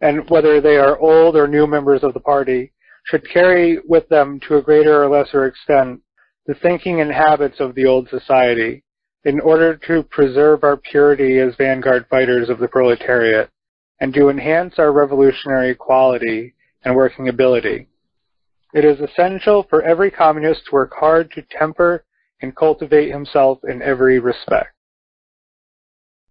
and 0.00 0.28
whether 0.30 0.60
they 0.60 0.76
are 0.76 0.98
old 0.98 1.36
or 1.36 1.46
new 1.46 1.66
members 1.66 2.02
of 2.02 2.14
the 2.14 2.20
party, 2.20 2.72
should 3.04 3.28
carry 3.30 3.78
with 3.86 4.08
them 4.08 4.40
to 4.46 4.56
a 4.56 4.62
greater 4.62 5.02
or 5.02 5.08
lesser 5.08 5.46
extent 5.46 6.00
the 6.46 6.54
thinking 6.54 7.00
and 7.00 7.12
habits 7.12 7.60
of 7.60 7.74
the 7.74 7.86
old 7.86 8.08
society 8.08 8.82
in 9.24 9.40
order 9.40 9.76
to 9.76 10.02
preserve 10.04 10.64
our 10.64 10.76
purity 10.76 11.38
as 11.38 11.54
vanguard 11.56 12.06
fighters 12.08 12.48
of 12.48 12.58
the 12.58 12.68
proletariat 12.68 13.50
and 14.00 14.14
to 14.14 14.30
enhance 14.30 14.74
our 14.78 14.92
revolutionary 14.92 15.74
quality 15.74 16.54
and 16.84 16.94
working 16.94 17.28
ability. 17.28 17.86
It 18.72 18.84
is 18.84 18.98
essential 19.00 19.66
for 19.68 19.82
every 19.82 20.10
communist 20.10 20.62
to 20.66 20.72
work 20.72 20.92
hard 20.98 21.30
to 21.32 21.42
temper 21.56 22.04
and 22.40 22.56
cultivate 22.56 23.10
himself 23.10 23.58
in 23.68 23.82
every 23.82 24.18
respect. 24.18 24.74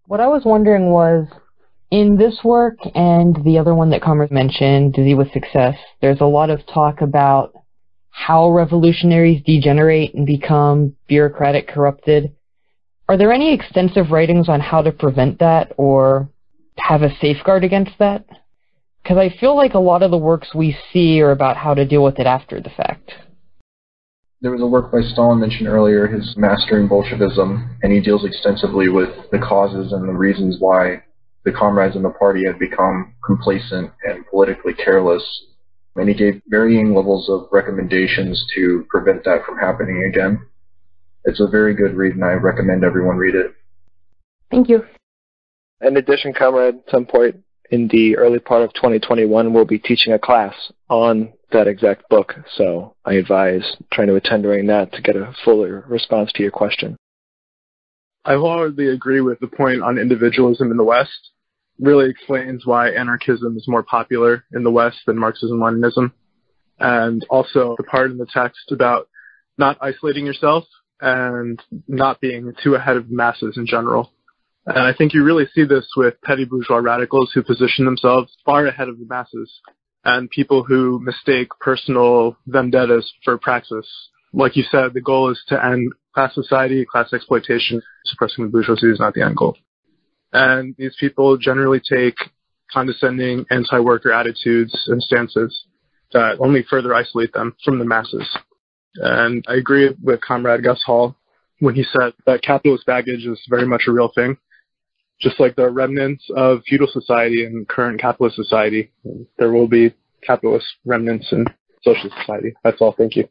What 0.08 0.20
I 0.20 0.28
was 0.28 0.44
wondering 0.44 0.90
was, 0.90 1.28
in 1.92 2.18
this 2.18 2.40
work 2.44 2.78
and 2.94 3.36
the 3.44 3.58
other 3.58 3.74
one 3.74 3.90
that 3.90 4.02
Commerce 4.02 4.32
mentioned, 4.32 4.94
Dizzy 4.94 5.16
with 5.16 5.32
Success, 5.32 5.76
there's 6.02 6.22
a 6.22 6.26
lot 6.26 6.50
of 6.50 6.66
talk 6.68 7.02
about 7.02 7.54
how 8.12 8.50
revolutionaries 8.50 9.42
degenerate 9.46 10.14
and 10.14 10.26
become 10.26 10.96
bureaucratic 11.08 11.68
corrupted. 11.68 12.36
Are 13.08 13.18
there 13.18 13.32
any 13.32 13.54
extensive 13.54 14.12
writings 14.12 14.50
on 14.50 14.60
how 14.60 14.82
to 14.82 14.92
prevent 14.92 15.40
that 15.40 15.74
or 15.78 16.30
have 16.78 17.02
a 17.02 17.16
safeguard 17.20 17.64
against 17.64 17.98
that? 17.98 18.26
Because 19.02 19.18
I 19.18 19.36
feel 19.40 19.56
like 19.56 19.74
a 19.74 19.80
lot 19.80 20.04
of 20.04 20.12
the 20.12 20.18
works 20.18 20.54
we 20.54 20.78
see 20.94 21.22
are 21.22 21.32
about 21.32 21.58
how 21.58 21.74
to 21.74 21.86
deal 21.86 22.04
with 22.04 22.20
it 22.20 22.28
after 22.28 22.62
the 22.62 22.70
fact. 22.70 23.14
There 24.42 24.52
was 24.52 24.62
a 24.62 24.68
work 24.68 24.92
by 24.92 25.02
Stalin 25.02 25.40
mentioned 25.40 25.68
earlier, 25.68 26.08
his 26.08 26.36
Mastering 26.38 26.88
Bolshevism, 26.88 27.78
and 27.82 27.92
he 27.92 28.00
deals 28.00 28.24
extensively 28.24 28.90
with 28.90 29.10
the 29.32 29.40
causes 29.40 29.92
and 29.92 30.08
the 30.08 30.14
reasons 30.14 30.58
why 30.60 31.02
the 31.46 31.52
comrades 31.52 31.96
in 31.96 32.04
the 32.04 32.10
party 32.10 32.46
had 32.46 32.60
become 32.60 33.14
complacent 33.26 33.92
and 34.04 34.26
politically 34.28 34.74
careless, 34.74 35.24
and 35.96 36.10
he 36.10 36.16
gave 36.16 36.42
varying 36.48 36.94
levels 36.94 37.30
of 37.30 37.48
recommendations 37.52 38.46
to 38.56 38.86
prevent 38.90 39.24
that 39.24 39.46
from 39.46 39.58
happening 39.58 40.04
again. 40.04 40.46
It's 41.26 41.40
a 41.40 41.48
very 41.48 41.74
good 41.76 41.96
read, 41.96 42.16
and 42.16 42.24
I 42.24 42.34
recommend 42.34 42.84
everyone 42.84 43.18
read 43.18 43.36
it. 43.36 43.54
Thank 44.52 44.70
you. 44.70 44.84
In 45.82 45.98
addition, 45.98 46.34
comrade, 46.34 46.76
at 46.76 46.92
some 46.92 47.06
point 47.06 47.44
in 47.72 47.88
the 47.88 48.18
early 48.18 48.40
part 48.40 48.64
of 48.64 48.74
2021, 48.74 49.54
we'll 49.54 49.66
be 49.66 49.80
teaching 49.80 50.14
a 50.14 50.20
class 50.20 50.54
on 50.90 51.32
that 51.52 51.68
exact 51.68 52.08
book, 52.10 52.36
so 52.56 52.96
I 53.06 53.14
advise 53.14 53.64
trying 53.92 54.08
to 54.08 54.16
attend 54.16 54.44
during 54.44 54.68
that 54.68 54.92
to 54.94 55.02
get 55.02 55.16
a 55.16 55.34
fuller 55.44 55.84
response 55.88 56.32
to 56.34 56.42
your 56.42 56.52
question. 56.52 56.98
I 58.30 58.34
wholeheartedly 58.34 58.90
agree 58.90 59.22
with 59.22 59.40
the 59.40 59.48
point 59.48 59.82
on 59.82 59.98
individualism 59.98 60.70
in 60.70 60.78
the 60.78 60.84
West. 60.84 61.32
Really 61.80 62.12
explains 62.12 62.64
why 62.64 62.90
anarchism 62.92 63.58
is 63.58 63.68
more 63.68 63.82
popular 63.82 64.46
in 64.54 64.64
the 64.64 64.70
West 64.70 65.00
than 65.08 65.18
Marxism-Leninism. 65.18 66.12
And 66.78 67.26
also 67.28 67.74
the 67.76 67.84
part 67.84 68.12
in 68.12 68.20
the 68.20 68.28
text 68.32 68.72
about 68.72 69.10
not 69.58 69.80
isolating 69.82 70.28
yourself 70.28 70.66
and 71.02 71.60
not 71.88 72.22
being 72.22 72.54
too 72.64 72.76
ahead 72.76 72.98
of 72.98 73.10
masses 73.10 73.58
in 73.58 73.66
general. 73.66 74.14
And 74.68 74.78
I 74.78 74.94
think 74.94 75.16
you 75.16 75.24
really 75.24 75.48
see 75.56 75.64
this 75.64 75.88
with 75.98 76.22
petty 76.24 76.46
bourgeois 76.46 76.78
radicals 76.78 77.32
who 77.34 77.42
position 77.42 77.86
themselves 77.86 78.32
far 78.46 78.68
ahead 78.68 78.90
of 78.90 79.00
the 79.00 79.08
masses 79.10 79.52
and 80.06 80.30
people 80.30 80.64
who 80.64 81.00
mistake 81.00 81.48
personal 81.60 82.38
vendettas 82.46 83.12
for 83.24 83.40
praxis. 83.40 83.88
Like 84.34 84.56
you 84.56 84.64
said, 84.70 84.94
the 84.94 85.02
goal 85.02 85.32
is 85.32 85.42
to 85.48 85.66
end 85.66 85.92
class 86.20 86.36
society, 86.36 86.86
class 86.86 87.14
exploitation. 87.14 87.82
Suppressing 88.06 88.44
the 88.44 88.52
bourgeoisie 88.52 88.92
is 88.92 89.00
not 89.00 89.14
the 89.14 89.24
end 89.24 89.38
goal. 89.38 89.56
And 90.34 90.76
these 90.78 90.96
people 91.00 91.38
generally 91.38 91.80
take 91.80 92.16
condescending 92.72 93.46
anti-worker 93.50 94.12
attitudes 94.12 94.76
and 94.88 95.02
stances 95.02 95.66
that 96.12 96.38
only 96.40 96.66
further 96.70 96.94
isolate 96.94 97.32
them 97.34 97.56
from 97.64 97.80
the 97.80 97.86
masses. 97.86 98.28
And 98.96 99.46
I 99.48 99.56
agree 99.56 99.96
with 100.04 100.20
Comrade 100.22 100.64
Gus 100.64 100.82
Hall 100.86 101.16
when 101.60 101.76
he 101.76 101.84
said 101.84 102.14
that 102.26 102.42
capitalist 102.42 102.86
baggage 102.86 103.26
is 103.26 103.40
very 103.50 103.66
much 103.66 103.84
a 103.88 103.92
real 103.92 104.12
thing. 104.14 104.36
Just 105.22 105.40
like 105.40 105.56
the 105.56 105.70
remnants 105.70 106.24
of 106.36 106.64
feudal 106.68 106.88
society 106.92 107.46
and 107.46 107.68
current 107.68 108.02
capitalist 108.02 108.36
society, 108.36 108.92
there 109.38 109.52
will 109.52 109.68
be 109.68 109.94
capitalist 110.24 110.68
remnants 110.86 111.32
in 111.32 111.46
social 111.82 112.10
society. 112.20 112.54
That's 112.64 112.82
all. 112.82 112.94
Thank 112.98 113.16
you. 113.16 113.30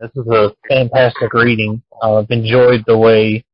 This 0.00 0.10
is 0.16 0.26
a 0.28 0.50
fantastic 0.66 1.34
reading. 1.34 1.82
Uh, 2.02 2.20
I've 2.20 2.30
enjoyed 2.30 2.84
the 2.86 2.96
way 2.96 3.44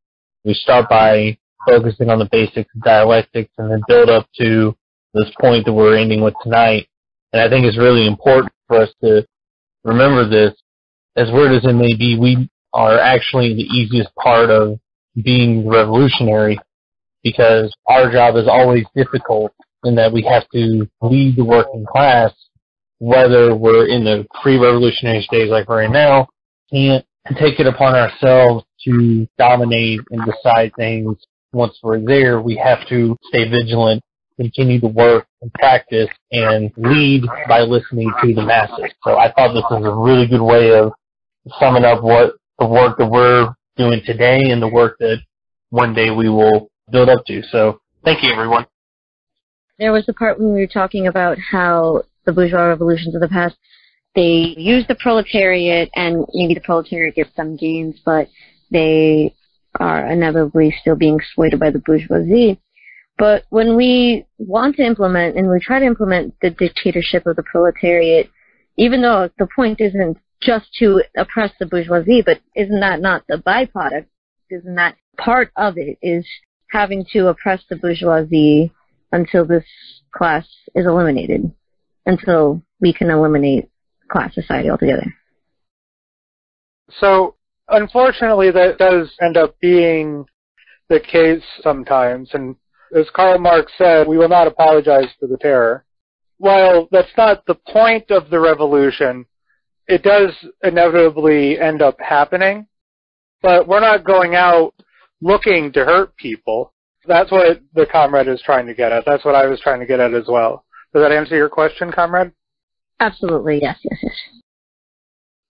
we 0.44 0.54
start 0.54 0.88
by 0.88 1.36
focusing 1.66 2.08
on 2.08 2.20
the 2.20 2.28
basics 2.30 2.70
of 2.72 2.82
dialectics 2.82 3.50
and 3.58 3.68
then 3.68 3.80
build 3.88 4.08
up 4.08 4.28
to 4.38 4.76
this 5.12 5.28
point 5.40 5.64
that 5.64 5.72
we're 5.72 5.98
ending 5.98 6.20
with 6.20 6.34
tonight. 6.44 6.86
And 7.32 7.42
I 7.42 7.48
think 7.48 7.66
it's 7.66 7.76
really 7.76 8.06
important 8.06 8.52
for 8.68 8.82
us 8.82 8.90
to 9.02 9.26
remember 9.82 10.28
this. 10.28 10.54
As 11.16 11.32
weird 11.32 11.50
as 11.50 11.64
it 11.64 11.72
may 11.72 11.96
be, 11.96 12.16
we 12.16 12.48
are 12.72 12.96
actually 12.96 13.54
the 13.54 13.64
easiest 13.64 14.14
part 14.14 14.48
of 14.48 14.78
being 15.24 15.68
revolutionary 15.68 16.60
because 17.24 17.74
our 17.88 18.08
job 18.12 18.36
is 18.36 18.46
always 18.46 18.84
difficult 18.94 19.52
in 19.82 19.96
that 19.96 20.12
we 20.12 20.22
have 20.22 20.48
to 20.50 20.88
lead 21.02 21.34
the 21.34 21.44
working 21.44 21.84
class, 21.90 22.30
whether 22.98 23.52
we're 23.56 23.88
in 23.88 24.04
the 24.04 24.24
pre-revolutionary 24.40 25.22
stage 25.22 25.48
like 25.48 25.68
we're 25.68 25.82
in 25.82 25.90
now, 25.90 26.28
can't 26.70 27.04
take 27.38 27.58
it 27.58 27.66
upon 27.66 27.94
ourselves 27.94 28.64
to 28.84 29.26
dominate 29.38 30.00
and 30.10 30.22
decide 30.24 30.72
things 30.76 31.16
once 31.52 31.78
we're 31.82 32.00
there, 32.00 32.40
we 32.40 32.56
have 32.56 32.86
to 32.88 33.16
stay 33.28 33.48
vigilant, 33.48 34.02
continue 34.36 34.78
to 34.80 34.88
work 34.88 35.26
and 35.40 35.52
practice, 35.54 36.08
and 36.30 36.70
lead 36.76 37.24
by 37.48 37.60
listening 37.60 38.12
to 38.22 38.34
the 38.34 38.42
masses. 38.42 38.92
So 39.02 39.16
I 39.16 39.32
thought 39.32 39.54
this 39.54 39.64
was 39.70 39.82
a 39.84 39.94
really 39.94 40.26
good 40.26 40.42
way 40.42 40.78
of 40.78 40.92
summing 41.58 41.84
up 41.84 42.02
what 42.02 42.34
the 42.58 42.66
work 42.66 42.98
that 42.98 43.06
we're 43.06 43.54
doing 43.76 44.02
today 44.04 44.50
and 44.50 44.62
the 44.62 44.68
work 44.68 44.98
that 45.00 45.18
one 45.70 45.94
day 45.94 46.10
we 46.10 46.28
will 46.28 46.70
build 46.90 47.08
up 47.08 47.24
to. 47.26 47.42
So 47.50 47.80
thank 48.04 48.22
you, 48.22 48.32
everyone. 48.32 48.66
There 49.78 49.92
was 49.92 50.06
the 50.06 50.14
part 50.14 50.38
when 50.38 50.54
we 50.54 50.60
were 50.60 50.66
talking 50.66 51.06
about 51.06 51.38
how 51.38 52.02
the 52.24 52.32
bourgeois 52.32 52.66
revolutions 52.68 53.14
of 53.14 53.20
the 53.20 53.28
past, 53.28 53.56
they 54.16 54.54
use 54.56 54.84
the 54.88 54.96
proletariat 54.96 55.90
and 55.94 56.24
maybe 56.32 56.54
the 56.54 56.60
proletariat 56.60 57.14
gets 57.14 57.30
some 57.36 57.56
gains, 57.56 57.96
but 58.04 58.28
they 58.70 59.34
are 59.78 60.10
inevitably 60.10 60.74
still 60.80 60.96
being 60.96 61.16
exploited 61.16 61.60
by 61.60 61.70
the 61.70 61.78
bourgeoisie. 61.78 62.58
But 63.18 63.44
when 63.50 63.76
we 63.76 64.26
want 64.38 64.76
to 64.76 64.82
implement 64.82 65.36
and 65.36 65.48
we 65.48 65.60
try 65.60 65.78
to 65.78 65.86
implement 65.86 66.34
the 66.40 66.50
dictatorship 66.50 67.26
of 67.26 67.36
the 67.36 67.42
proletariat, 67.42 68.28
even 68.78 69.02
though 69.02 69.30
the 69.38 69.48
point 69.54 69.80
isn't 69.80 70.18
just 70.40 70.66
to 70.78 71.02
oppress 71.16 71.52
the 71.60 71.66
bourgeoisie, 71.66 72.22
but 72.24 72.40
isn't 72.54 72.80
that 72.80 73.00
not 73.00 73.22
the 73.28 73.36
byproduct? 73.36 74.06
Isn't 74.50 74.76
that 74.76 74.96
part 75.18 75.50
of 75.56 75.76
it 75.76 75.98
is 76.02 76.26
having 76.70 77.04
to 77.12 77.28
oppress 77.28 77.62
the 77.68 77.76
bourgeoisie 77.76 78.72
until 79.12 79.44
this 79.44 79.64
class 80.14 80.46
is 80.74 80.86
eliminated, 80.86 81.52
until 82.06 82.62
we 82.80 82.92
can 82.92 83.10
eliminate 83.10 83.68
class 84.08 84.34
society 84.34 84.70
altogether? 84.70 85.12
So 87.00 87.36
unfortunately, 87.68 88.50
that 88.50 88.78
does 88.78 89.12
end 89.20 89.36
up 89.36 89.58
being 89.60 90.24
the 90.88 91.00
case 91.00 91.42
sometimes. 91.62 92.30
And 92.32 92.56
as 92.96 93.06
Karl 93.14 93.38
Marx 93.38 93.72
said, 93.76 94.06
we 94.06 94.18
will 94.18 94.28
not 94.28 94.46
apologize 94.46 95.08
for 95.18 95.26
the 95.26 95.38
terror. 95.38 95.84
While 96.38 96.88
that's 96.90 97.16
not 97.16 97.44
the 97.46 97.54
point 97.54 98.10
of 98.10 98.30
the 98.30 98.38
revolution, 98.38 99.26
it 99.88 100.02
does 100.02 100.32
inevitably 100.62 101.58
end 101.58 101.82
up 101.82 101.96
happening. 102.00 102.66
But 103.42 103.66
we're 103.68 103.80
not 103.80 104.04
going 104.04 104.34
out 104.34 104.74
looking 105.20 105.72
to 105.72 105.84
hurt 105.84 106.16
people. 106.16 106.72
That's 107.06 107.30
what 107.30 107.60
the 107.74 107.86
comrade 107.86 108.28
is 108.28 108.42
trying 108.44 108.66
to 108.66 108.74
get 108.74 108.92
at. 108.92 109.04
That's 109.06 109.24
what 109.24 109.34
I 109.34 109.46
was 109.46 109.60
trying 109.60 109.80
to 109.80 109.86
get 109.86 110.00
at 110.00 110.14
as 110.14 110.26
well. 110.28 110.64
Does 110.92 111.02
that 111.02 111.12
answer 111.12 111.36
your 111.36 111.48
question, 111.48 111.92
comrade? 111.92 112.32
Absolutely, 113.00 113.60
yes, 113.60 113.78
yes, 113.82 113.98
yes. 114.02 114.14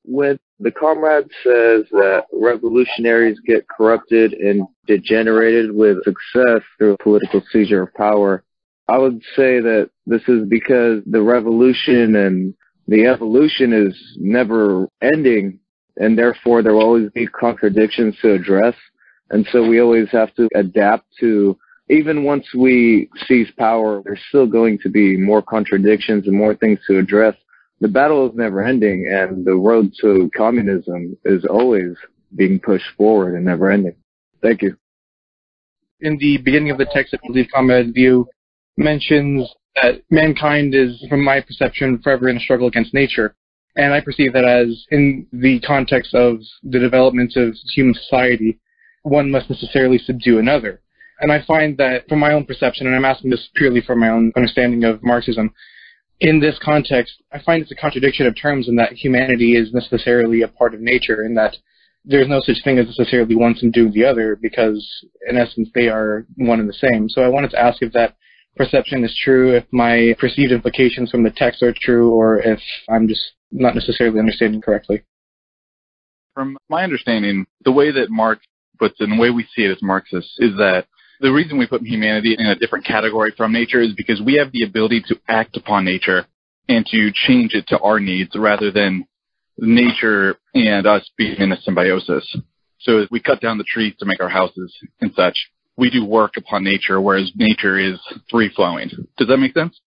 When 0.05 0.39
the 0.61 0.71
comrade 0.71 1.29
says 1.43 1.85
that 1.91 2.25
revolutionaries 2.33 3.39
get 3.47 3.69
corrupted 3.69 4.33
and 4.33 4.67
degenerated 4.87 5.73
with 5.73 5.99
success 6.05 6.63
through 6.79 6.97
political 7.03 7.43
seizure 7.53 7.83
of 7.83 7.95
power. 7.95 8.45
I 8.89 8.99
would 8.99 9.21
say 9.35 9.61
that 9.61 9.91
this 10.07 10.23
is 10.29 10.49
because 10.49 11.03
the 11.07 11.23
revolution 11.23 12.15
and 12.15 12.55
the 12.87 13.07
evolution 13.07 13.73
is 13.73 13.97
never 14.17 14.89
ending 15.03 15.59
and 15.97 16.17
therefore 16.17 16.63
there 16.63 16.75
will 16.75 16.83
always 16.83 17.11
be 17.11 17.27
contradictions 17.27 18.17
to 18.23 18.33
address. 18.35 18.75
And 19.31 19.47
so 19.51 19.67
we 19.67 19.81
always 19.81 20.09
have 20.13 20.35
to 20.35 20.49
adapt 20.55 21.07
to, 21.21 21.59
even 21.89 22.25
once 22.25 22.47
we 22.55 23.09
seize 23.27 23.49
power, 23.59 24.03
there's 24.05 24.21
still 24.29 24.47
going 24.47 24.79
to 24.83 24.89
be 24.89 25.17
more 25.17 25.43
contradictions 25.43 26.27
and 26.27 26.37
more 26.37 26.55
things 26.55 26.79
to 26.87 26.99
address 26.99 27.35
the 27.81 27.89
battle 27.89 28.29
is 28.29 28.35
never 28.35 28.63
ending 28.63 29.07
and 29.11 29.45
the 29.45 29.55
road 29.55 29.93
to 30.01 30.31
communism 30.37 31.17
is 31.25 31.45
always 31.45 31.95
being 32.35 32.59
pushed 32.59 32.87
forward 32.97 33.35
and 33.35 33.45
never 33.45 33.71
ending. 33.71 33.97
Thank 34.43 34.63
you. 34.63 34.77
In 36.01 36.17
the 36.19 36.39
beginning 36.39 36.71
of 36.71 36.79
the 36.79 36.87
text, 36.93 37.15
I 37.15 37.19
believe 37.27 37.47
Comrade 37.55 37.95
Liu 37.95 38.27
mentions 38.77 39.49
that 39.77 40.03
mankind 40.11 40.75
is, 40.75 41.05
from 41.09 41.25
my 41.25 41.41
perception, 41.41 42.01
forever 42.03 42.29
in 42.29 42.37
a 42.37 42.41
struggle 42.41 42.67
against 42.67 42.95
nature. 42.95 43.35
And 43.77 43.93
I 43.93 44.01
perceive 44.01 44.33
that 44.33 44.45
as, 44.45 44.87
in 44.91 45.27
the 45.33 45.61
context 45.61 46.15
of 46.15 46.39
the 46.63 46.79
development 46.79 47.37
of 47.37 47.55
human 47.75 47.95
society, 47.95 48.59
one 49.03 49.31
must 49.31 49.51
necessarily 49.51 49.99
subdue 49.99 50.39
another. 50.39 50.81
And 51.21 51.33
I 51.33 51.43
find 51.47 51.77
that, 51.79 52.09
from 52.09 52.19
my 52.19 52.33
own 52.33 52.45
perception, 52.45 52.87
and 52.87 52.95
I'm 52.95 53.05
asking 53.05 53.31
this 53.31 53.49
purely 53.55 53.81
from 53.81 54.01
my 54.01 54.11
own 54.11 54.33
understanding 54.37 54.85
of 54.85 55.03
Marxism, 55.03 55.53
in 56.21 56.41
this 56.41 56.59
context, 56.63 57.15
I 57.33 57.41
find 57.43 57.63
it's 57.63 57.73
a 57.73 57.77
contradiction 57.77 58.27
of 58.27 58.35
terms 58.41 58.69
in 58.69 58.77
that 58.77 58.93
humanity 58.93 59.57
is 59.57 59.73
necessarily 59.73 60.43
a 60.43 60.49
part 60.49 60.75
of 60.75 60.81
nature, 60.81 61.25
in 61.25 61.35
that 61.35 61.57
there's 62.05 62.29
no 62.29 62.41
such 62.41 62.63
thing 62.65 62.79
as 62.79 62.87
necessarily 62.87 63.35
one 63.35 63.55
subduing 63.57 63.93
the 63.93 64.05
other, 64.05 64.37
because 64.37 64.87
in 65.29 65.37
essence 65.37 65.69
they 65.75 65.89
are 65.89 66.27
one 66.37 66.61
and 66.61 66.69
the 66.69 66.75
same. 66.75 67.09
So 67.09 67.23
I 67.23 67.29
wanted 67.29 67.51
to 67.51 67.61
ask 67.61 67.83
if 67.83 67.93
that 67.93 68.17
perception 68.57 69.05
is 69.05 69.19
true, 69.23 69.55
if 69.55 69.65
my 69.73 70.15
perceived 70.19 70.53
implications 70.53 71.11
from 71.11 71.23
the 71.23 71.31
text 71.31 71.63
are 71.63 71.75
true, 71.79 72.13
or 72.13 72.39
if 72.41 72.61
I'm 72.89 73.09
just 73.09 73.23
not 73.51 73.75
necessarily 73.75 74.19
understanding 74.19 74.61
correctly. 74.61 75.03
From 76.35 76.57
my 76.69 76.85
understanding, 76.85 77.47
the 77.65 77.73
way 77.73 77.91
that 77.91 78.11
Marx 78.11 78.45
puts 78.79 79.01
it, 79.01 79.05
and 79.05 79.19
the 79.19 79.23
way 79.23 79.31
we 79.31 79.47
see 79.55 79.65
it 79.65 79.71
as 79.71 79.83
Marxists, 79.83 80.35
is 80.39 80.57
that 80.59 80.87
the 81.21 81.33
reason 81.33 81.59
we 81.59 81.67
put 81.67 81.83
humanity 81.83 82.37
in 82.39 82.47
a 82.47 82.55
different 82.55 82.85
category 82.85 83.33
from 83.37 83.53
nature 83.53 83.81
is 83.81 83.93
because 83.95 84.21
we 84.21 84.35
have 84.35 84.53
the 84.53 84.65
ability 84.65 85.03
to 85.09 85.17
act 85.29 85.57
upon 85.57 85.85
nature 85.85 86.27
and 86.69 86.85
to 86.87 87.11
change 87.27 87.55
it 87.55 87.67
to 87.69 87.79
our 87.81 88.01
needs 88.01 88.35
rather 88.37 88.71
than 88.71 89.07
nature 89.59 90.37
and 90.55 90.87
us 90.87 91.09
being 91.17 91.37
in 91.39 91.53
a 91.53 91.61
symbiosis. 91.63 92.37
So 92.81 93.07
we 93.11 93.21
cut 93.21 93.41
down 93.41 93.59
the 93.59 93.65
trees 93.65 93.95
to 93.99 94.07
make 94.07 94.21
our 94.21 94.29
houses 94.29 94.75
and 95.01 95.13
such. 95.15 95.37
We 95.77 95.91
do 95.91 96.05
work 96.05 96.33
upon 96.37 96.65
nature, 96.65 97.01
whereas 97.01 97.33
nature 97.37 97.79
is 97.79 97.99
free 98.31 98.51
flowing. 98.55 98.91
Does 99.17 99.29
that 99.29 99.39
make 99.39 99.55
sense? 99.55 99.81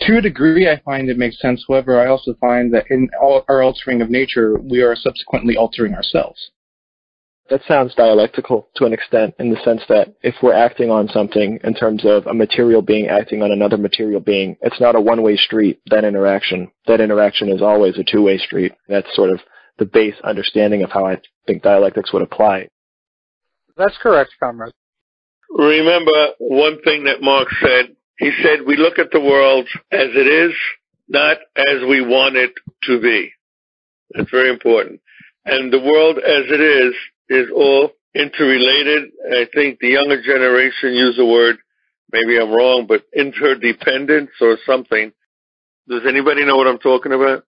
To 0.00 0.18
a 0.18 0.20
degree, 0.20 0.68
I 0.68 0.80
find 0.84 1.08
it 1.08 1.18
makes 1.18 1.40
sense. 1.40 1.64
However, 1.68 2.00
I 2.00 2.08
also 2.08 2.34
find 2.40 2.74
that 2.74 2.86
in 2.90 3.08
our 3.20 3.62
altering 3.62 4.02
of 4.02 4.10
nature, 4.10 4.58
we 4.58 4.82
are 4.82 4.96
subsequently 4.96 5.56
altering 5.56 5.94
ourselves 5.94 6.50
that 7.50 7.60
sounds 7.68 7.94
dialectical 7.94 8.68
to 8.76 8.86
an 8.86 8.92
extent 8.92 9.34
in 9.38 9.50
the 9.50 9.60
sense 9.64 9.82
that 9.88 10.14
if 10.22 10.34
we're 10.42 10.54
acting 10.54 10.90
on 10.90 11.08
something 11.08 11.58
in 11.62 11.74
terms 11.74 12.02
of 12.04 12.26
a 12.26 12.34
material 12.34 12.80
being 12.80 13.08
acting 13.08 13.42
on 13.42 13.52
another 13.52 13.76
material 13.76 14.20
being, 14.20 14.56
it's 14.62 14.80
not 14.80 14.96
a 14.96 15.00
one-way 15.00 15.36
street, 15.36 15.80
that 15.90 16.04
interaction. 16.04 16.70
That 16.86 17.00
interaction 17.00 17.50
is 17.50 17.60
always 17.60 17.98
a 17.98 18.04
two-way 18.04 18.38
street. 18.38 18.72
That's 18.88 19.14
sort 19.14 19.30
of 19.30 19.40
the 19.78 19.84
base 19.84 20.14
understanding 20.24 20.82
of 20.82 20.90
how 20.90 21.06
I 21.06 21.20
think 21.46 21.62
dialectics 21.62 22.12
would 22.12 22.22
apply. 22.22 22.68
That's 23.76 23.98
correct, 24.02 24.30
comrade. 24.40 24.72
Remember 25.50 26.28
one 26.38 26.80
thing 26.82 27.04
that 27.04 27.20
Marx 27.20 27.52
said. 27.60 27.94
He 28.18 28.30
said, 28.42 28.64
we 28.66 28.76
look 28.76 28.98
at 28.98 29.10
the 29.10 29.20
world 29.20 29.66
as 29.90 30.08
it 30.14 30.26
is, 30.26 30.54
not 31.08 31.38
as 31.56 31.82
we 31.88 32.00
want 32.00 32.36
it 32.36 32.52
to 32.84 33.00
be. 33.00 33.32
That's 34.12 34.30
very 34.30 34.50
important. 34.50 35.00
And 35.44 35.72
the 35.72 35.80
world 35.80 36.18
as 36.18 36.44
it 36.48 36.60
is 36.60 36.94
is 37.34 37.50
all 37.54 37.90
interrelated. 38.14 39.10
I 39.30 39.46
think 39.54 39.78
the 39.80 39.88
younger 39.88 40.22
generation 40.22 40.92
use 40.94 41.16
the 41.16 41.26
word, 41.26 41.56
maybe 42.12 42.38
I'm 42.40 42.50
wrong, 42.50 42.86
but 42.88 43.04
interdependence 43.14 44.30
or 44.40 44.56
something. 44.66 45.12
Does 45.88 46.02
anybody 46.08 46.44
know 46.44 46.56
what 46.56 46.66
I'm 46.66 46.78
talking 46.78 47.12
about? 47.12 47.44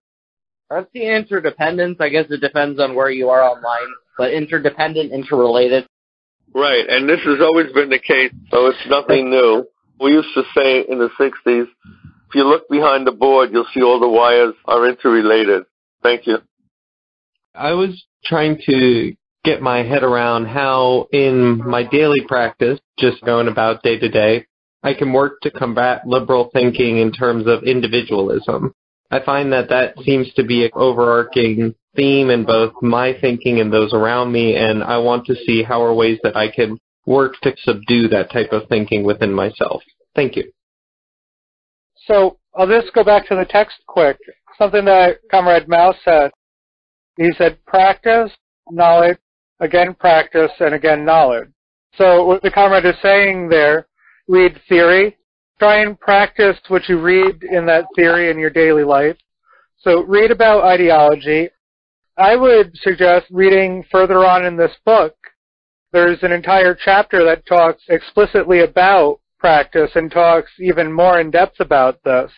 That's 0.68 0.88
the 0.92 1.14
interdependence. 1.14 1.98
I 2.00 2.08
guess 2.08 2.26
it 2.30 2.40
depends 2.40 2.80
on 2.80 2.94
where 2.94 3.10
you 3.10 3.28
are 3.28 3.42
online, 3.42 3.88
but 4.18 4.32
interdependent, 4.32 5.12
interrelated. 5.12 5.86
Right, 6.54 6.84
and 6.88 7.08
this 7.08 7.20
has 7.24 7.40
always 7.40 7.72
been 7.72 7.90
the 7.90 7.98
case, 7.98 8.32
so 8.50 8.66
it's 8.66 8.78
nothing 8.88 9.30
new. 9.30 9.66
We 10.00 10.12
used 10.12 10.34
to 10.34 10.42
say 10.54 10.84
in 10.88 10.98
the 10.98 11.10
60s, 11.18 11.66
if 12.28 12.34
you 12.34 12.44
look 12.44 12.68
behind 12.68 13.06
the 13.06 13.12
board, 13.12 13.50
you'll 13.52 13.66
see 13.72 13.82
all 13.82 14.00
the 14.00 14.08
wires 14.08 14.54
are 14.64 14.88
interrelated. 14.88 15.64
Thank 16.02 16.26
you. 16.26 16.38
I 17.54 17.72
was 17.72 18.04
trying 18.24 18.58
to 18.66 19.14
get 19.46 19.62
my 19.62 19.82
head 19.82 20.02
around 20.02 20.46
how 20.46 21.06
in 21.12 21.58
my 21.66 21.84
daily 21.84 22.20
practice, 22.26 22.78
just 22.98 23.24
going 23.24 23.48
about 23.48 23.82
day 23.82 23.98
to 23.98 24.08
day, 24.08 24.46
I 24.82 24.92
can 24.92 25.12
work 25.12 25.40
to 25.42 25.50
combat 25.50 26.06
liberal 26.06 26.50
thinking 26.52 26.98
in 26.98 27.12
terms 27.12 27.46
of 27.46 27.62
individualism. 27.62 28.74
I 29.10 29.20
find 29.20 29.52
that 29.52 29.68
that 29.68 29.94
seems 30.04 30.32
to 30.34 30.44
be 30.44 30.64
an 30.64 30.72
overarching 30.74 31.74
theme 31.94 32.28
in 32.30 32.44
both 32.44 32.74
my 32.82 33.16
thinking 33.20 33.60
and 33.60 33.72
those 33.72 33.94
around 33.94 34.32
me, 34.32 34.56
and 34.56 34.82
I 34.82 34.98
want 34.98 35.26
to 35.26 35.36
see 35.46 35.62
how 35.62 35.82
are 35.82 35.94
ways 35.94 36.18
that 36.24 36.36
I 36.36 36.50
can 36.50 36.78
work 37.06 37.34
to 37.42 37.54
subdue 37.58 38.08
that 38.08 38.32
type 38.32 38.52
of 38.52 38.68
thinking 38.68 39.04
within 39.04 39.32
myself. 39.32 39.82
Thank 40.16 40.34
you. 40.34 40.50
So 42.06 42.38
I'll 42.56 42.66
just 42.66 42.92
go 42.94 43.04
back 43.04 43.28
to 43.28 43.36
the 43.36 43.46
text 43.48 43.76
quick. 43.86 44.18
Something 44.58 44.84
that 44.86 45.18
Comrade 45.30 45.68
Mao 45.68 45.94
said. 46.04 46.32
He 47.16 47.30
said 47.38 47.64
practice, 47.64 48.30
knowledge, 48.70 49.18
again 49.60 49.94
practice, 49.94 50.52
and 50.60 50.74
again 50.74 51.04
knowledge. 51.04 51.48
So 51.96 52.24
what 52.24 52.42
the 52.42 52.50
comrade 52.50 52.84
is 52.84 52.94
saying 53.02 53.48
there, 53.48 53.86
read 54.28 54.60
theory, 54.68 55.16
try 55.58 55.82
and 55.82 55.98
practice 55.98 56.58
what 56.68 56.88
you 56.88 57.00
read 57.00 57.42
in 57.42 57.64
that 57.66 57.86
theory 57.94 58.30
in 58.30 58.38
your 58.38 58.50
daily 58.50 58.84
life. 58.84 59.16
So 59.78 60.02
read 60.04 60.30
about 60.30 60.64
ideology. 60.64 61.48
I 62.18 62.36
would 62.36 62.76
suggest 62.76 63.26
reading 63.30 63.84
further 63.90 64.24
on 64.24 64.44
in 64.44 64.56
this 64.56 64.72
book. 64.84 65.14
There's 65.92 66.22
an 66.22 66.32
entire 66.32 66.74
chapter 66.74 67.24
that 67.24 67.46
talks 67.46 67.82
explicitly 67.88 68.60
about 68.60 69.20
practice 69.38 69.90
and 69.94 70.10
talks 70.10 70.50
even 70.58 70.92
more 70.92 71.20
in 71.20 71.30
depth 71.30 71.60
about 71.60 72.02
this. 72.04 72.30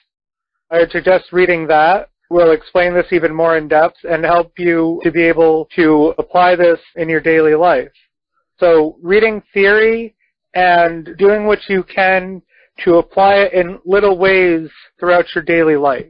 I 0.71 0.81
would 0.81 0.91
suggest 0.91 1.33
reading 1.33 1.67
that. 1.69 2.11
We'll 2.31 2.53
explain 2.53 2.93
this 2.95 3.13
even 3.13 3.35
more 3.35 3.57
in 3.57 3.69
depth 3.69 3.99
and 4.05 4.25
help 4.25 4.53
you 4.59 5.01
to 5.03 5.11
be 5.11 5.23
able 5.23 5.69
to 5.77 6.15
apply 6.19 6.57
this 6.57 6.79
in 6.97 7.09
your 7.09 7.21
daily 7.21 7.55
life. 7.55 7.93
So 8.59 8.99
reading 9.03 9.43
theory 9.55 10.15
and 10.55 11.17
doing 11.17 11.47
what 11.47 11.61
you 11.69 11.83
can 11.85 12.43
to 12.85 12.97
apply 12.97 13.37
it 13.37 13.53
in 13.55 13.79
little 13.85 14.19
ways 14.19 14.69
throughout 15.01 15.25
your 15.35 15.45
daily 15.45 15.77
life. 15.77 16.07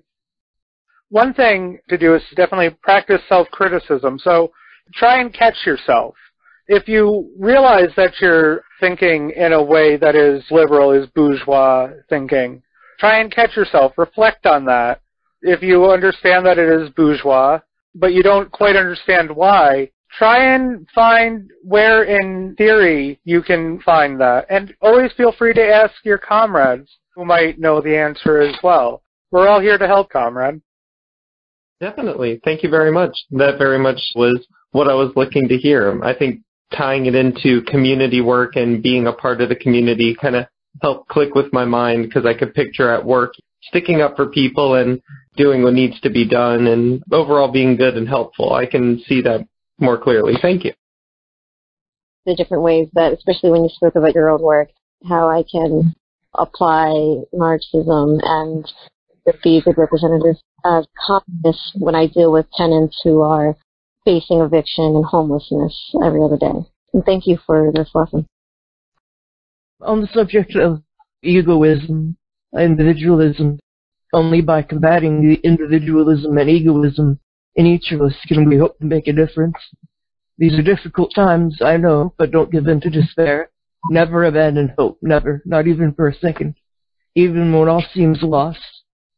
One 1.11 1.33
thing 1.33 1.79
to 1.89 1.97
do 1.97 2.15
is 2.15 2.23
definitely 2.37 2.77
practice 2.83 3.23
self-criticism. 3.29 4.19
So 4.19 4.51
try 4.95 5.21
and 5.21 5.33
catch 5.33 5.65
yourself. 5.65 6.15
If 6.67 6.87
you 6.89 7.33
realize 7.39 7.91
that 7.97 8.13
you're 8.21 8.63
thinking 8.81 9.31
in 9.31 9.53
a 9.53 9.63
way 9.63 9.97
that 9.97 10.15
is 10.15 10.45
liberal, 10.51 10.91
is 10.93 11.09
bourgeois 11.15 11.89
thinking, 12.11 12.63
try 12.99 13.21
and 13.21 13.35
catch 13.35 13.57
yourself. 13.57 13.93
Reflect 13.97 14.45
on 14.45 14.67
that. 14.67 15.01
If 15.43 15.63
you 15.63 15.91
understand 15.91 16.47
that 16.47 16.59
it 16.59 16.69
is 16.69 16.91
bourgeois, 16.91 17.61
but 17.95 18.13
you 18.13 18.23
don't 18.23 18.51
quite 18.51 18.77
understand 18.77 19.35
why, 19.35 19.91
try 20.17 20.55
and 20.55 20.87
find 20.95 21.51
where 21.63 22.05
in 22.05 22.55
theory 22.57 23.21
you 23.25 23.43
can 23.43 23.81
find 23.81 24.21
that. 24.21 24.47
And 24.51 24.75
always 24.81 25.13
feel 25.13 25.33
free 25.33 25.55
to 25.55 25.63
ask 25.63 25.95
your 26.05 26.19
comrades 26.19 26.91
who 27.15 27.25
might 27.25 27.59
know 27.59 27.81
the 27.81 27.97
answer 27.97 28.41
as 28.41 28.57
well. 28.63 29.03
We're 29.31 29.49
all 29.49 29.61
here 29.61 29.79
to 29.79 29.87
help, 29.87 30.11
comrade. 30.11 30.61
Definitely. 31.81 32.41
Thank 32.45 32.63
you 32.63 32.71
very 32.71 32.91
much. 32.91 33.17
That 33.31 33.59
very 33.59 33.79
much 33.79 34.01
was 34.15 34.45
what 34.73 34.89
I 34.89 34.95
was 34.95 35.13
looking 35.17 35.49
to 35.49 35.57
hear. 35.57 36.03
I 36.03 36.15
think 36.15 36.41
tying 36.77 37.07
it 37.07 37.15
into 37.15 37.63
community 37.63 38.21
work 38.21 38.57
and 38.57 38.83
being 38.83 39.07
a 39.07 39.13
part 39.13 39.41
of 39.41 39.49
the 39.49 39.57
community 39.57 40.17
kind 40.21 40.37
of 40.37 40.47
helped 40.83 41.09
click 41.09 41.35
with 41.35 41.53
my 41.53 41.65
mind 41.65 42.05
because 42.05 42.27
I 42.27 42.35
could 42.35 42.55
picture 42.55 42.91
at 42.91 43.05
work 43.05 43.33
sticking 43.69 44.01
up 44.01 44.17
for 44.17 44.27
people 44.29 44.75
and 44.75 45.01
doing 45.37 45.63
what 45.63 45.75
needs 45.75 46.01
to 46.01 46.11
be 46.11 46.27
done 46.27 46.67
and 46.67 47.03
overall 47.13 47.51
being 47.51 47.77
good 47.77 47.97
and 47.97 48.09
helpful. 48.09 48.53
I 48.53 48.67
can 48.67 49.01
see 49.07 49.23
that 49.23 49.47
more 49.79 49.99
clearly. 49.99 50.35
Thank 50.41 50.65
you. 50.65 50.73
The 52.27 52.35
different 52.35 52.63
ways 52.63 52.89
that, 52.95 53.13
especially 53.13 53.51
when 53.51 53.63
you 53.63 53.71
spoke 53.71 53.95
about 53.95 54.15
your 54.15 54.29
own 54.29 54.43
work, 54.43 54.71
how 55.09 55.29
I 55.29 55.45
can 55.51 55.95
apply 56.35 57.23
Marxism 57.33 58.21
and 58.23 58.71
be 59.43 59.59
a 59.59 59.63
good 59.63 59.79
representative 59.79 60.37
of 60.65 60.87
communists 61.07 61.73
when 61.75 61.95
I 61.95 62.07
deal 62.07 62.33
with 62.33 62.47
tenants 62.57 62.99
who 63.05 63.21
are 63.23 63.57
facing 64.05 64.41
eviction 64.41 64.85
and 64.85 65.05
homelessness 65.05 65.95
every 66.03 66.23
other 66.23 66.39
day. 66.39 66.67
And 66.95 67.05
thank 67.05 67.27
you 67.27 67.39
for 67.47 67.71
this 67.73 67.91
lesson. 67.95 68.27
On 69.81 70.01
the 70.01 70.09
subject 70.09 70.57
of 70.57 70.83
egoism, 71.23 72.17
individualism, 72.57 73.59
only 74.13 74.41
by 74.41 74.63
combating 74.63 75.23
the 75.23 75.35
individualism 75.45 76.39
and 76.39 76.49
egoism 76.49 77.19
in 77.55 77.67
each 77.67 77.93
of 77.93 78.01
us 78.01 78.15
can 78.27 78.49
we 78.49 78.57
hope 78.57 78.79
to 78.79 78.87
make 78.87 79.09
a 79.09 79.13
difference. 79.13 79.57
These 80.39 80.59
are 80.59 80.63
difficult 80.63 81.13
times, 81.15 81.61
I 81.61 81.77
know, 81.77 82.15
but 82.17 82.31
don't 82.31 82.53
give 82.53 82.69
in 82.69 82.81
to 82.83 82.91
despair. 82.91 83.51
Never 83.91 84.25
abandon 84.25 84.73
hope, 84.79 84.99
never, 85.03 85.43
not 85.45 85.67
even 85.67 85.93
for 85.93 86.09
a 86.09 86.15
second. 86.15 86.55
Even 87.15 87.53
when 87.53 87.69
all 87.69 87.85
seems 87.93 88.23
lost, 88.23 88.61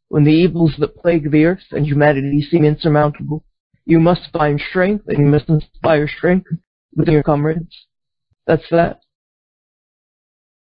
when 0.09 0.24
the 0.24 0.33
evils 0.33 0.74
that 0.78 0.97
plague 0.97 1.31
the 1.31 1.45
earth 1.45 1.64
and 1.72 1.87
humanity 1.87 2.41
seem 2.43 2.64
insurmountable, 2.64 3.45
you 3.85 4.01
must 4.01 4.33
find 4.33 4.61
strength 4.70 5.05
and 5.09 5.18
you 5.18 5.26
must 5.26 5.49
inspire 5.49 6.09
strength 6.09 6.49
within 6.97 7.14
your 7.14 7.22
comrades. 7.22 7.87
That's 8.47 8.68
that. 8.70 9.01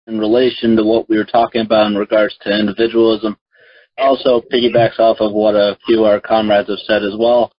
In 0.07 0.19
relation 0.19 0.77
to 0.77 0.85
what 0.85 1.09
we 1.09 1.17
were 1.17 1.25
talking 1.25 1.61
about 1.61 1.87
in 1.87 1.95
regards 1.95 2.35
to 2.41 2.57
individualism, 2.57 3.37
also 3.97 4.41
piggybacks 4.41 4.99
off 4.99 5.17
of 5.19 5.33
what 5.33 5.53
a 5.53 5.77
few 5.85 6.05
of 6.05 6.05
our 6.05 6.21
comrades 6.21 6.69
have 6.69 6.79
said 6.79 7.03
as 7.03 7.13
well. 7.19 7.51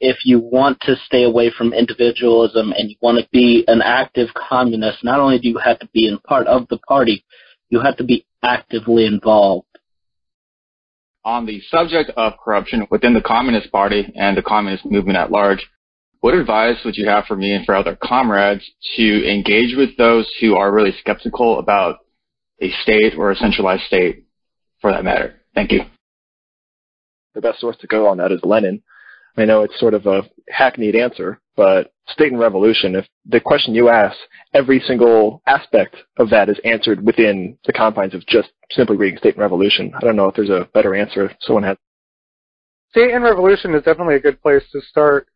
If 0.00 0.18
you 0.24 0.38
want 0.38 0.80
to 0.82 0.96
stay 1.06 1.22
away 1.22 1.50
from 1.56 1.72
individualism 1.72 2.72
and 2.76 2.90
you 2.90 2.96
want 3.00 3.18
to 3.18 3.28
be 3.32 3.64
an 3.68 3.80
active 3.80 4.28
communist, 4.34 5.02
not 5.02 5.18
only 5.18 5.38
do 5.38 5.48
you 5.48 5.58
have 5.64 5.78
to 5.78 5.88
be 5.94 6.06
in 6.06 6.18
part 6.18 6.46
of 6.46 6.68
the 6.68 6.76
party, 6.78 7.24
you 7.70 7.80
have 7.80 7.96
to 7.96 8.04
be 8.04 8.26
actively 8.42 9.06
involved. 9.06 9.66
On 11.24 11.46
the 11.46 11.62
subject 11.70 12.10
of 12.18 12.34
corruption 12.44 12.86
within 12.90 13.14
the 13.14 13.22
Communist 13.22 13.72
Party 13.72 14.12
and 14.14 14.36
the 14.36 14.42
communist 14.42 14.84
movement 14.84 15.16
at 15.16 15.30
large, 15.30 15.66
what 16.24 16.32
advice 16.32 16.78
would 16.86 16.96
you 16.96 17.06
have 17.06 17.26
for 17.26 17.36
me 17.36 17.52
and 17.52 17.66
for 17.66 17.74
other 17.74 17.98
comrades 18.02 18.64
to 18.96 19.30
engage 19.30 19.76
with 19.76 19.94
those 19.98 20.26
who 20.40 20.56
are 20.56 20.72
really 20.72 20.94
skeptical 20.98 21.58
about 21.58 21.98
a 22.62 22.70
state 22.82 23.12
or 23.18 23.30
a 23.30 23.36
centralized 23.36 23.82
state 23.82 24.24
for 24.80 24.90
that 24.90 25.04
matter? 25.04 25.42
Thank 25.54 25.70
you. 25.70 25.82
The 27.34 27.42
best 27.42 27.60
source 27.60 27.76
to 27.80 27.86
go 27.86 28.08
on 28.08 28.16
that 28.16 28.32
is 28.32 28.40
Lenin. 28.42 28.82
I 29.36 29.44
know 29.44 29.64
it's 29.64 29.78
sort 29.78 29.92
of 29.92 30.06
a 30.06 30.22
hackneyed 30.48 30.96
answer, 30.96 31.42
but 31.56 31.92
state 32.08 32.32
and 32.32 32.40
revolution, 32.40 32.94
if 32.94 33.04
the 33.26 33.38
question 33.38 33.74
you 33.74 33.90
ask, 33.90 34.16
every 34.54 34.80
single 34.80 35.42
aspect 35.46 35.94
of 36.16 36.30
that 36.30 36.48
is 36.48 36.58
answered 36.64 37.04
within 37.04 37.58
the 37.66 37.72
confines 37.74 38.14
of 38.14 38.26
just 38.26 38.48
simply 38.70 38.96
reading 38.96 39.18
State 39.18 39.34
and 39.34 39.42
Revolution. 39.42 39.92
I 39.94 40.00
don't 40.00 40.16
know 40.16 40.28
if 40.28 40.36
there's 40.36 40.48
a 40.48 40.70
better 40.72 40.94
answer 40.94 41.26
if 41.26 41.36
someone 41.40 41.64
has. 41.64 41.76
State 42.92 43.12
and 43.12 43.22
Revolution 43.24 43.74
is 43.74 43.82
definitely 43.82 44.14
a 44.14 44.20
good 44.20 44.40
place 44.40 44.62
to 44.72 44.80
start. 44.80 45.28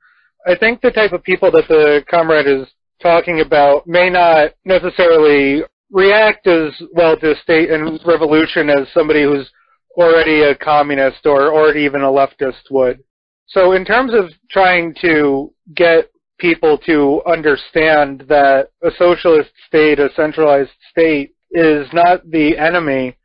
I 0.47 0.57
think 0.57 0.81
the 0.81 0.91
type 0.91 1.13
of 1.13 1.23
people 1.23 1.51
that 1.53 1.69
the 1.69 2.05
comrade 2.11 2.47
is 2.47 2.67
talking 3.03 3.41
about 3.41 3.87
may 3.87 4.09
not 4.11 4.53
necessarily 4.65 5.63
react 5.91 6.47
as 6.47 6.73
well 6.93 7.17
to 7.19 7.35
State 7.43 7.71
and 7.71 7.99
Revolution 8.07 8.71
as 8.71 8.89
somebody 8.93 9.23
who's 9.23 9.51
already 9.97 10.43
a 10.43 10.55
communist 10.55 11.27
or 11.27 11.53
already 11.53 11.81
even 11.81 12.03
a 12.03 12.07
leftist 12.07 12.71
would. 12.71 13.03
So 13.47 13.73
in 13.73 13.85
terms 13.85 14.13
of 14.15 14.31
trying 14.51 14.95
to 15.01 15.53
get 15.75 16.11
people 16.39 16.79
to 16.87 17.23
understand 17.27 18.25
that 18.29 18.69
a 18.83 18.91
socialist 18.97 19.51
state, 19.67 19.99
a 19.99 20.11
centralized 20.15 20.71
state, 20.91 21.35
is 21.51 21.89
not 21.93 22.31
the 22.31 22.57
enemy, 22.59 23.17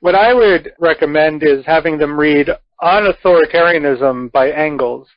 what 0.00 0.14
I 0.14 0.32
would 0.32 0.72
recommend 0.80 1.42
is 1.42 1.64
having 1.64 1.98
them 1.98 2.18
read 2.18 2.48
On 2.80 3.12
Authoritarianism 3.12 4.32
by 4.32 4.50
Engels 4.50 5.08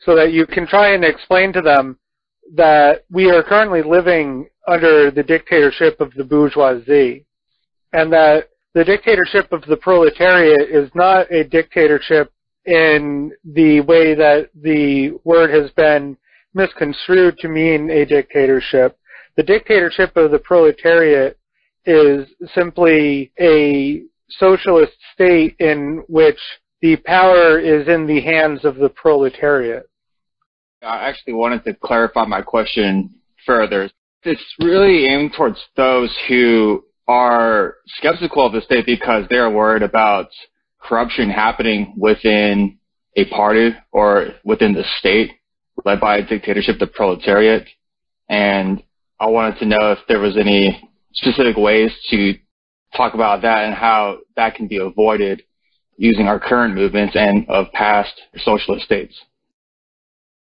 so 0.00 0.14
that 0.14 0.32
you 0.32 0.46
can 0.46 0.66
try 0.66 0.94
and 0.94 1.04
explain 1.04 1.52
to 1.52 1.60
them 1.60 1.98
that 2.54 3.04
we 3.10 3.30
are 3.30 3.42
currently 3.42 3.82
living 3.82 4.48
under 4.66 5.10
the 5.10 5.22
dictatorship 5.22 6.00
of 6.00 6.12
the 6.14 6.24
bourgeoisie 6.24 7.24
and 7.92 8.12
that 8.12 8.48
the 8.74 8.84
dictatorship 8.84 9.50
of 9.52 9.62
the 9.62 9.76
proletariat 9.76 10.68
is 10.70 10.90
not 10.94 11.30
a 11.32 11.44
dictatorship 11.44 12.32
in 12.66 13.32
the 13.54 13.80
way 13.80 14.14
that 14.14 14.50
the 14.62 15.10
word 15.24 15.50
has 15.50 15.70
been 15.72 16.16
misconstrued 16.54 17.36
to 17.38 17.48
mean 17.48 17.90
a 17.90 18.04
dictatorship, 18.04 18.98
The 19.36 19.42
dictatorship 19.42 20.16
of 20.16 20.30
the 20.30 20.38
proletariat 20.38 21.38
is 21.86 22.28
simply 22.54 23.32
a 23.40 24.02
socialist 24.28 24.92
state 25.14 25.56
in 25.60 26.04
which 26.08 26.40
the 26.80 26.96
power 26.96 27.58
is 27.58 27.88
in 27.88 28.06
the 28.06 28.20
hands 28.20 28.64
of 28.64 28.76
the 28.76 28.88
proletariat. 28.88 29.88
I 30.82 31.08
actually 31.08 31.34
wanted 31.34 31.64
to 31.64 31.74
clarify 31.74 32.24
my 32.24 32.42
question 32.42 33.14
further. 33.44 33.90
It's 34.22 34.54
really 34.60 35.06
aimed 35.06 35.32
towards 35.36 35.58
those 35.76 36.16
who 36.28 36.84
are 37.08 37.76
skeptical 37.86 38.46
of 38.46 38.52
the 38.52 38.60
state 38.60 38.86
because 38.86 39.24
they're 39.28 39.50
worried 39.50 39.82
about 39.82 40.28
corruption 40.80 41.30
happening 41.30 41.94
within 41.96 42.78
a 43.16 43.24
party 43.26 43.74
or 43.90 44.28
within 44.44 44.74
the 44.74 44.84
state 44.98 45.32
led 45.84 46.00
by 46.00 46.18
a 46.18 46.26
dictatorship, 46.26 46.78
the 46.78 46.86
proletariat. 46.86 47.66
And 48.28 48.82
I 49.18 49.26
wanted 49.26 49.58
to 49.60 49.66
know 49.66 49.92
if 49.92 49.98
there 50.06 50.20
was 50.20 50.36
any 50.36 50.88
specific 51.14 51.56
ways 51.56 51.90
to 52.10 52.34
talk 52.96 53.14
about 53.14 53.42
that 53.42 53.64
and 53.64 53.74
how 53.74 54.18
that 54.36 54.54
can 54.54 54.68
be 54.68 54.78
avoided 54.78 55.42
using 55.98 56.26
our 56.26 56.40
current 56.40 56.74
movements 56.74 57.14
and 57.14 57.46
of 57.48 57.70
past 57.72 58.12
socialist 58.38 58.84
states. 58.84 59.14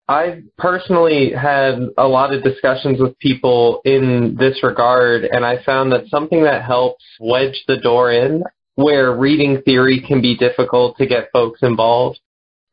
I've 0.08 0.42
personally 0.58 1.30
had 1.32 1.78
a 1.96 2.08
lot 2.08 2.34
of 2.34 2.42
discussions 2.42 3.00
with 3.00 3.18
people 3.18 3.80
in 3.84 4.36
this 4.38 4.62
regard, 4.62 5.24
and 5.24 5.44
I 5.44 5.62
found 5.62 5.92
that 5.92 6.08
something 6.08 6.42
that 6.42 6.64
helps 6.64 7.04
wedge 7.20 7.62
the 7.68 7.76
door 7.76 8.10
in 8.10 8.42
where 8.74 9.14
reading 9.14 9.62
theory 9.62 10.02
can 10.06 10.20
be 10.20 10.36
difficult 10.36 10.96
to 10.96 11.06
get 11.06 11.30
folks 11.32 11.60
involved. 11.62 12.18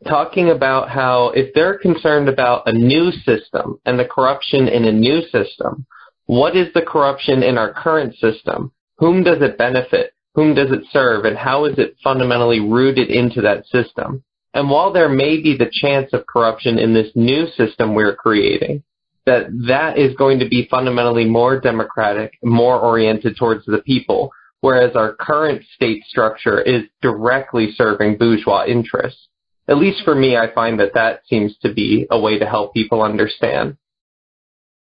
Talking 0.07 0.49
about 0.49 0.89
how 0.89 1.31
if 1.35 1.53
they're 1.53 1.77
concerned 1.77 2.29
about 2.29 2.63
a 2.67 2.71
new 2.71 3.11
system 3.11 3.79
and 3.85 3.99
the 3.99 4.05
corruption 4.05 4.67
in 4.67 4.85
a 4.85 4.91
new 4.91 5.21
system, 5.23 5.85
what 6.25 6.55
is 6.55 6.73
the 6.73 6.81
corruption 6.81 7.43
in 7.43 7.57
our 7.57 7.73
current 7.73 8.15
system? 8.15 8.71
Whom 8.97 9.23
does 9.23 9.41
it 9.41 9.57
benefit? 9.57 10.13
Whom 10.39 10.55
does 10.55 10.71
it 10.71 10.85
serve? 10.93 11.25
And 11.25 11.37
how 11.37 11.65
is 11.65 11.77
it 11.77 11.97
fundamentally 12.01 12.61
rooted 12.61 13.09
into 13.09 13.41
that 13.41 13.67
system? 13.67 14.23
And 14.53 14.69
while 14.69 14.93
there 14.93 15.09
may 15.09 15.41
be 15.41 15.57
the 15.57 15.69
chance 15.69 16.13
of 16.13 16.27
corruption 16.27 16.79
in 16.79 16.93
this 16.93 17.09
new 17.13 17.47
system 17.57 17.93
we're 17.93 18.15
creating, 18.15 18.81
that 19.25 19.47
that 19.67 19.97
is 19.97 20.15
going 20.15 20.39
to 20.39 20.47
be 20.47 20.65
fundamentally 20.71 21.25
more 21.25 21.59
democratic, 21.59 22.37
more 22.41 22.79
oriented 22.79 23.35
towards 23.35 23.65
the 23.65 23.79
people, 23.79 24.31
whereas 24.61 24.95
our 24.95 25.13
current 25.13 25.61
state 25.75 26.05
structure 26.05 26.61
is 26.61 26.83
directly 27.01 27.73
serving 27.75 28.15
bourgeois 28.17 28.63
interests. 28.65 29.27
At 29.67 29.77
least 29.77 30.05
for 30.05 30.15
me, 30.15 30.37
I 30.37 30.53
find 30.53 30.79
that 30.79 30.93
that 30.93 31.23
seems 31.27 31.57
to 31.63 31.73
be 31.73 32.07
a 32.09 32.17
way 32.17 32.39
to 32.39 32.45
help 32.45 32.73
people 32.73 33.01
understand. 33.01 33.75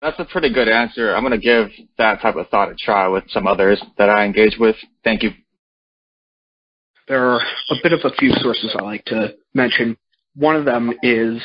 That's 0.00 0.18
a 0.18 0.24
pretty 0.24 0.50
good 0.50 0.68
answer. 0.68 1.14
I'm 1.14 1.22
going 1.22 1.38
to 1.38 1.46
give 1.46 1.68
that 1.98 2.22
type 2.22 2.36
of 2.36 2.48
thought 2.48 2.70
a 2.70 2.74
try 2.74 3.06
with 3.08 3.24
some 3.28 3.46
others 3.46 3.82
that 3.98 4.08
I 4.08 4.24
engage 4.24 4.56
with. 4.58 4.76
Thank 5.04 5.22
you. 5.22 5.32
There 7.08 7.32
are 7.32 7.40
a 7.70 7.74
bit 7.82 7.92
of 7.92 8.00
a 8.04 8.14
few 8.16 8.32
sources 8.34 8.74
I 8.78 8.82
like 8.82 9.04
to 9.06 9.34
mention. 9.54 9.96
One 10.36 10.56
of 10.56 10.64
them 10.64 10.92
is 11.02 11.42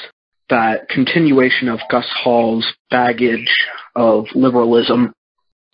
that 0.50 0.88
continuation 0.90 1.68
of 1.68 1.80
Gus 1.90 2.06
Hall's 2.24 2.66
baggage 2.90 3.54
of 3.96 4.26
liberalism. 4.36 5.14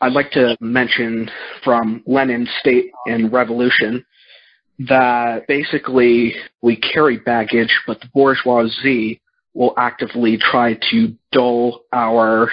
I'd 0.02 0.14
like 0.14 0.32
to 0.32 0.58
mention 0.60 1.30
from 1.64 2.04
Lenin's 2.08 2.50
State 2.60 2.92
and 3.06 3.32
Revolution 3.32 4.04
that 4.80 5.48
basically 5.48 6.36
we 6.62 6.78
carry 6.78 7.18
baggage, 7.18 7.78
but 7.86 8.00
the 8.00 8.10
bourgeoisie 8.14 9.22
will 9.54 9.74
actively 9.78 10.38
try 10.38 10.74
to 10.92 11.16
dull 11.32 11.84
our 11.94 12.50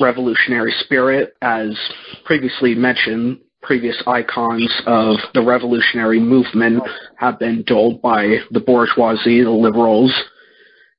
revolutionary 0.00 0.72
spirit. 0.80 1.34
As 1.42 1.76
previously 2.24 2.74
mentioned, 2.74 3.40
previous 3.62 4.02
icons 4.06 4.70
of 4.86 5.16
the 5.34 5.42
revolutionary 5.42 6.20
movement 6.20 6.82
have 7.16 7.38
been 7.38 7.62
dulled 7.66 8.00
by 8.00 8.38
the 8.50 8.60
bourgeoisie, 8.60 9.42
the 9.42 9.50
liberals. 9.50 10.12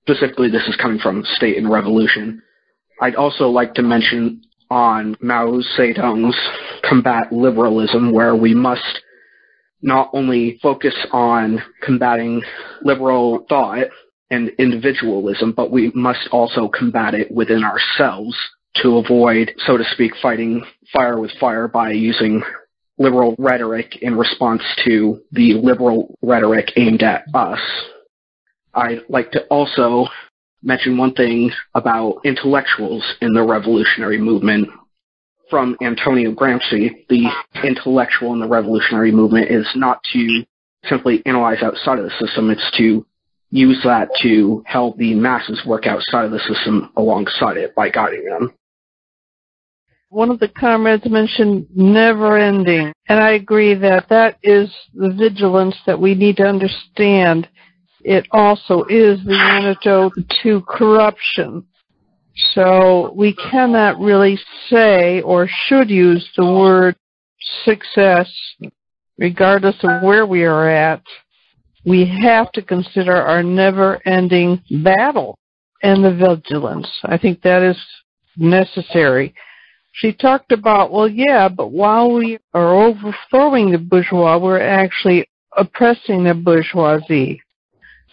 Specifically, 0.01 0.49
this 0.49 0.68
is 0.68 0.76
coming 0.76 0.99
from 0.99 1.24
State 1.36 1.57
and 1.57 1.72
Revolution. 1.72 2.41
I'd 3.01 3.16
also 3.16 3.47
like 3.47 3.74
to 3.76 3.82
mention 3.82 4.41
on 4.70 5.16
Mao 5.22 5.62
Zedong's 5.78 6.38
Combat 6.88 7.32
Liberalism, 7.32 8.12
where 8.12 8.36
we 8.36 8.53
must 8.53 9.01
not 9.82 10.09
only 10.14 10.59
focus 10.62 10.95
on 11.12 11.62
combating 11.82 12.41
liberal 12.84 13.45
thought 13.49 13.88
and 14.30 14.49
individualism, 14.59 15.51
but 15.51 15.72
we 15.72 15.91
must 15.93 16.30
also 16.32 16.70
combat 16.70 17.14
it 17.16 17.32
within 17.32 17.64
ourselves 17.64 18.38
to 18.76 18.97
avoid, 18.97 19.53
so 19.65 19.78
to 19.78 19.84
speak, 19.91 20.13
fighting 20.22 20.63
fire 20.93 21.19
with 21.19 21.32
fire 21.39 21.67
by 21.67 21.91
using 21.91 22.41
liberal 22.97 23.36
rhetoric 23.38 23.97
in 24.01 24.17
response 24.17 24.61
to 24.86 25.22
the 25.32 25.53
liberal 25.53 26.15
rhetoric 26.22 26.72
aimed 26.78 27.01
at 27.01 27.24
us. 27.34 27.59
I'd 28.74 29.01
like 29.09 29.32
to 29.32 29.43
also 29.45 30.07
mention 30.63 30.97
one 30.97 31.13
thing 31.13 31.51
about 31.74 32.22
intellectuals 32.24 33.03
in 33.22 33.34
the 33.34 33.43
revolutionary 33.43 34.19
movement. 34.19 34.69
From 35.49 35.76
Antonio 35.82 36.32
Gramsci, 36.32 37.05
the 37.09 37.28
intellectual 37.63 38.34
in 38.34 38.39
the 38.39 38.47
revolutionary 38.47 39.11
movement 39.11 39.51
is 39.51 39.67
not 39.76 40.01
to 40.13 40.45
simply 40.88 41.22
analyze 41.26 41.61
outside 41.61 41.99
of 41.99 42.05
the 42.05 42.26
system, 42.26 42.49
it's 42.49 42.72
to 42.78 43.05
use 43.49 43.82
that 43.84 44.09
to 44.22 44.63
help 44.65 44.97
the 44.97 45.13
masses 45.13 45.61
work 45.65 45.86
outside 45.86 46.26
of 46.26 46.32
the 46.32 46.39
system 46.39 46.89
alongside 46.95 47.57
it 47.57 47.76
by 47.76 47.89
guiding 47.89 48.24
them. 48.26 48.53
One 50.12 50.30
of 50.30 50.39
the 50.39 50.49
comrades 50.49 51.09
mentioned 51.09 51.68
never 51.74 52.38
ending, 52.38 52.91
and 53.07 53.18
I 53.18 53.32
agree 53.32 53.74
that 53.76 54.09
that 54.09 54.38
is 54.43 54.70
the 54.93 55.09
vigilance 55.09 55.78
that 55.86 56.01
we 56.01 56.16
need 56.16 56.36
to 56.36 56.43
understand. 56.43 57.47
It 58.01 58.28
also 58.32 58.84
is 58.89 59.24
the 59.24 59.39
antidote 59.39 60.12
to 60.43 60.64
corruption. 60.68 61.66
So 62.53 63.14
we 63.16 63.34
cannot 63.34 64.01
really 64.01 64.38
say 64.70 65.22
or 65.22 65.47
should 65.47 65.89
use 65.89 66.30
the 66.36 66.43
word 66.45 66.97
success 67.64 68.30
regardless 69.18 69.78
of 69.82 70.03
where 70.03 70.26
we 70.26 70.43
are 70.43 70.70
at. 70.70 71.01
We 71.86 72.05
have 72.22 72.51
to 72.51 72.62
consider 72.62 73.16
our 73.16 73.43
never 73.43 74.05
ending 74.05 74.62
battle 74.84 75.38
and 75.82 76.03
the 76.03 76.14
vigilance. 76.14 76.89
I 77.05 77.18
think 77.18 77.41
that 77.43 77.64
is 77.64 77.78
necessary. 78.36 79.34
She 79.93 80.13
talked 80.13 80.51
about, 80.51 80.91
well, 80.91 81.09
yeah, 81.09 81.49
but 81.49 81.71
while 81.71 82.11
we 82.13 82.39
are 82.53 82.73
overthrowing 82.73 83.71
the 83.71 83.77
bourgeois, 83.77 84.37
we're 84.37 84.61
actually 84.61 85.27
oppressing 85.57 86.23
the 86.23 86.33
bourgeoisie. 86.33 87.41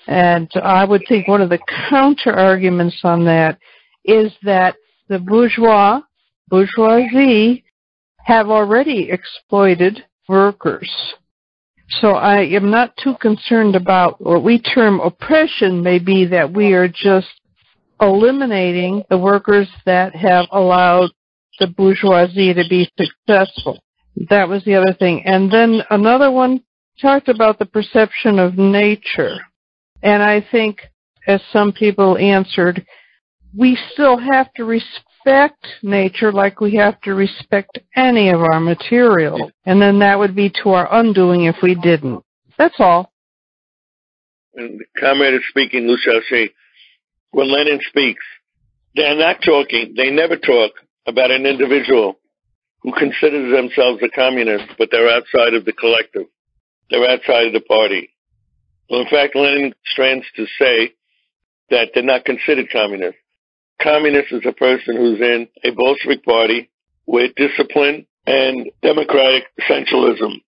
And 0.08 0.50
I 0.62 0.84
would 0.84 1.04
think 1.08 1.28
one 1.28 1.42
of 1.42 1.50
the 1.50 1.60
counter 1.88 2.32
arguments 2.32 2.98
on 3.04 3.24
that 3.26 3.58
is 4.04 4.32
that 4.42 4.76
the 5.08 5.18
bourgeois, 5.18 6.00
bourgeoisie, 6.48 7.64
have 8.24 8.48
already 8.48 9.10
exploited 9.10 10.04
workers. 10.28 10.90
So 12.00 12.12
I 12.12 12.40
am 12.40 12.70
not 12.70 12.96
too 12.96 13.14
concerned 13.20 13.74
about 13.74 14.20
what 14.20 14.42
we 14.42 14.58
term 14.58 15.00
oppression 15.00 15.82
may 15.82 15.98
be 15.98 16.26
that 16.26 16.52
we 16.52 16.72
are 16.72 16.88
just 16.88 17.28
eliminating 18.00 19.04
the 19.08 19.18
workers 19.18 19.68
that 19.86 20.14
have 20.14 20.46
allowed 20.52 21.10
the 21.58 21.66
bourgeoisie 21.66 22.54
to 22.54 22.64
be 22.68 22.90
successful. 22.98 23.78
That 24.30 24.48
was 24.48 24.64
the 24.64 24.74
other 24.74 24.94
thing. 24.98 25.22
And 25.24 25.50
then 25.50 25.82
another 25.90 26.30
one 26.30 26.62
talked 27.00 27.28
about 27.28 27.58
the 27.58 27.66
perception 27.66 28.38
of 28.38 28.58
nature. 28.58 29.36
And 30.02 30.22
I 30.22 30.44
think, 30.50 30.80
as 31.26 31.40
some 31.52 31.72
people 31.72 32.16
answered, 32.16 32.84
we 33.56 33.78
still 33.92 34.18
have 34.18 34.52
to 34.54 34.64
respect 34.64 35.66
nature 35.82 36.32
like 36.32 36.60
we 36.60 36.74
have 36.76 37.00
to 37.02 37.14
respect 37.14 37.78
any 37.96 38.30
of 38.30 38.40
our 38.40 38.60
material. 38.60 39.50
And 39.64 39.80
then 39.80 39.98
that 40.00 40.18
would 40.18 40.34
be 40.34 40.50
to 40.62 40.70
our 40.70 40.88
undoing 40.92 41.44
if 41.44 41.56
we 41.62 41.74
didn't. 41.74 42.22
That's 42.58 42.76
all. 42.78 43.12
And 44.54 44.80
the 44.80 45.00
comrade 45.00 45.34
is 45.34 45.42
speaking, 45.48 45.86
Liu 45.86 45.96
Shaoqi. 45.96 46.50
When 47.30 47.52
Lenin 47.52 47.78
speaks, 47.88 48.24
they're 48.96 49.16
not 49.16 49.42
talking, 49.44 49.94
they 49.96 50.10
never 50.10 50.36
talk 50.36 50.72
about 51.08 51.30
an 51.30 51.46
individual 51.46 52.18
who 52.82 52.92
considers 52.92 53.50
themselves 53.50 54.00
a 54.02 54.08
communist, 54.08 54.66
but 54.78 54.90
they're 54.92 55.08
outside 55.08 55.54
of 55.54 55.64
the 55.64 55.72
collective. 55.72 56.26
They're 56.90 57.08
outside 57.08 57.46
of 57.46 57.52
the 57.54 57.60
party. 57.60 58.10
Well, 58.88 59.00
in 59.00 59.08
fact, 59.08 59.34
Lenin 59.34 59.74
strands 59.86 60.26
to 60.36 60.46
say 60.58 60.94
that 61.70 61.90
they're 61.94 62.02
not 62.02 62.24
considered 62.24 62.70
communists. 62.70 63.20
Communist 63.80 64.32
is 64.32 64.42
a 64.46 64.52
person 64.52 64.96
who's 64.96 65.20
in 65.20 65.48
a 65.64 65.70
Bolshevik 65.70 66.24
party 66.24 66.70
with 67.06 67.34
discipline 67.36 68.06
and 68.26 68.70
democratic 68.82 69.44
centralism. 69.68 70.42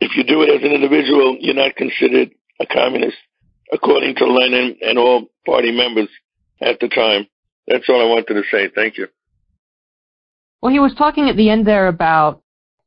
If 0.00 0.16
you 0.16 0.24
do 0.24 0.42
it 0.42 0.50
as 0.50 0.62
an 0.62 0.72
individual, 0.72 1.36
you're 1.40 1.54
not 1.54 1.74
considered 1.74 2.30
a 2.60 2.66
communist, 2.66 3.16
according 3.72 4.16
to 4.16 4.26
Lenin 4.26 4.76
and 4.82 4.98
all 4.98 5.26
party 5.44 5.72
members 5.72 6.08
at 6.60 6.78
the 6.80 6.88
time. 6.88 7.26
That's 7.66 7.88
all 7.88 8.00
I 8.00 8.08
wanted 8.08 8.34
to 8.34 8.42
say. 8.50 8.70
Thank 8.74 8.98
you. 8.98 9.08
Well, 10.60 10.72
he 10.72 10.78
was 10.78 10.94
talking 10.94 11.28
at 11.28 11.36
the 11.36 11.50
end 11.50 11.66
there 11.66 11.88
about 11.88 12.42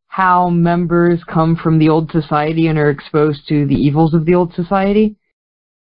how 0.07 0.49
members 0.49 1.24
come 1.24 1.55
from 1.55 1.78
the 1.78 1.89
old 1.89 2.11
society 2.11 2.67
and 2.67 2.78
are 2.78 2.89
exposed 2.89 3.47
to 3.47 3.65
the 3.67 3.76
evils 3.76 4.13
of 4.13 4.26
the 4.26 4.36
old 4.36 4.53
society. 4.53 5.15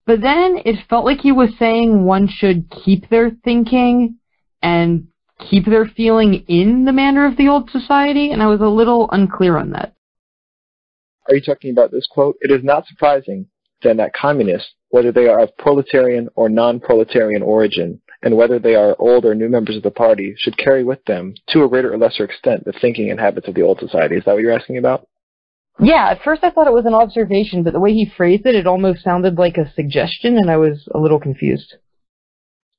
But 0.06 0.20
then 0.20 0.60
it 0.64 0.86
felt 0.88 1.04
like 1.04 1.20
he 1.20 1.32
was 1.32 1.50
saying 1.58 2.04
one 2.04 2.28
should 2.28 2.70
keep 2.70 3.08
their 3.08 3.30
thinking 3.44 4.16
and 4.62 5.06
keep 5.48 5.66
their 5.66 5.86
feeling 5.86 6.44
in 6.48 6.84
the 6.84 6.92
manner 6.92 7.26
of 7.26 7.36
the 7.36 7.48
old 7.48 7.70
society, 7.70 8.32
and 8.32 8.42
I 8.42 8.46
was 8.46 8.60
a 8.60 8.66
little 8.66 9.08
unclear 9.12 9.56
on 9.56 9.70
that. 9.70 9.94
Are 11.28 11.34
you 11.34 11.40
talking 11.40 11.70
about 11.70 11.92
this 11.92 12.06
quote? 12.10 12.36
It 12.40 12.50
is 12.50 12.64
not 12.64 12.86
surprising 12.86 13.46
then 13.82 13.98
that 13.98 14.12
communists, 14.12 14.72
whether 14.88 15.12
they 15.12 15.28
are 15.28 15.40
of 15.40 15.56
proletarian 15.56 16.28
or 16.34 16.48
non-proletarian 16.48 17.42
origin, 17.42 18.00
and 18.22 18.36
whether 18.36 18.58
they 18.58 18.74
are 18.74 18.96
old 18.98 19.24
or 19.24 19.34
new 19.34 19.48
members 19.48 19.76
of 19.76 19.82
the 19.82 19.90
party, 19.90 20.34
should 20.38 20.58
carry 20.58 20.84
with 20.84 21.04
them, 21.04 21.34
to 21.50 21.64
a 21.64 21.68
greater 21.68 21.92
or 21.92 21.98
lesser 21.98 22.24
extent, 22.24 22.64
the 22.64 22.72
thinking 22.80 23.10
and 23.10 23.20
habits 23.20 23.48
of 23.48 23.54
the 23.54 23.62
old 23.62 23.78
society. 23.78 24.16
Is 24.16 24.24
that 24.24 24.32
what 24.32 24.42
you're 24.42 24.58
asking 24.58 24.78
about? 24.78 25.06
Yeah, 25.80 26.10
at 26.10 26.22
first 26.22 26.42
I 26.42 26.50
thought 26.50 26.66
it 26.66 26.72
was 26.72 26.86
an 26.86 26.94
observation, 26.94 27.62
but 27.62 27.72
the 27.72 27.80
way 27.80 27.92
he 27.92 28.10
phrased 28.16 28.46
it, 28.46 28.56
it 28.56 28.66
almost 28.66 29.04
sounded 29.04 29.38
like 29.38 29.56
a 29.56 29.72
suggestion, 29.74 30.36
and 30.36 30.50
I 30.50 30.56
was 30.56 30.88
a 30.92 30.98
little 30.98 31.20
confused. 31.20 31.74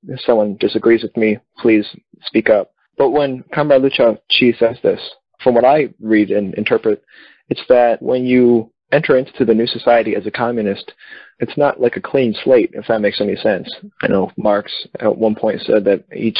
If 0.08 0.20
someone 0.22 0.58
disagrees 0.58 1.04
with 1.04 1.16
me, 1.16 1.38
please 1.60 1.86
speak 2.24 2.50
up. 2.50 2.72
But 2.98 3.12
when 3.12 3.44
Comrade 3.54 3.82
Liu 3.82 3.90
Shaoqi 3.90 4.58
says 4.58 4.78
this, 4.84 5.00
from 5.42 5.56
what 5.56 5.64
I 5.64 5.94
read 6.02 6.32
and 6.32 6.54
interpret, 6.56 7.02
it's 7.48 7.64
that 7.70 8.02
when 8.02 8.26
you 8.26 8.72
enter 8.92 9.18
into 9.18 9.46
the 9.46 9.54
new 9.54 9.68
society 9.68 10.16
as 10.16 10.26
a 10.26 10.32
communist, 10.32 10.94
it's 11.40 11.58
not 11.58 11.80
like 11.80 11.96
a 11.96 12.02
clean 12.02 12.36
slate, 12.44 12.72
if 12.74 12.88
that 12.88 13.02
makes 13.02 13.22
any 13.22 13.36
sense. 13.36 13.74
I 14.02 14.08
know 14.08 14.32
Marx 14.38 14.72
at 15.00 15.18
one 15.18 15.36
point 15.36 15.62
said 15.62 15.86
that 15.86 16.04
each 16.16 16.40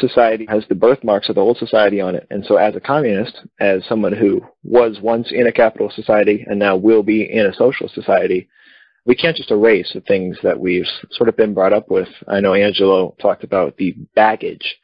society 0.00 0.46
has 0.48 0.64
the 0.68 0.74
birthmarks 0.74 1.28
of 1.28 1.36
the 1.36 1.40
old 1.40 1.56
society 1.56 2.00
on 2.00 2.14
it. 2.14 2.26
And 2.30 2.44
so 2.44 2.56
as 2.56 2.76
a 2.76 2.80
communist, 2.80 3.40
as 3.60 3.84
someone 3.86 4.12
who 4.12 4.42
was 4.62 4.98
once 5.00 5.30
in 5.32 5.46
a 5.46 5.52
capitalist 5.52 5.96
society 5.96 6.44
and 6.46 6.58
now 6.58 6.76
will 6.76 7.02
be 7.02 7.22
in 7.30 7.46
a 7.46 7.54
social 7.54 7.88
society, 7.88 8.48
we 9.06 9.14
can't 9.14 9.36
just 9.36 9.50
erase 9.50 9.90
the 9.94 10.00
things 10.02 10.36
that 10.42 10.60
we've 10.60 10.88
sort 11.12 11.28
of 11.28 11.36
been 11.36 11.54
brought 11.54 11.72
up 11.72 11.90
with. 11.90 12.08
I 12.26 12.40
know 12.40 12.54
Angelo 12.54 13.14
talked 13.20 13.44
about 13.44 13.76
the 13.76 13.94
baggage 14.14 14.76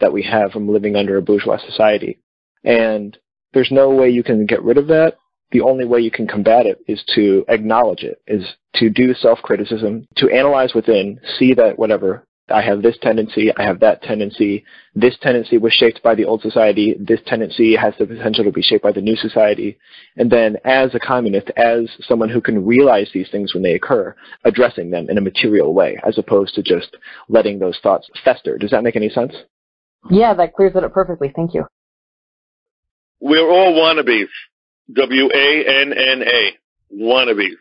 that 0.00 0.12
we 0.12 0.22
have 0.22 0.52
from 0.52 0.68
living 0.68 0.96
under 0.96 1.16
a 1.16 1.22
bourgeois 1.22 1.58
society. 1.58 2.18
And 2.64 3.16
there's 3.52 3.70
no 3.70 3.90
way 3.90 4.08
you 4.08 4.22
can 4.22 4.46
get 4.46 4.62
rid 4.62 4.78
of 4.78 4.86
that 4.88 5.18
the 5.52 5.60
only 5.60 5.84
way 5.84 6.00
you 6.00 6.10
can 6.10 6.26
combat 6.26 6.66
it 6.66 6.78
is 6.88 7.02
to 7.14 7.44
acknowledge 7.48 8.02
it, 8.02 8.20
is 8.26 8.44
to 8.74 8.90
do 8.90 9.14
self-criticism, 9.14 10.06
to 10.16 10.30
analyze 10.30 10.74
within, 10.74 11.20
see 11.38 11.54
that 11.54 11.78
whatever, 11.78 12.26
I 12.48 12.62
have 12.62 12.82
this 12.82 12.96
tendency, 13.02 13.50
I 13.56 13.64
have 13.64 13.80
that 13.80 14.02
tendency, 14.02 14.64
this 14.94 15.16
tendency 15.20 15.58
was 15.58 15.72
shaped 15.72 16.00
by 16.02 16.14
the 16.14 16.24
old 16.24 16.42
society, 16.42 16.94
this 16.98 17.20
tendency 17.26 17.74
has 17.74 17.94
the 17.98 18.06
potential 18.06 18.44
to 18.44 18.52
be 18.52 18.62
shaped 18.62 18.84
by 18.84 18.92
the 18.92 19.00
new 19.00 19.16
society, 19.16 19.78
and 20.16 20.30
then 20.30 20.56
as 20.64 20.94
a 20.94 21.00
communist, 21.00 21.50
as 21.56 21.90
someone 22.02 22.28
who 22.28 22.40
can 22.40 22.64
realize 22.64 23.08
these 23.12 23.28
things 23.30 23.52
when 23.52 23.64
they 23.64 23.74
occur, 23.74 24.14
addressing 24.44 24.90
them 24.90 25.10
in 25.10 25.18
a 25.18 25.20
material 25.20 25.74
way, 25.74 25.98
as 26.06 26.18
opposed 26.18 26.54
to 26.54 26.62
just 26.62 26.96
letting 27.28 27.58
those 27.58 27.78
thoughts 27.82 28.08
fester. 28.24 28.58
Does 28.58 28.70
that 28.70 28.84
make 28.84 28.96
any 28.96 29.08
sense? 29.08 29.34
Yeah, 30.08 30.34
that 30.34 30.54
clears 30.54 30.76
it 30.76 30.84
up 30.84 30.92
perfectly. 30.92 31.32
Thank 31.34 31.52
you. 31.52 31.66
We're 33.20 33.50
all 33.50 33.72
wannabes. 33.72 34.28
W-A-N-N-A, 34.92 36.52
wannabes. 36.94 37.58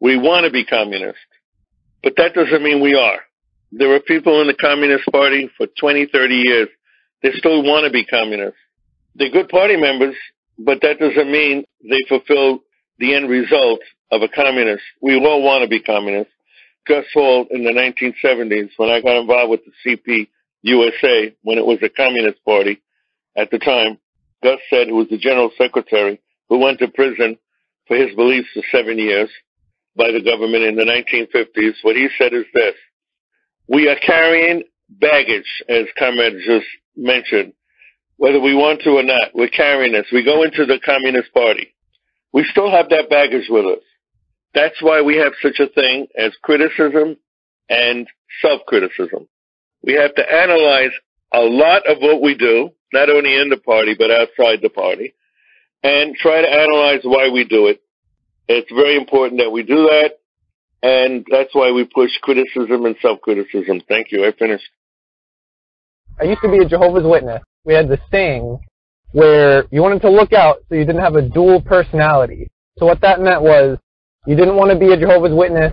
We 0.00 0.18
want 0.18 0.44
to 0.44 0.50
be 0.50 0.64
communist, 0.64 1.18
but 2.02 2.14
that 2.16 2.34
doesn't 2.34 2.62
mean 2.62 2.80
we 2.80 2.94
are. 2.94 3.20
There 3.70 3.94
are 3.94 4.00
people 4.00 4.40
in 4.40 4.46
the 4.46 4.54
Communist 4.54 5.04
Party 5.12 5.50
for 5.56 5.66
20, 5.78 6.06
30 6.12 6.34
years. 6.34 6.68
They 7.22 7.30
still 7.32 7.62
want 7.62 7.84
to 7.84 7.90
be 7.90 8.04
communists. 8.04 8.58
They're 9.14 9.30
good 9.30 9.48
party 9.48 9.76
members, 9.76 10.14
but 10.58 10.80
that 10.82 10.98
doesn't 10.98 11.30
mean 11.30 11.64
they 11.82 11.98
fulfill 12.08 12.60
the 12.98 13.14
end 13.14 13.28
result 13.28 13.80
of 14.10 14.22
a 14.22 14.28
communist. 14.28 14.82
We 15.02 15.16
all 15.16 15.42
want 15.42 15.62
to 15.62 15.68
be 15.68 15.80
communists. 15.80 16.32
Gus 16.86 17.04
Hall 17.12 17.46
in 17.50 17.64
the 17.64 17.70
1970s, 17.70 18.70
when 18.76 18.88
I 18.88 19.00
got 19.00 19.20
involved 19.20 19.50
with 19.50 19.60
the 19.64 19.72
CP 19.84 20.28
USA, 20.62 21.34
when 21.42 21.58
it 21.58 21.66
was 21.66 21.78
a 21.82 21.88
communist 21.88 22.42
party 22.44 22.80
at 23.36 23.50
the 23.50 23.58
time, 23.58 23.98
Gus 24.42 24.58
said, 24.70 24.88
who 24.88 24.94
was 24.94 25.08
the 25.08 25.18
general 25.18 25.50
secretary, 25.58 26.20
who 26.48 26.58
went 26.58 26.78
to 26.78 26.88
prison 26.88 27.36
for 27.86 27.96
his 27.96 28.14
beliefs 28.14 28.48
for 28.54 28.62
seven 28.70 28.98
years 28.98 29.30
by 29.96 30.12
the 30.12 30.22
government 30.22 30.64
in 30.64 30.76
the 30.76 30.84
1950s. 30.84 31.74
What 31.82 31.96
he 31.96 32.08
said 32.18 32.32
is 32.32 32.44
this. 32.54 32.74
We 33.68 33.88
are 33.88 33.96
carrying 33.96 34.62
baggage, 34.88 35.62
as 35.68 35.86
Comrade 35.98 36.38
just 36.46 36.66
mentioned, 36.96 37.52
whether 38.16 38.40
we 38.40 38.54
want 38.54 38.82
to 38.82 38.90
or 38.90 39.02
not. 39.02 39.34
We're 39.34 39.48
carrying 39.48 39.92
this. 39.92 40.06
We 40.12 40.24
go 40.24 40.42
into 40.42 40.64
the 40.64 40.80
Communist 40.84 41.32
Party. 41.34 41.74
We 42.32 42.44
still 42.50 42.70
have 42.70 42.88
that 42.90 43.10
baggage 43.10 43.46
with 43.48 43.66
us. 43.66 43.84
That's 44.54 44.80
why 44.80 45.02
we 45.02 45.16
have 45.16 45.32
such 45.42 45.60
a 45.60 45.68
thing 45.68 46.06
as 46.16 46.32
criticism 46.42 47.16
and 47.68 48.08
self-criticism. 48.40 49.28
We 49.82 49.94
have 49.94 50.14
to 50.14 50.32
analyze 50.32 50.92
a 51.32 51.40
lot 51.40 51.86
of 51.86 51.98
what 51.98 52.22
we 52.22 52.34
do, 52.34 52.70
not 52.92 53.10
only 53.10 53.38
in 53.38 53.50
the 53.50 53.58
party, 53.58 53.94
but 53.98 54.10
outside 54.10 54.60
the 54.62 54.70
party 54.70 55.14
and 55.82 56.14
try 56.16 56.40
to 56.42 56.48
analyze 56.48 57.00
why 57.02 57.28
we 57.28 57.44
do 57.44 57.66
it. 57.66 57.80
It's 58.48 58.70
very 58.72 58.96
important 58.96 59.40
that 59.40 59.50
we 59.50 59.62
do 59.62 59.76
that, 59.76 60.18
and 60.82 61.24
that's 61.30 61.54
why 61.54 61.70
we 61.70 61.84
push 61.84 62.10
criticism 62.22 62.86
and 62.86 62.96
self-criticism. 63.02 63.82
Thank 63.88 64.10
you. 64.10 64.26
I 64.26 64.32
finished. 64.32 64.68
I 66.20 66.24
used 66.24 66.40
to 66.42 66.50
be 66.50 66.58
a 66.58 66.68
Jehovah's 66.68 67.04
Witness. 67.04 67.42
We 67.64 67.74
had 67.74 67.88
this 67.88 68.00
thing 68.10 68.58
where 69.12 69.64
you 69.70 69.82
wanted 69.82 70.02
to 70.02 70.10
look 70.10 70.32
out 70.32 70.58
so 70.68 70.74
you 70.74 70.84
didn't 70.84 71.02
have 71.02 71.14
a 71.14 71.22
dual 71.22 71.60
personality. 71.60 72.50
So 72.78 72.86
what 72.86 73.00
that 73.02 73.20
meant 73.20 73.42
was 73.42 73.78
you 74.26 74.36
didn't 74.36 74.56
want 74.56 74.70
to 74.70 74.78
be 74.78 74.92
a 74.92 74.96
Jehovah's 74.96 75.34
Witness 75.34 75.72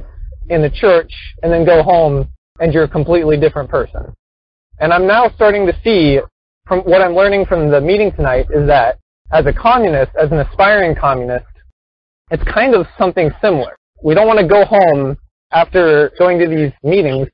in 0.50 0.62
the 0.62 0.70
church 0.70 1.12
and 1.42 1.52
then 1.52 1.66
go 1.66 1.84
home 1.84 2.28
and 2.60 2.74
you're 2.74 2.84
a 2.84 2.90
completely 2.90 3.38
different 3.38 3.70
person. 3.70 4.14
And 4.80 4.94
I'm 4.94 5.08
now 5.08 5.30
starting 5.36 5.66
to 5.66 5.74
see 5.84 6.20
from 6.68 6.80
what 6.82 7.02
I'm 7.02 7.16
learning 7.16 7.46
from 7.46 7.70
the 7.70 7.82
meeting 7.82 8.12
tonight 8.12 8.48
is 8.54 8.68
that 8.68 9.00
as 9.32 9.46
a 9.46 9.54
communist, 9.54 10.12
as 10.20 10.32
an 10.32 10.40
aspiring 10.40 10.96
communist, 10.96 11.46
it's 12.32 12.44
kind 12.44 12.76
of 12.76 12.86
something 12.98 13.32
similar. 13.42 13.76
We 14.04 14.14
don't 14.14 14.28
want 14.28 14.40
to 14.40 14.48
go 14.48 14.66
home 14.66 15.18
after 15.52 16.12
going 16.18 16.40
to 16.40 16.48
these 16.48 16.72
meetings 16.84 17.28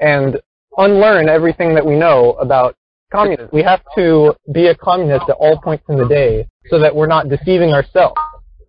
and 0.00 0.40
unlearn 0.76 1.28
everything 1.28 1.74
that 1.74 1.84
we 1.84 1.96
know 1.96 2.32
about 2.32 2.76
communism. 3.10 3.50
We 3.52 3.62
have 3.62 3.82
to 3.96 4.34
be 4.52 4.66
a 4.66 4.74
communist 4.74 5.28
at 5.28 5.36
all 5.36 5.60
points 5.60 5.84
in 5.88 5.96
the 5.96 6.08
day 6.08 6.48
so 6.68 6.78
that 6.78 6.94
we're 6.94 7.06
not 7.06 7.28
deceiving 7.28 7.72
ourselves, 7.72 8.16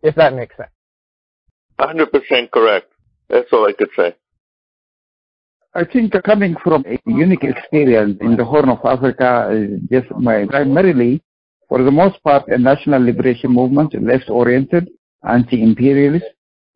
if 0.01 0.15
that 0.15 0.33
makes 0.33 0.55
sense. 0.57 0.69
100% 1.79 2.51
correct. 2.51 2.91
That's 3.29 3.47
all 3.51 3.67
I 3.67 3.73
could 3.73 3.89
say. 3.95 4.15
I 5.75 5.85
think 5.85 6.13
coming 6.23 6.55
from 6.63 6.85
a 6.85 6.99
unique 7.07 7.43
experience 7.43 8.17
in 8.21 8.37
the 8.37 8.45
Horn 8.45 8.69
of 8.69 8.79
Africa, 8.85 9.79
just 9.89 10.09
my 10.11 10.45
primarily 10.45 11.23
for 11.73 11.81
the 11.81 11.89
most 11.89 12.23
part, 12.23 12.47
a 12.49 12.57
national 12.59 13.03
liberation 13.03 13.51
movement, 13.51 13.99
left-oriented, 13.99 14.91
anti-imperialist. 15.27 16.25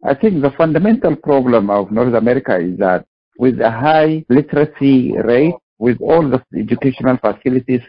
I 0.03 0.15
think 0.15 0.41
the 0.41 0.49
fundamental 0.57 1.15
problem 1.15 1.69
of 1.69 1.91
North 1.91 2.15
America 2.15 2.57
is 2.57 2.79
that 2.79 3.05
with 3.37 3.61
a 3.61 3.69
high 3.69 4.25
literacy 4.27 5.13
rate, 5.23 5.53
with 5.77 6.01
all 6.01 6.27
the 6.27 6.43
educational 6.57 7.15
facilities 7.17 7.81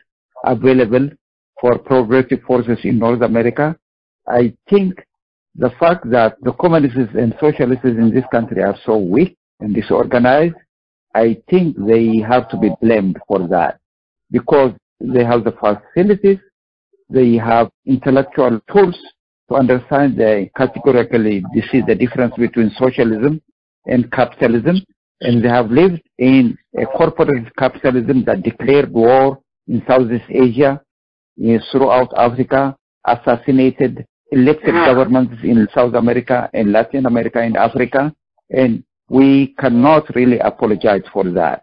available 0.44 1.08
for 1.58 1.78
progressive 1.78 2.42
forces 2.42 2.78
in 2.84 2.98
North 2.98 3.22
America, 3.22 3.74
I 4.28 4.52
think 4.68 5.02
the 5.54 5.70
fact 5.80 6.10
that 6.10 6.36
the 6.42 6.52
communists 6.60 7.14
and 7.14 7.34
socialists 7.40 7.86
in 7.86 8.12
this 8.14 8.24
country 8.30 8.62
are 8.62 8.76
so 8.84 8.98
weak 8.98 9.34
and 9.60 9.74
disorganized, 9.74 10.56
I 11.14 11.38
think 11.48 11.74
they 11.86 12.18
have 12.18 12.50
to 12.50 12.58
be 12.58 12.68
blamed 12.82 13.16
for 13.26 13.48
that 13.48 13.80
because 14.30 14.72
they 15.00 15.24
have 15.24 15.44
the 15.44 15.52
facilities 15.52 16.40
they 17.10 17.34
have 17.36 17.70
intellectual 17.86 18.60
tools 18.72 18.96
to 19.48 19.56
understand 19.56 20.16
the 20.16 20.48
categorically 20.56 21.42
this 21.54 21.64
is 21.72 21.82
the 21.86 21.94
difference 21.94 22.34
between 22.36 22.70
socialism 22.78 23.40
and 23.86 24.10
capitalism. 24.12 24.82
And 25.20 25.44
they 25.44 25.48
have 25.48 25.70
lived 25.70 26.00
in 26.18 26.56
a 26.78 26.86
corporate 26.86 27.54
capitalism 27.56 28.24
that 28.24 28.42
declared 28.42 28.92
war 28.92 29.40
in 29.66 29.82
Southeast 29.88 30.24
Asia, 30.28 30.80
in, 31.36 31.60
throughout 31.72 32.12
Africa, 32.16 32.76
assassinated 33.06 34.06
elected 34.30 34.74
governments 34.74 35.34
in 35.42 35.66
South 35.74 35.94
America 35.94 36.50
and 36.52 36.70
Latin 36.72 37.06
America 37.06 37.40
and 37.40 37.56
Africa, 37.56 38.14
and 38.50 38.84
we 39.08 39.54
cannot 39.58 40.14
really 40.14 40.38
apologize 40.38 41.02
for 41.12 41.24
that. 41.24 41.62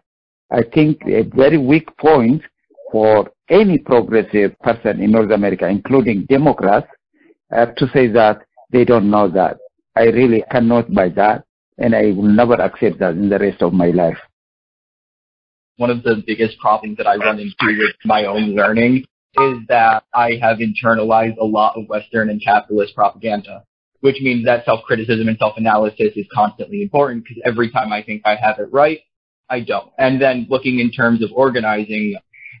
I 0.50 0.62
think 0.74 1.00
a 1.06 1.22
very 1.22 1.58
weak 1.58 1.96
point 1.96 2.42
for 2.90 3.30
any 3.48 3.78
progressive 3.78 4.58
person 4.60 5.00
in 5.00 5.10
North 5.12 5.30
America, 5.30 5.66
including 5.68 6.26
Democrats, 6.26 6.88
uh, 7.54 7.66
to 7.76 7.88
say 7.92 8.08
that 8.08 8.42
they 8.70 8.84
don't 8.84 9.10
know 9.10 9.28
that. 9.28 9.58
I 9.96 10.04
really 10.04 10.44
cannot 10.50 10.92
buy 10.92 11.08
that, 11.10 11.44
and 11.78 11.94
I 11.94 12.06
will 12.12 12.28
never 12.28 12.54
accept 12.54 12.98
that 12.98 13.12
in 13.12 13.28
the 13.28 13.38
rest 13.38 13.62
of 13.62 13.72
my 13.72 13.88
life. 13.88 14.18
One 15.76 15.90
of 15.90 16.02
the 16.02 16.22
biggest 16.26 16.58
problems 16.58 16.96
that 16.96 17.06
I 17.06 17.16
run 17.16 17.38
into 17.38 17.78
with 17.78 17.94
my 18.04 18.24
own 18.24 18.54
learning 18.54 19.04
is 19.38 19.58
that 19.68 20.04
I 20.14 20.38
have 20.40 20.58
internalized 20.58 21.36
a 21.38 21.44
lot 21.44 21.76
of 21.76 21.88
Western 21.88 22.30
and 22.30 22.42
capitalist 22.42 22.94
propaganda, 22.94 23.64
which 24.00 24.16
means 24.20 24.44
that 24.46 24.64
self-criticism 24.64 25.28
and 25.28 25.38
self-analysis 25.38 26.12
is 26.16 26.26
constantly 26.32 26.82
important 26.82 27.24
because 27.24 27.42
every 27.44 27.70
time 27.70 27.92
I 27.92 28.02
think 28.02 28.22
I 28.24 28.36
have 28.36 28.58
it 28.58 28.72
right, 28.72 29.00
I 29.48 29.60
don't. 29.60 29.92
And 29.98 30.20
then 30.20 30.46
looking 30.48 30.80
in 30.80 30.90
terms 30.90 31.22
of 31.22 31.30
organizing, 31.32 32.16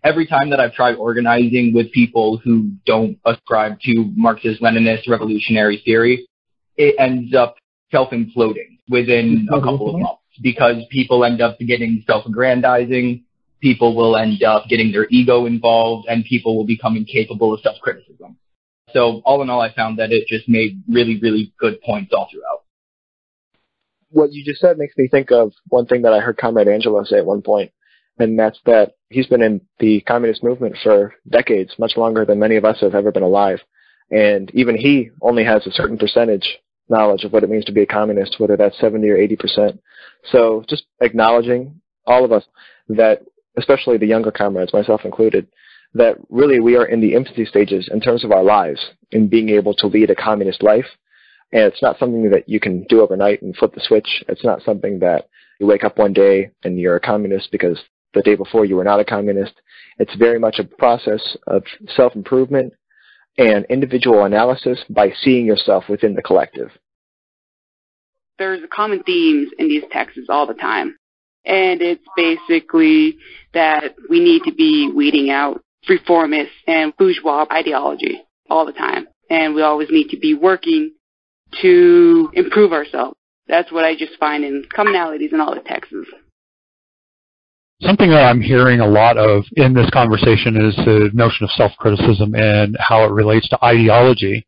every 0.06 0.26
time 0.26 0.50
that 0.50 0.60
I've 0.60 0.72
tried 0.72 0.94
organizing 0.94 1.72
with 1.74 1.90
people 1.90 2.38
who 2.38 2.70
don't 2.86 3.18
ascribe 3.26 3.80
to 3.80 4.12
Marxist-Leninist 4.14 5.08
revolutionary 5.08 5.82
theory, 5.84 6.28
it 6.76 6.94
ends 6.98 7.34
up 7.34 7.56
self-imploding 7.90 8.78
within 8.88 9.48
a 9.52 9.60
couple 9.60 9.94
of 9.94 10.00
months 10.00 10.22
because 10.40 10.76
people 10.90 11.24
end 11.24 11.40
up 11.40 11.58
getting 11.58 12.04
self-aggrandizing, 12.06 13.24
people 13.60 13.96
will 13.96 14.16
end 14.16 14.44
up 14.44 14.68
getting 14.68 14.92
their 14.92 15.08
ego 15.10 15.46
involved, 15.46 16.06
and 16.08 16.24
people 16.24 16.56
will 16.56 16.66
become 16.66 16.96
incapable 16.96 17.52
of 17.52 17.60
self-criticism. 17.60 18.36
So 18.92 19.22
all 19.24 19.42
in 19.42 19.50
all, 19.50 19.60
I 19.60 19.74
found 19.74 19.98
that 19.98 20.12
it 20.12 20.28
just 20.28 20.48
made 20.48 20.82
really, 20.88 21.18
really 21.20 21.52
good 21.58 21.80
points 21.82 22.12
all 22.14 22.28
throughout. 22.30 22.62
What 24.10 24.32
you 24.32 24.44
just 24.44 24.60
said 24.60 24.78
makes 24.78 24.96
me 24.96 25.08
think 25.08 25.32
of 25.32 25.52
one 25.66 25.86
thing 25.86 26.02
that 26.02 26.12
I 26.12 26.20
heard 26.20 26.36
Comrade 26.36 26.68
Angelo 26.68 27.02
say 27.02 27.18
at 27.18 27.26
one 27.26 27.42
point, 27.42 27.72
and 28.18 28.38
that's 28.38 28.58
that 28.66 28.92
he's 29.10 29.26
been 29.26 29.42
in 29.42 29.60
the 29.78 30.00
communist 30.02 30.42
movement 30.42 30.76
for 30.82 31.14
decades, 31.28 31.74
much 31.78 31.96
longer 31.96 32.24
than 32.24 32.38
many 32.38 32.56
of 32.56 32.64
us 32.64 32.80
have 32.80 32.94
ever 32.94 33.12
been 33.12 33.22
alive. 33.22 33.60
And 34.10 34.50
even 34.54 34.76
he 34.76 35.10
only 35.20 35.44
has 35.44 35.66
a 35.66 35.72
certain 35.72 35.98
percentage 35.98 36.58
knowledge 36.88 37.24
of 37.24 37.32
what 37.32 37.42
it 37.42 37.50
means 37.50 37.64
to 37.64 37.72
be 37.72 37.82
a 37.82 37.86
communist, 37.86 38.36
whether 38.38 38.56
that's 38.56 38.78
70 38.78 39.08
or 39.08 39.16
80%. 39.16 39.78
So 40.30 40.64
just 40.68 40.84
acknowledging 41.00 41.80
all 42.06 42.24
of 42.24 42.32
us 42.32 42.44
that, 42.88 43.22
especially 43.58 43.98
the 43.98 44.06
younger 44.06 44.30
comrades, 44.30 44.72
myself 44.72 45.04
included, 45.04 45.48
that 45.94 46.16
really 46.30 46.60
we 46.60 46.76
are 46.76 46.86
in 46.86 47.00
the 47.00 47.14
infancy 47.14 47.44
stages 47.44 47.88
in 47.92 48.00
terms 48.00 48.24
of 48.24 48.30
our 48.30 48.44
lives 48.44 48.80
in 49.10 49.28
being 49.28 49.48
able 49.48 49.74
to 49.74 49.86
lead 49.86 50.10
a 50.10 50.14
communist 50.14 50.62
life. 50.62 50.86
And 51.52 51.62
it's 51.62 51.82
not 51.82 51.98
something 51.98 52.30
that 52.30 52.48
you 52.48 52.60
can 52.60 52.84
do 52.84 53.00
overnight 53.00 53.42
and 53.42 53.56
flip 53.56 53.74
the 53.74 53.80
switch. 53.80 54.24
It's 54.28 54.44
not 54.44 54.62
something 54.62 54.98
that 55.00 55.28
you 55.58 55.66
wake 55.66 55.84
up 55.84 55.98
one 55.98 56.12
day 56.12 56.50
and 56.64 56.78
you're 56.78 56.96
a 56.96 57.00
communist 57.00 57.50
because 57.50 57.78
the 58.14 58.22
day 58.22 58.34
before 58.34 58.64
you 58.64 58.76
were 58.76 58.84
not 58.84 59.00
a 59.00 59.04
communist. 59.04 59.54
It's 59.98 60.14
very 60.16 60.38
much 60.38 60.58
a 60.58 60.64
process 60.64 61.36
of 61.46 61.62
self-improvement 61.94 62.72
and 63.38 63.66
individual 63.66 64.24
analysis 64.24 64.82
by 64.88 65.12
seeing 65.20 65.46
yourself 65.46 65.84
within 65.88 66.14
the 66.14 66.22
collective. 66.22 66.70
There's 68.38 68.60
common 68.70 69.02
themes 69.02 69.50
in 69.58 69.68
these 69.68 69.84
texts 69.90 70.26
all 70.28 70.46
the 70.46 70.54
time. 70.54 70.96
And 71.44 71.80
it's 71.80 72.04
basically 72.16 73.18
that 73.54 73.94
we 74.10 74.20
need 74.20 74.42
to 74.44 74.52
be 74.52 74.90
weeding 74.94 75.30
out 75.30 75.62
reformist 75.88 76.50
and 76.66 76.96
bourgeois 76.96 77.46
ideology 77.52 78.22
all 78.50 78.66
the 78.66 78.72
time. 78.72 79.06
And 79.30 79.54
we 79.54 79.62
always 79.62 79.88
need 79.90 80.08
to 80.10 80.18
be 80.18 80.34
working 80.34 80.92
to 81.62 82.30
improve 82.34 82.72
ourselves. 82.72 83.16
That's 83.46 83.70
what 83.70 83.84
I 83.84 83.94
just 83.96 84.18
find 84.18 84.44
in 84.44 84.64
commonalities 84.76 85.32
in 85.32 85.40
all 85.40 85.54
the 85.54 85.60
texts. 85.60 85.94
Something 87.82 88.08
that 88.08 88.24
I'm 88.24 88.40
hearing 88.40 88.80
a 88.80 88.86
lot 88.86 89.18
of 89.18 89.44
in 89.56 89.74
this 89.74 89.90
conversation 89.90 90.56
is 90.56 90.74
the 90.76 91.10
notion 91.12 91.44
of 91.44 91.50
self-criticism 91.50 92.34
and 92.34 92.74
how 92.80 93.04
it 93.04 93.10
relates 93.10 93.46
to 93.50 93.62
ideology. 93.62 94.46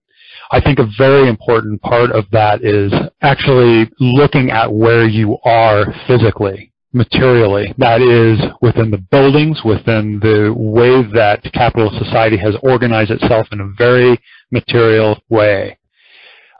I 0.51 0.63
think 0.63 0.79
a 0.79 0.89
very 0.97 1.29
important 1.29 1.83
part 1.83 2.11
of 2.11 2.25
that 2.33 2.65
is 2.65 2.91
actually 3.21 3.91
looking 4.01 4.51
at 4.51 4.73
where 4.73 5.07
you 5.07 5.37
are 5.45 5.85
physically, 6.07 6.73
materially. 6.95 7.75
That 7.77 8.01
is 8.01 8.41
within 8.63 8.91
the 8.91 9.05
buildings, 9.11 9.61
within 9.63 10.21
the 10.21 10.55
way 10.57 11.03
that 11.13 11.43
capitalist 11.53 11.99
society 12.03 12.39
has 12.39 12.57
organized 12.63 13.11
itself 13.11 13.47
in 13.53 13.61
a 13.61 13.73
very 13.77 14.19
material 14.51 15.23
way. 15.29 15.77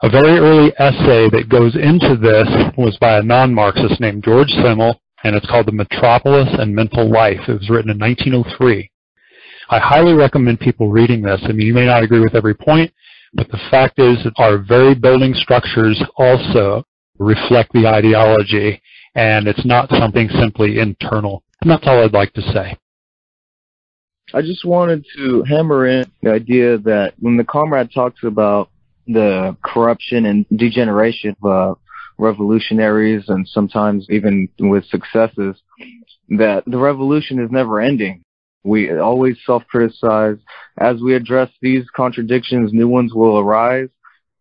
A 0.03 0.09
very 0.09 0.37
early 0.37 0.71
essay 0.77 1.31
that 1.31 1.49
goes 1.49 1.75
into 1.75 2.15
this 2.15 2.47
was 2.77 2.95
by 3.01 3.17
a 3.17 3.23
non-Marxist 3.23 3.99
named 3.99 4.23
George 4.23 4.49
Simmel, 4.49 5.01
and 5.23 5.35
it's 5.35 5.45
called 5.47 5.67
The 5.67 5.71
Metropolis 5.71 6.49
and 6.59 6.73
Mental 6.73 7.09
Life. 7.09 7.41
It 7.47 7.53
was 7.53 7.69
written 7.69 7.91
in 7.91 7.99
1903. 7.99 8.89
I 9.69 9.79
highly 9.79 10.13
recommend 10.13 10.59
people 10.59 10.89
reading 10.89 11.21
this. 11.21 11.41
I 11.43 11.51
mean, 11.51 11.67
you 11.67 11.73
may 11.73 11.85
not 11.85 12.03
agree 12.03 12.21
with 12.21 12.35
every 12.35 12.55
point, 12.55 12.91
but 13.33 13.47
the 13.49 13.59
fact 13.69 13.99
is 13.99 14.23
that 14.23 14.33
our 14.37 14.57
very 14.57 14.95
building 14.95 15.33
structures 15.33 16.01
also 16.17 16.83
reflect 17.19 17.71
the 17.73 17.85
ideology, 17.85 18.81
and 19.15 19.47
it's 19.47 19.65
not 19.65 19.89
something 19.89 20.29
simply 20.29 20.79
internal. 20.79 21.43
And 21.61 21.69
that's 21.69 21.85
all 21.85 22.03
I'd 22.03 22.13
like 22.13 22.33
to 22.33 22.41
say. 22.41 22.77
I 24.33 24.41
just 24.41 24.63
wanted 24.63 25.05
to 25.17 25.43
hammer 25.43 25.87
in 25.87 26.05
the 26.21 26.31
idea 26.31 26.77
that 26.79 27.13
when 27.19 27.35
the 27.35 27.43
comrade 27.43 27.91
talks 27.93 28.23
about 28.23 28.69
the 29.07 29.57
corruption 29.63 30.25
and 30.25 30.45
degeneration 30.55 31.35
of 31.43 31.49
uh, 31.49 31.79
revolutionaries 32.19 33.23
and 33.29 33.47
sometimes 33.47 34.05
even 34.09 34.49
with 34.59 34.85
successes, 34.85 35.55
that 36.29 36.63
the 36.67 36.77
revolution 36.77 37.39
is 37.39 37.49
never 37.49 37.79
ending. 37.79 38.23
We 38.63 38.95
always 38.97 39.37
self-criticize. 39.45 40.37
As 40.77 40.97
we 41.01 41.15
address 41.15 41.49
these 41.61 41.85
contradictions, 41.95 42.73
new 42.73 42.87
ones 42.87 43.13
will 43.13 43.39
arise, 43.39 43.89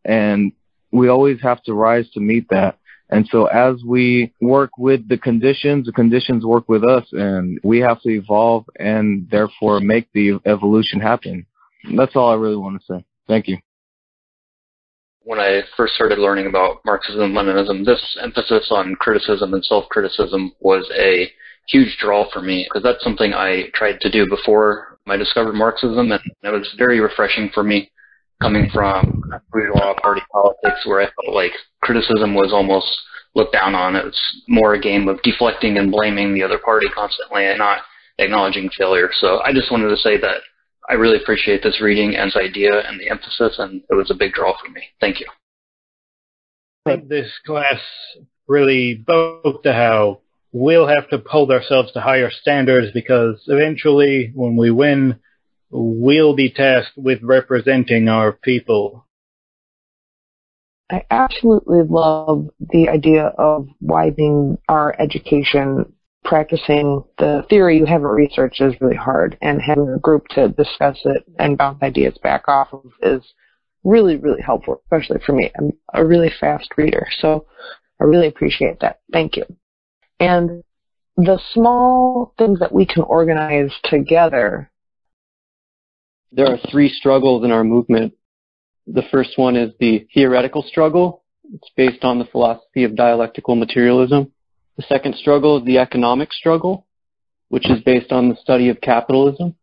and 0.04 0.52
we 0.90 1.08
always 1.08 1.40
have 1.42 1.62
to 1.64 1.72
rise 1.72 2.10
to 2.10 2.20
meet 2.20 2.48
that. 2.50 2.78
And 3.10 3.26
so 3.30 3.46
as 3.46 3.76
we 3.86 4.34
work 4.40 4.70
with 4.76 5.08
the 5.08 5.16
conditions, 5.16 5.86
the 5.86 5.92
conditions 5.92 6.44
work 6.44 6.68
with 6.68 6.84
us, 6.84 7.04
and 7.12 7.58
we 7.62 7.78
have 7.78 8.02
to 8.02 8.10
evolve 8.10 8.64
and 8.78 9.28
therefore 9.30 9.80
make 9.80 10.08
the 10.12 10.38
evolution 10.44 11.00
happen. 11.00 11.46
That's 11.96 12.16
all 12.16 12.30
I 12.30 12.34
really 12.34 12.56
want 12.56 12.80
to 12.80 12.86
say. 12.86 13.04
Thank 13.26 13.48
you 13.48 13.58
when 15.28 15.38
I 15.38 15.60
first 15.76 15.92
started 15.92 16.18
learning 16.18 16.46
about 16.46 16.80
Marxism 16.86 17.20
and 17.20 17.36
Leninism, 17.36 17.84
this 17.84 18.00
emphasis 18.22 18.68
on 18.70 18.94
criticism 18.94 19.52
and 19.52 19.62
self-criticism 19.62 20.52
was 20.60 20.90
a 20.98 21.30
huge 21.68 21.98
draw 22.00 22.24
for 22.32 22.40
me 22.40 22.64
because 22.64 22.82
that's 22.82 23.04
something 23.04 23.34
I 23.34 23.64
tried 23.74 24.00
to 24.00 24.10
do 24.10 24.26
before 24.26 24.96
I 25.06 25.18
discovered 25.18 25.52
Marxism, 25.52 26.12
and 26.12 26.22
it 26.42 26.48
was 26.48 26.74
very 26.78 27.00
refreshing 27.00 27.50
for 27.52 27.62
me 27.62 27.90
coming 28.40 28.70
from 28.72 29.22
bourgeois 29.52 29.92
party 30.00 30.22
politics 30.32 30.86
where 30.86 31.02
I 31.02 31.10
felt 31.22 31.34
like 31.34 31.52
criticism 31.82 32.32
was 32.34 32.50
almost 32.50 32.88
looked 33.34 33.52
down 33.52 33.74
on. 33.74 33.96
It 33.96 34.06
was 34.06 34.42
more 34.48 34.72
a 34.72 34.80
game 34.80 35.08
of 35.08 35.20
deflecting 35.22 35.76
and 35.76 35.92
blaming 35.92 36.32
the 36.32 36.42
other 36.42 36.58
party 36.58 36.86
constantly 36.94 37.44
and 37.44 37.58
not 37.58 37.80
acknowledging 38.18 38.70
failure. 38.78 39.10
So 39.20 39.40
I 39.44 39.52
just 39.52 39.70
wanted 39.70 39.90
to 39.90 39.96
say 39.98 40.16
that 40.22 40.40
I 40.88 40.94
really 40.94 41.18
appreciate 41.18 41.62
this 41.62 41.80
reading 41.80 42.16
and 42.16 42.30
this 42.30 42.36
idea 42.36 42.70
and 42.86 42.98
the 42.98 43.10
emphasis, 43.10 43.56
and 43.58 43.82
it 43.90 43.94
was 43.94 44.10
a 44.10 44.14
big 44.14 44.32
draw 44.32 44.54
for 44.58 44.70
me. 44.70 44.82
Thank 45.00 45.20
you. 45.20 45.26
I 46.86 46.96
this 46.96 47.30
class 47.44 47.80
really 48.46 48.98
spoke 49.02 49.62
to 49.64 49.72
how 49.72 50.20
we'll 50.52 50.88
have 50.88 51.08
to 51.10 51.22
hold 51.28 51.50
ourselves 51.50 51.92
to 51.92 52.00
higher 52.00 52.30
standards 52.30 52.92
because 52.92 53.42
eventually, 53.46 54.32
when 54.34 54.56
we 54.56 54.70
win, 54.70 55.20
we'll 55.70 56.34
be 56.34 56.50
tasked 56.50 56.96
with 56.96 57.22
representing 57.22 58.08
our 58.08 58.32
people. 58.32 59.04
I 60.90 61.04
absolutely 61.10 61.82
love 61.82 62.48
the 62.58 62.88
idea 62.88 63.26
of 63.26 63.68
widening 63.82 64.56
our 64.70 64.96
education 64.98 65.92
practicing 66.24 67.04
the 67.18 67.44
theory 67.48 67.78
you 67.78 67.86
haven't 67.86 68.08
researched 68.08 68.60
is 68.60 68.74
really 68.80 68.96
hard, 68.96 69.38
and 69.40 69.60
having 69.62 69.88
a 69.88 69.98
group 69.98 70.26
to 70.28 70.48
discuss 70.48 70.98
it 71.04 71.24
and 71.38 71.56
bounce 71.56 71.82
ideas 71.82 72.18
back 72.22 72.48
off 72.48 72.68
of 72.72 72.84
is 73.02 73.22
really, 73.84 74.16
really 74.16 74.42
helpful, 74.42 74.82
especially 74.84 75.20
for 75.24 75.32
me. 75.32 75.50
I'm 75.58 75.72
a 75.94 76.04
really 76.04 76.30
fast 76.40 76.68
reader, 76.76 77.06
so 77.20 77.46
I 78.00 78.04
really 78.04 78.26
appreciate 78.26 78.80
that. 78.80 79.00
Thank 79.12 79.36
you. 79.36 79.44
And 80.20 80.62
the 81.16 81.40
small 81.52 82.34
things 82.38 82.60
that 82.60 82.72
we 82.72 82.86
can 82.86 83.02
organize 83.02 83.72
together. 83.84 84.70
There 86.30 86.46
are 86.46 86.58
three 86.70 86.88
struggles 86.90 87.44
in 87.44 87.50
our 87.50 87.64
movement. 87.64 88.14
The 88.86 89.02
first 89.10 89.30
one 89.36 89.56
is 89.56 89.72
the 89.80 90.06
theoretical 90.14 90.62
struggle. 90.62 91.24
It's 91.52 91.70
based 91.76 92.04
on 92.04 92.18
the 92.18 92.26
philosophy 92.26 92.84
of 92.84 92.94
dialectical 92.94 93.54
materialism. 93.54 94.32
The 94.78 94.84
second 94.88 95.16
struggle 95.16 95.58
is 95.58 95.64
the 95.64 95.78
economic 95.78 96.32
struggle, 96.32 96.86
which 97.48 97.68
is 97.68 97.82
based 97.82 98.12
on 98.12 98.28
the 98.28 98.36
study 98.36 98.68
of 98.68 98.80
capitalism. 98.80 99.56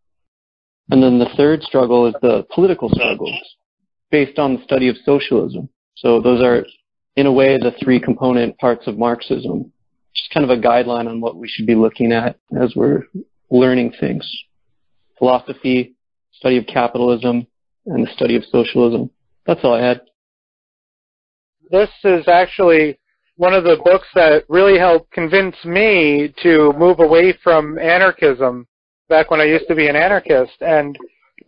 And 0.92 1.02
then 1.02 1.20
the 1.20 1.30
third 1.38 1.64
struggle 1.64 2.06
is 2.06 2.16
the 2.22 2.46
political 2.54 2.90
struggle, 2.90 3.34
based 4.12 4.38
on 4.38 4.58
the 4.58 4.64
study 4.64 4.90
of 4.90 4.98
socialism. 5.06 5.70
So 5.96 6.22
those 6.22 6.44
are, 6.44 6.66
in 7.16 7.28
a 7.28 7.32
way, 7.32 7.58
the 7.58 7.74
three 7.82 8.00
component 8.00 8.58
parts 8.58 8.88
of 8.88 8.98
Marxism. 8.98 9.72
Just 10.14 10.32
kind 10.34 10.44
of 10.44 10.50
a 10.50 10.62
guideline 10.62 11.08
on 11.08 11.22
what 11.22 11.38
we 11.38 11.48
should 11.48 11.66
be 11.66 11.76
looking 11.76 12.12
at 12.12 12.38
as 12.62 12.74
we're 12.76 13.04
learning 13.50 13.94
things. 14.00 14.30
Philosophy, 15.18 15.96
study 16.34 16.58
of 16.58 16.68
capitalism, 16.68 17.48
and 17.86 18.06
the 18.06 18.12
study 18.12 18.36
of 18.36 18.44
socialism. 18.52 19.10
That's 19.48 19.62
all 19.64 19.76
I 19.76 19.82
had. 19.82 20.02
This 21.72 21.90
is 22.04 22.28
actually 22.28 23.00
one 23.38 23.54
of 23.54 23.64
the 23.64 23.78
books 23.84 24.08
that 24.16 24.44
really 24.48 24.80
helped 24.80 25.12
convince 25.12 25.56
me 25.66 26.34
to 26.42 26.74
move 26.78 27.00
away 27.00 27.34
from 27.44 27.78
anarchism 27.78 28.66
back 29.10 29.30
when 29.30 29.42
I 29.42 29.46
used 29.46 29.68
to 29.68 29.76
be 29.76 29.88
an 29.88 29.96
anarchist. 29.96 30.54
And 30.62 30.98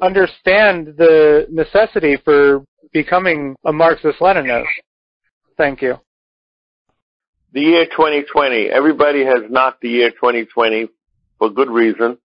understand 0.02 0.88
the 0.98 1.48
necessity 1.50 2.18
for 2.24 2.64
becoming 2.94 3.56
a 3.66 3.72
Marxist-Leninist. 3.72 4.66
Thank 5.58 5.82
you. 5.82 5.96
The 7.54 7.62
year 7.62 7.86
2020. 7.86 8.70
Everybody 8.70 9.26
has 9.26 9.50
knocked 9.50 9.82
the 9.82 9.90
year 9.90 10.12
2020 10.12 10.90
for 11.40 11.50
good 11.50 11.70
reason. 11.70 12.18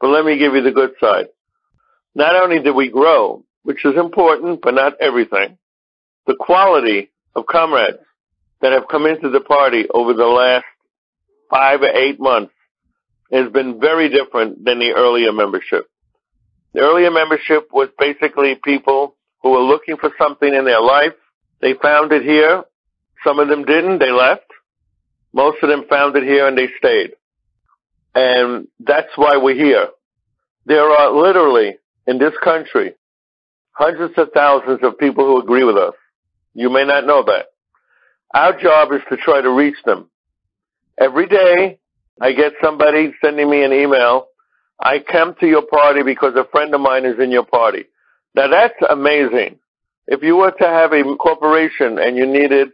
But 0.00 0.08
let 0.08 0.24
me 0.24 0.38
give 0.38 0.54
you 0.54 0.62
the 0.62 0.72
good 0.72 0.92
side. 1.00 1.26
Not 2.14 2.34
only 2.34 2.60
did 2.60 2.74
we 2.74 2.88
grow, 2.88 3.44
which 3.62 3.84
is 3.84 3.96
important, 3.96 4.60
but 4.62 4.74
not 4.74 5.00
everything, 5.00 5.58
the 6.26 6.34
quality 6.34 7.10
of 7.36 7.46
comrades 7.46 7.98
that 8.62 8.72
have 8.72 8.88
come 8.88 9.06
into 9.06 9.28
the 9.28 9.40
party 9.40 9.84
over 9.92 10.14
the 10.14 10.24
last 10.24 10.64
five 11.50 11.82
or 11.82 11.90
eight 11.90 12.18
months 12.18 12.52
has 13.30 13.50
been 13.52 13.80
very 13.80 14.08
different 14.08 14.64
than 14.64 14.78
the 14.78 14.92
earlier 14.92 15.32
membership. 15.32 15.88
The 16.72 16.80
earlier 16.80 17.10
membership 17.10 17.68
was 17.72 17.88
basically 17.98 18.54
people 18.64 19.16
who 19.42 19.50
were 19.50 19.62
looking 19.62 19.96
for 19.96 20.10
something 20.18 20.52
in 20.52 20.64
their 20.64 20.80
life. 20.80 21.12
They 21.60 21.74
found 21.74 22.12
it 22.12 22.22
here. 22.22 22.62
Some 23.26 23.38
of 23.38 23.48
them 23.48 23.64
didn't. 23.64 23.98
They 23.98 24.10
left. 24.10 24.46
Most 25.32 25.58
of 25.62 25.68
them 25.68 25.84
found 25.88 26.16
it 26.16 26.24
here 26.24 26.46
and 26.46 26.56
they 26.56 26.68
stayed. 26.78 27.12
And 28.14 28.68
that's 28.80 29.08
why 29.16 29.38
we're 29.38 29.54
here. 29.54 29.88
There 30.66 30.88
are 30.88 31.10
literally 31.10 31.76
in 32.06 32.18
this 32.18 32.34
country 32.42 32.94
hundreds 33.72 34.14
of 34.18 34.28
thousands 34.34 34.80
of 34.82 34.98
people 34.98 35.24
who 35.24 35.40
agree 35.40 35.64
with 35.64 35.76
us. 35.76 35.94
You 36.54 36.70
may 36.70 36.84
not 36.84 37.06
know 37.06 37.24
that. 37.24 37.46
Our 38.34 38.58
job 38.58 38.92
is 38.92 39.02
to 39.10 39.16
try 39.16 39.42
to 39.42 39.50
reach 39.50 39.76
them. 39.84 40.08
Every 40.98 41.26
day 41.26 41.78
I 42.20 42.32
get 42.32 42.52
somebody 42.62 43.12
sending 43.22 43.50
me 43.50 43.62
an 43.62 43.72
email. 43.72 44.26
I 44.80 44.98
come 45.00 45.34
to 45.40 45.46
your 45.46 45.66
party 45.66 46.02
because 46.02 46.34
a 46.36 46.44
friend 46.50 46.74
of 46.74 46.80
mine 46.80 47.04
is 47.04 47.18
in 47.20 47.30
your 47.30 47.44
party. 47.44 47.84
Now 48.34 48.48
that's 48.48 48.74
amazing. 48.88 49.58
If 50.06 50.22
you 50.22 50.36
were 50.36 50.50
to 50.50 50.66
have 50.66 50.92
a 50.92 51.02
corporation 51.16 51.98
and 51.98 52.16
you 52.16 52.26
needed 52.26 52.68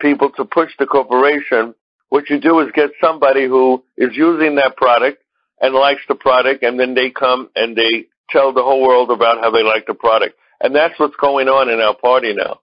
people 0.00 0.30
to 0.36 0.44
push 0.44 0.72
the 0.78 0.86
corporation, 0.86 1.74
what 2.08 2.30
you 2.30 2.40
do 2.40 2.60
is 2.60 2.68
get 2.74 2.90
somebody 3.00 3.46
who 3.46 3.84
is 3.96 4.10
using 4.14 4.56
that 4.56 4.76
product 4.76 5.22
and 5.60 5.74
likes 5.74 6.02
the 6.08 6.14
product 6.14 6.62
and 6.62 6.80
then 6.80 6.94
they 6.94 7.10
come 7.10 7.50
and 7.54 7.76
they 7.76 8.06
tell 8.30 8.52
the 8.52 8.62
whole 8.62 8.82
world 8.82 9.10
about 9.10 9.40
how 9.40 9.50
they 9.50 9.62
like 9.62 9.86
the 9.86 9.94
product. 9.94 10.36
And 10.60 10.74
that's 10.74 10.98
what's 10.98 11.16
going 11.16 11.48
on 11.48 11.68
in 11.68 11.80
our 11.80 11.94
party 11.94 12.34
now. 12.34 12.60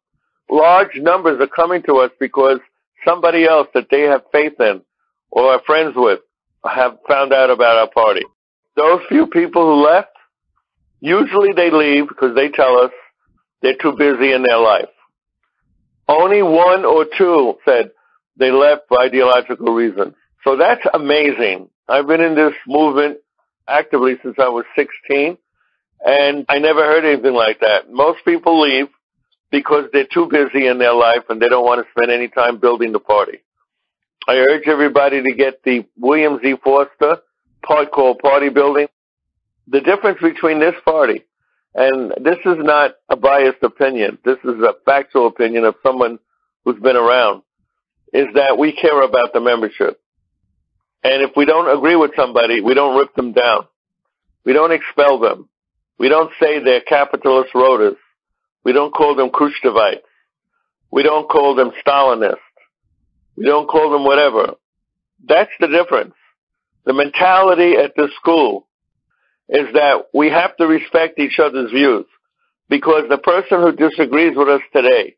Large 0.51 0.97
numbers 0.97 1.39
are 1.39 1.47
coming 1.47 1.81
to 1.83 1.95
us 1.99 2.11
because 2.19 2.59
somebody 3.07 3.45
else 3.45 3.67
that 3.73 3.87
they 3.89 4.01
have 4.01 4.21
faith 4.33 4.59
in 4.59 4.81
or 5.31 5.53
are 5.53 5.61
friends 5.65 5.93
with 5.95 6.19
have 6.63 6.97
found 7.07 7.33
out 7.33 7.49
about 7.49 7.77
our 7.77 7.89
party. 7.89 8.25
Those 8.75 8.99
few 9.07 9.27
people 9.27 9.63
who 9.63 9.85
left, 9.85 10.09
usually 10.99 11.53
they 11.55 11.71
leave 11.71 12.07
because 12.09 12.35
they 12.35 12.49
tell 12.49 12.77
us 12.79 12.91
they're 13.61 13.77
too 13.81 13.93
busy 13.97 14.33
in 14.33 14.43
their 14.43 14.59
life. 14.59 14.89
Only 16.07 16.41
one 16.41 16.83
or 16.83 17.05
two 17.17 17.55
said 17.65 17.91
they 18.37 18.51
left 18.51 18.83
for 18.89 19.01
ideological 19.01 19.73
reasons. 19.73 20.13
So 20.43 20.57
that's 20.57 20.81
amazing. 20.93 21.69
I've 21.87 22.07
been 22.07 22.21
in 22.21 22.35
this 22.35 22.53
movement 22.67 23.19
actively 23.67 24.15
since 24.21 24.35
I 24.37 24.49
was 24.49 24.65
16 24.75 25.37
and 26.03 26.45
I 26.49 26.59
never 26.59 26.81
heard 26.83 27.05
anything 27.05 27.33
like 27.33 27.61
that. 27.61 27.89
Most 27.89 28.25
people 28.25 28.61
leave 28.61 28.87
because 29.51 29.85
they're 29.91 30.07
too 30.11 30.27
busy 30.31 30.67
in 30.67 30.79
their 30.79 30.93
life 30.93 31.23
and 31.29 31.41
they 31.41 31.49
don't 31.49 31.65
want 31.65 31.85
to 31.85 31.91
spend 31.91 32.11
any 32.11 32.29
time 32.29 32.57
building 32.59 32.91
the 32.91 32.99
party. 32.99 33.39
I 34.27 34.35
urge 34.35 34.67
everybody 34.67 35.21
to 35.21 35.33
get 35.33 35.63
the 35.63 35.85
William 35.97 36.39
Z. 36.41 36.55
Foster 36.63 37.17
part 37.63 37.91
called 37.91 38.19
Party 38.19 38.49
Building. 38.49 38.87
The 39.67 39.81
difference 39.81 40.19
between 40.21 40.59
this 40.59 40.75
party, 40.83 41.23
and 41.75 42.11
this 42.23 42.37
is 42.45 42.57
not 42.57 42.95
a 43.09 43.15
biased 43.15 43.63
opinion, 43.63 44.17
this 44.25 44.37
is 44.43 44.61
a 44.61 44.73
factual 44.85 45.27
opinion 45.27 45.65
of 45.65 45.75
someone 45.83 46.19
who's 46.63 46.79
been 46.79 46.95
around, 46.95 47.43
is 48.13 48.27
that 48.35 48.57
we 48.57 48.73
care 48.73 49.01
about 49.03 49.33
the 49.33 49.39
membership. 49.39 49.99
And 51.03 51.23
if 51.23 51.31
we 51.35 51.45
don't 51.45 51.75
agree 51.75 51.95
with 51.95 52.11
somebody, 52.15 52.61
we 52.61 52.73
don't 52.73 52.97
rip 52.97 53.13
them 53.15 53.31
down. 53.31 53.67
We 54.43 54.53
don't 54.53 54.71
expel 54.71 55.19
them. 55.19 55.49
We 55.97 56.09
don't 56.09 56.31
say 56.39 56.63
they're 56.63 56.81
capitalist 56.81 57.53
roaders. 57.53 57.97
We 58.63 58.73
don't 58.73 58.93
call 58.93 59.15
them 59.15 59.29
Khrushchevites. 59.29 60.01
We 60.91 61.03
don't 61.03 61.29
call 61.29 61.55
them 61.55 61.71
Stalinists. 61.85 62.35
We 63.35 63.45
don't 63.45 63.67
call 63.67 63.91
them 63.91 64.03
whatever. 64.03 64.55
That's 65.27 65.51
the 65.59 65.67
difference. 65.67 66.13
The 66.85 66.93
mentality 66.93 67.75
at 67.75 67.93
this 67.95 68.11
school 68.19 68.67
is 69.49 69.73
that 69.73 70.05
we 70.13 70.29
have 70.29 70.55
to 70.57 70.67
respect 70.67 71.19
each 71.19 71.39
other's 71.39 71.71
views 71.71 72.05
because 72.69 73.03
the 73.09 73.17
person 73.17 73.61
who 73.61 73.71
disagrees 73.71 74.35
with 74.35 74.47
us 74.47 74.61
today 74.73 75.15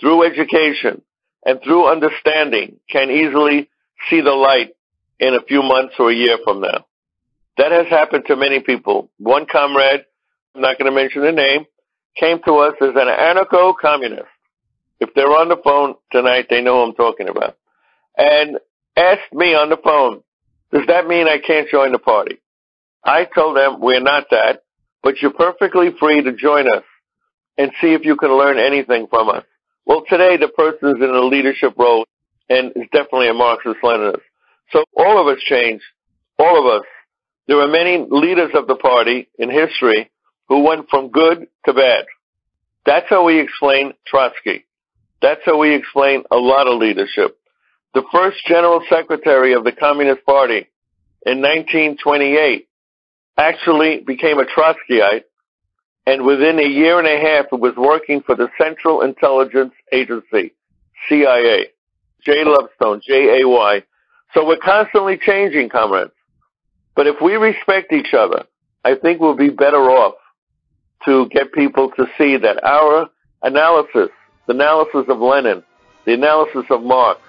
through 0.00 0.24
education 0.24 1.02
and 1.44 1.60
through 1.62 1.90
understanding 1.90 2.78
can 2.90 3.10
easily 3.10 3.68
see 4.08 4.20
the 4.20 4.32
light 4.32 4.70
in 5.20 5.34
a 5.34 5.42
few 5.46 5.62
months 5.62 5.94
or 5.98 6.10
a 6.10 6.14
year 6.14 6.38
from 6.44 6.60
now. 6.60 6.86
That 7.56 7.72
has 7.72 7.86
happened 7.88 8.24
to 8.28 8.36
many 8.36 8.60
people. 8.60 9.10
One 9.18 9.46
comrade, 9.50 10.04
I'm 10.54 10.62
not 10.62 10.78
going 10.78 10.90
to 10.90 10.94
mention 10.94 11.22
the 11.22 11.32
name, 11.32 11.66
came 12.18 12.40
to 12.44 12.54
us 12.56 12.74
as 12.80 12.90
an 12.94 13.08
anarcho-communist. 13.08 14.28
If 15.00 15.10
they're 15.14 15.26
on 15.26 15.48
the 15.48 15.60
phone 15.62 15.94
tonight, 16.10 16.46
they 16.50 16.60
know 16.60 16.84
who 16.84 16.90
I'm 16.90 16.94
talking 16.94 17.28
about. 17.28 17.56
And 18.16 18.58
asked 18.96 19.32
me 19.32 19.54
on 19.54 19.70
the 19.70 19.76
phone, 19.82 20.22
does 20.72 20.86
that 20.88 21.06
mean 21.06 21.28
I 21.28 21.38
can't 21.38 21.68
join 21.68 21.92
the 21.92 21.98
party? 21.98 22.38
I 23.04 23.26
told 23.32 23.56
them 23.56 23.80
we're 23.80 24.00
not 24.00 24.26
that, 24.30 24.64
but 25.02 25.22
you're 25.22 25.32
perfectly 25.32 25.90
free 25.98 26.22
to 26.22 26.32
join 26.32 26.66
us 26.68 26.82
and 27.56 27.70
see 27.80 27.94
if 27.94 28.04
you 28.04 28.16
can 28.16 28.36
learn 28.36 28.58
anything 28.58 29.06
from 29.08 29.28
us. 29.28 29.44
Well, 29.86 30.04
today 30.08 30.36
the 30.36 30.48
person 30.48 30.90
is 30.90 30.96
in 30.96 31.10
a 31.10 31.20
leadership 31.20 31.74
role 31.78 32.04
and 32.48 32.72
is 32.76 32.88
definitely 32.92 33.28
a 33.28 33.34
Marxist-Leninist. 33.34 34.20
So 34.72 34.84
all 34.96 35.20
of 35.20 35.34
us 35.34 35.42
change. 35.44 35.80
All 36.38 36.58
of 36.58 36.80
us. 36.80 36.86
There 37.46 37.60
are 37.60 37.68
many 37.68 38.04
leaders 38.10 38.50
of 38.54 38.66
the 38.66 38.76
party 38.76 39.28
in 39.38 39.50
history 39.50 40.10
who 40.48 40.64
went 40.64 40.88
from 40.88 41.10
good 41.10 41.46
to 41.66 41.74
bad. 41.74 42.06
That's 42.86 43.06
how 43.08 43.24
we 43.24 43.40
explain 43.40 43.92
Trotsky. 44.06 44.64
That's 45.20 45.40
how 45.44 45.58
we 45.58 45.74
explain 45.74 46.24
a 46.30 46.36
lot 46.36 46.66
of 46.66 46.78
leadership. 46.78 47.38
The 47.94 48.04
first 48.12 48.38
general 48.46 48.82
secretary 48.88 49.52
of 49.54 49.64
the 49.64 49.72
Communist 49.72 50.24
Party 50.24 50.68
in 51.26 51.40
1928 51.40 52.68
actually 53.36 54.00
became 54.06 54.38
a 54.38 54.44
Trotskyite, 54.44 55.24
and 56.06 56.24
within 56.24 56.58
a 56.58 56.68
year 56.68 56.98
and 56.98 57.08
a 57.08 57.20
half 57.20 57.46
it 57.52 57.60
was 57.60 57.74
working 57.76 58.22
for 58.22 58.34
the 58.34 58.48
Central 58.58 59.02
Intelligence 59.02 59.74
Agency, 59.92 60.52
CIA. 61.08 61.66
Jay 62.24 62.44
Lovestone, 62.44 63.00
J-A-Y. 63.06 63.82
So 64.34 64.46
we're 64.46 64.58
constantly 64.58 65.18
changing, 65.18 65.68
comrades. 65.68 66.10
But 66.94 67.06
if 67.06 67.16
we 67.22 67.34
respect 67.34 67.92
each 67.92 68.12
other, 68.12 68.44
I 68.84 68.94
think 68.96 69.20
we'll 69.20 69.36
be 69.36 69.50
better 69.50 69.90
off 69.90 70.14
to 71.04 71.28
get 71.28 71.52
people 71.52 71.90
to 71.92 72.06
see 72.18 72.36
that 72.36 72.62
our 72.64 73.08
analysis, 73.42 74.10
the 74.46 74.54
analysis 74.54 75.04
of 75.08 75.20
Lenin, 75.20 75.62
the 76.04 76.14
analysis 76.14 76.64
of 76.70 76.82
Marx, 76.82 77.20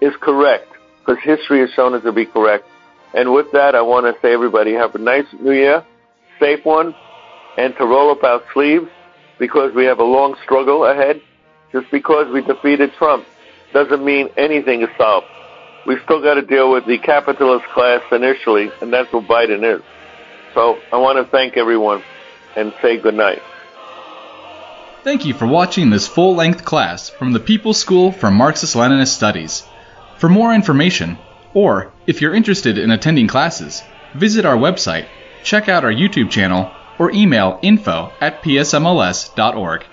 is 0.00 0.12
correct 0.20 0.68
because 1.00 1.22
history 1.22 1.60
has 1.60 1.70
shown 1.70 1.94
it 1.94 2.00
to 2.00 2.12
be 2.12 2.26
correct. 2.26 2.66
And 3.14 3.32
with 3.32 3.50
that, 3.52 3.74
I 3.74 3.82
want 3.82 4.06
to 4.06 4.20
say 4.22 4.32
everybody 4.32 4.72
have 4.74 4.94
a 4.94 4.98
nice 4.98 5.26
new 5.40 5.52
year, 5.52 5.84
safe 6.40 6.64
one, 6.64 6.94
and 7.58 7.76
to 7.76 7.84
roll 7.84 8.10
up 8.10 8.22
our 8.24 8.42
sleeves 8.54 8.88
because 9.38 9.74
we 9.74 9.84
have 9.84 9.98
a 9.98 10.04
long 10.04 10.36
struggle 10.44 10.86
ahead. 10.86 11.20
Just 11.72 11.90
because 11.90 12.32
we 12.32 12.42
defeated 12.42 12.92
Trump 12.98 13.26
doesn't 13.72 14.04
mean 14.04 14.28
anything 14.36 14.82
is 14.82 14.88
solved. 14.96 15.26
We've 15.86 16.00
still 16.04 16.22
got 16.22 16.34
to 16.34 16.42
deal 16.42 16.70
with 16.70 16.86
the 16.86 16.98
capitalist 16.98 17.64
class 17.74 18.02
initially, 18.12 18.70
and 18.80 18.92
that's 18.92 19.12
what 19.12 19.24
Biden 19.24 19.76
is. 19.76 19.82
So 20.54 20.78
I 20.92 20.98
want 20.98 21.18
to 21.18 21.30
thank 21.30 21.56
everyone 21.56 22.02
and 22.56 22.72
say 22.82 22.96
good 22.96 23.14
night. 23.14 23.42
Thank 25.04 25.24
you 25.24 25.34
for 25.34 25.46
watching 25.46 25.90
this 25.90 26.06
full 26.06 26.36
length 26.36 26.64
class 26.64 27.10
from 27.10 27.32
the 27.32 27.40
People's 27.40 27.78
School 27.78 28.12
for 28.12 28.30
Marxist 28.30 28.76
Leninist 28.76 29.08
Studies. 29.08 29.64
For 30.18 30.28
more 30.28 30.54
information, 30.54 31.18
or 31.54 31.92
if 32.06 32.20
you're 32.20 32.34
interested 32.34 32.78
in 32.78 32.92
attending 32.92 33.26
classes, 33.26 33.82
visit 34.14 34.44
our 34.44 34.56
website, 34.56 35.06
check 35.42 35.68
out 35.68 35.84
our 35.84 35.92
YouTube 35.92 36.30
channel, 36.30 36.70
or 36.98 37.10
email 37.10 37.58
info 37.62 38.12
at 38.20 38.42
psmls.org. 38.42 39.84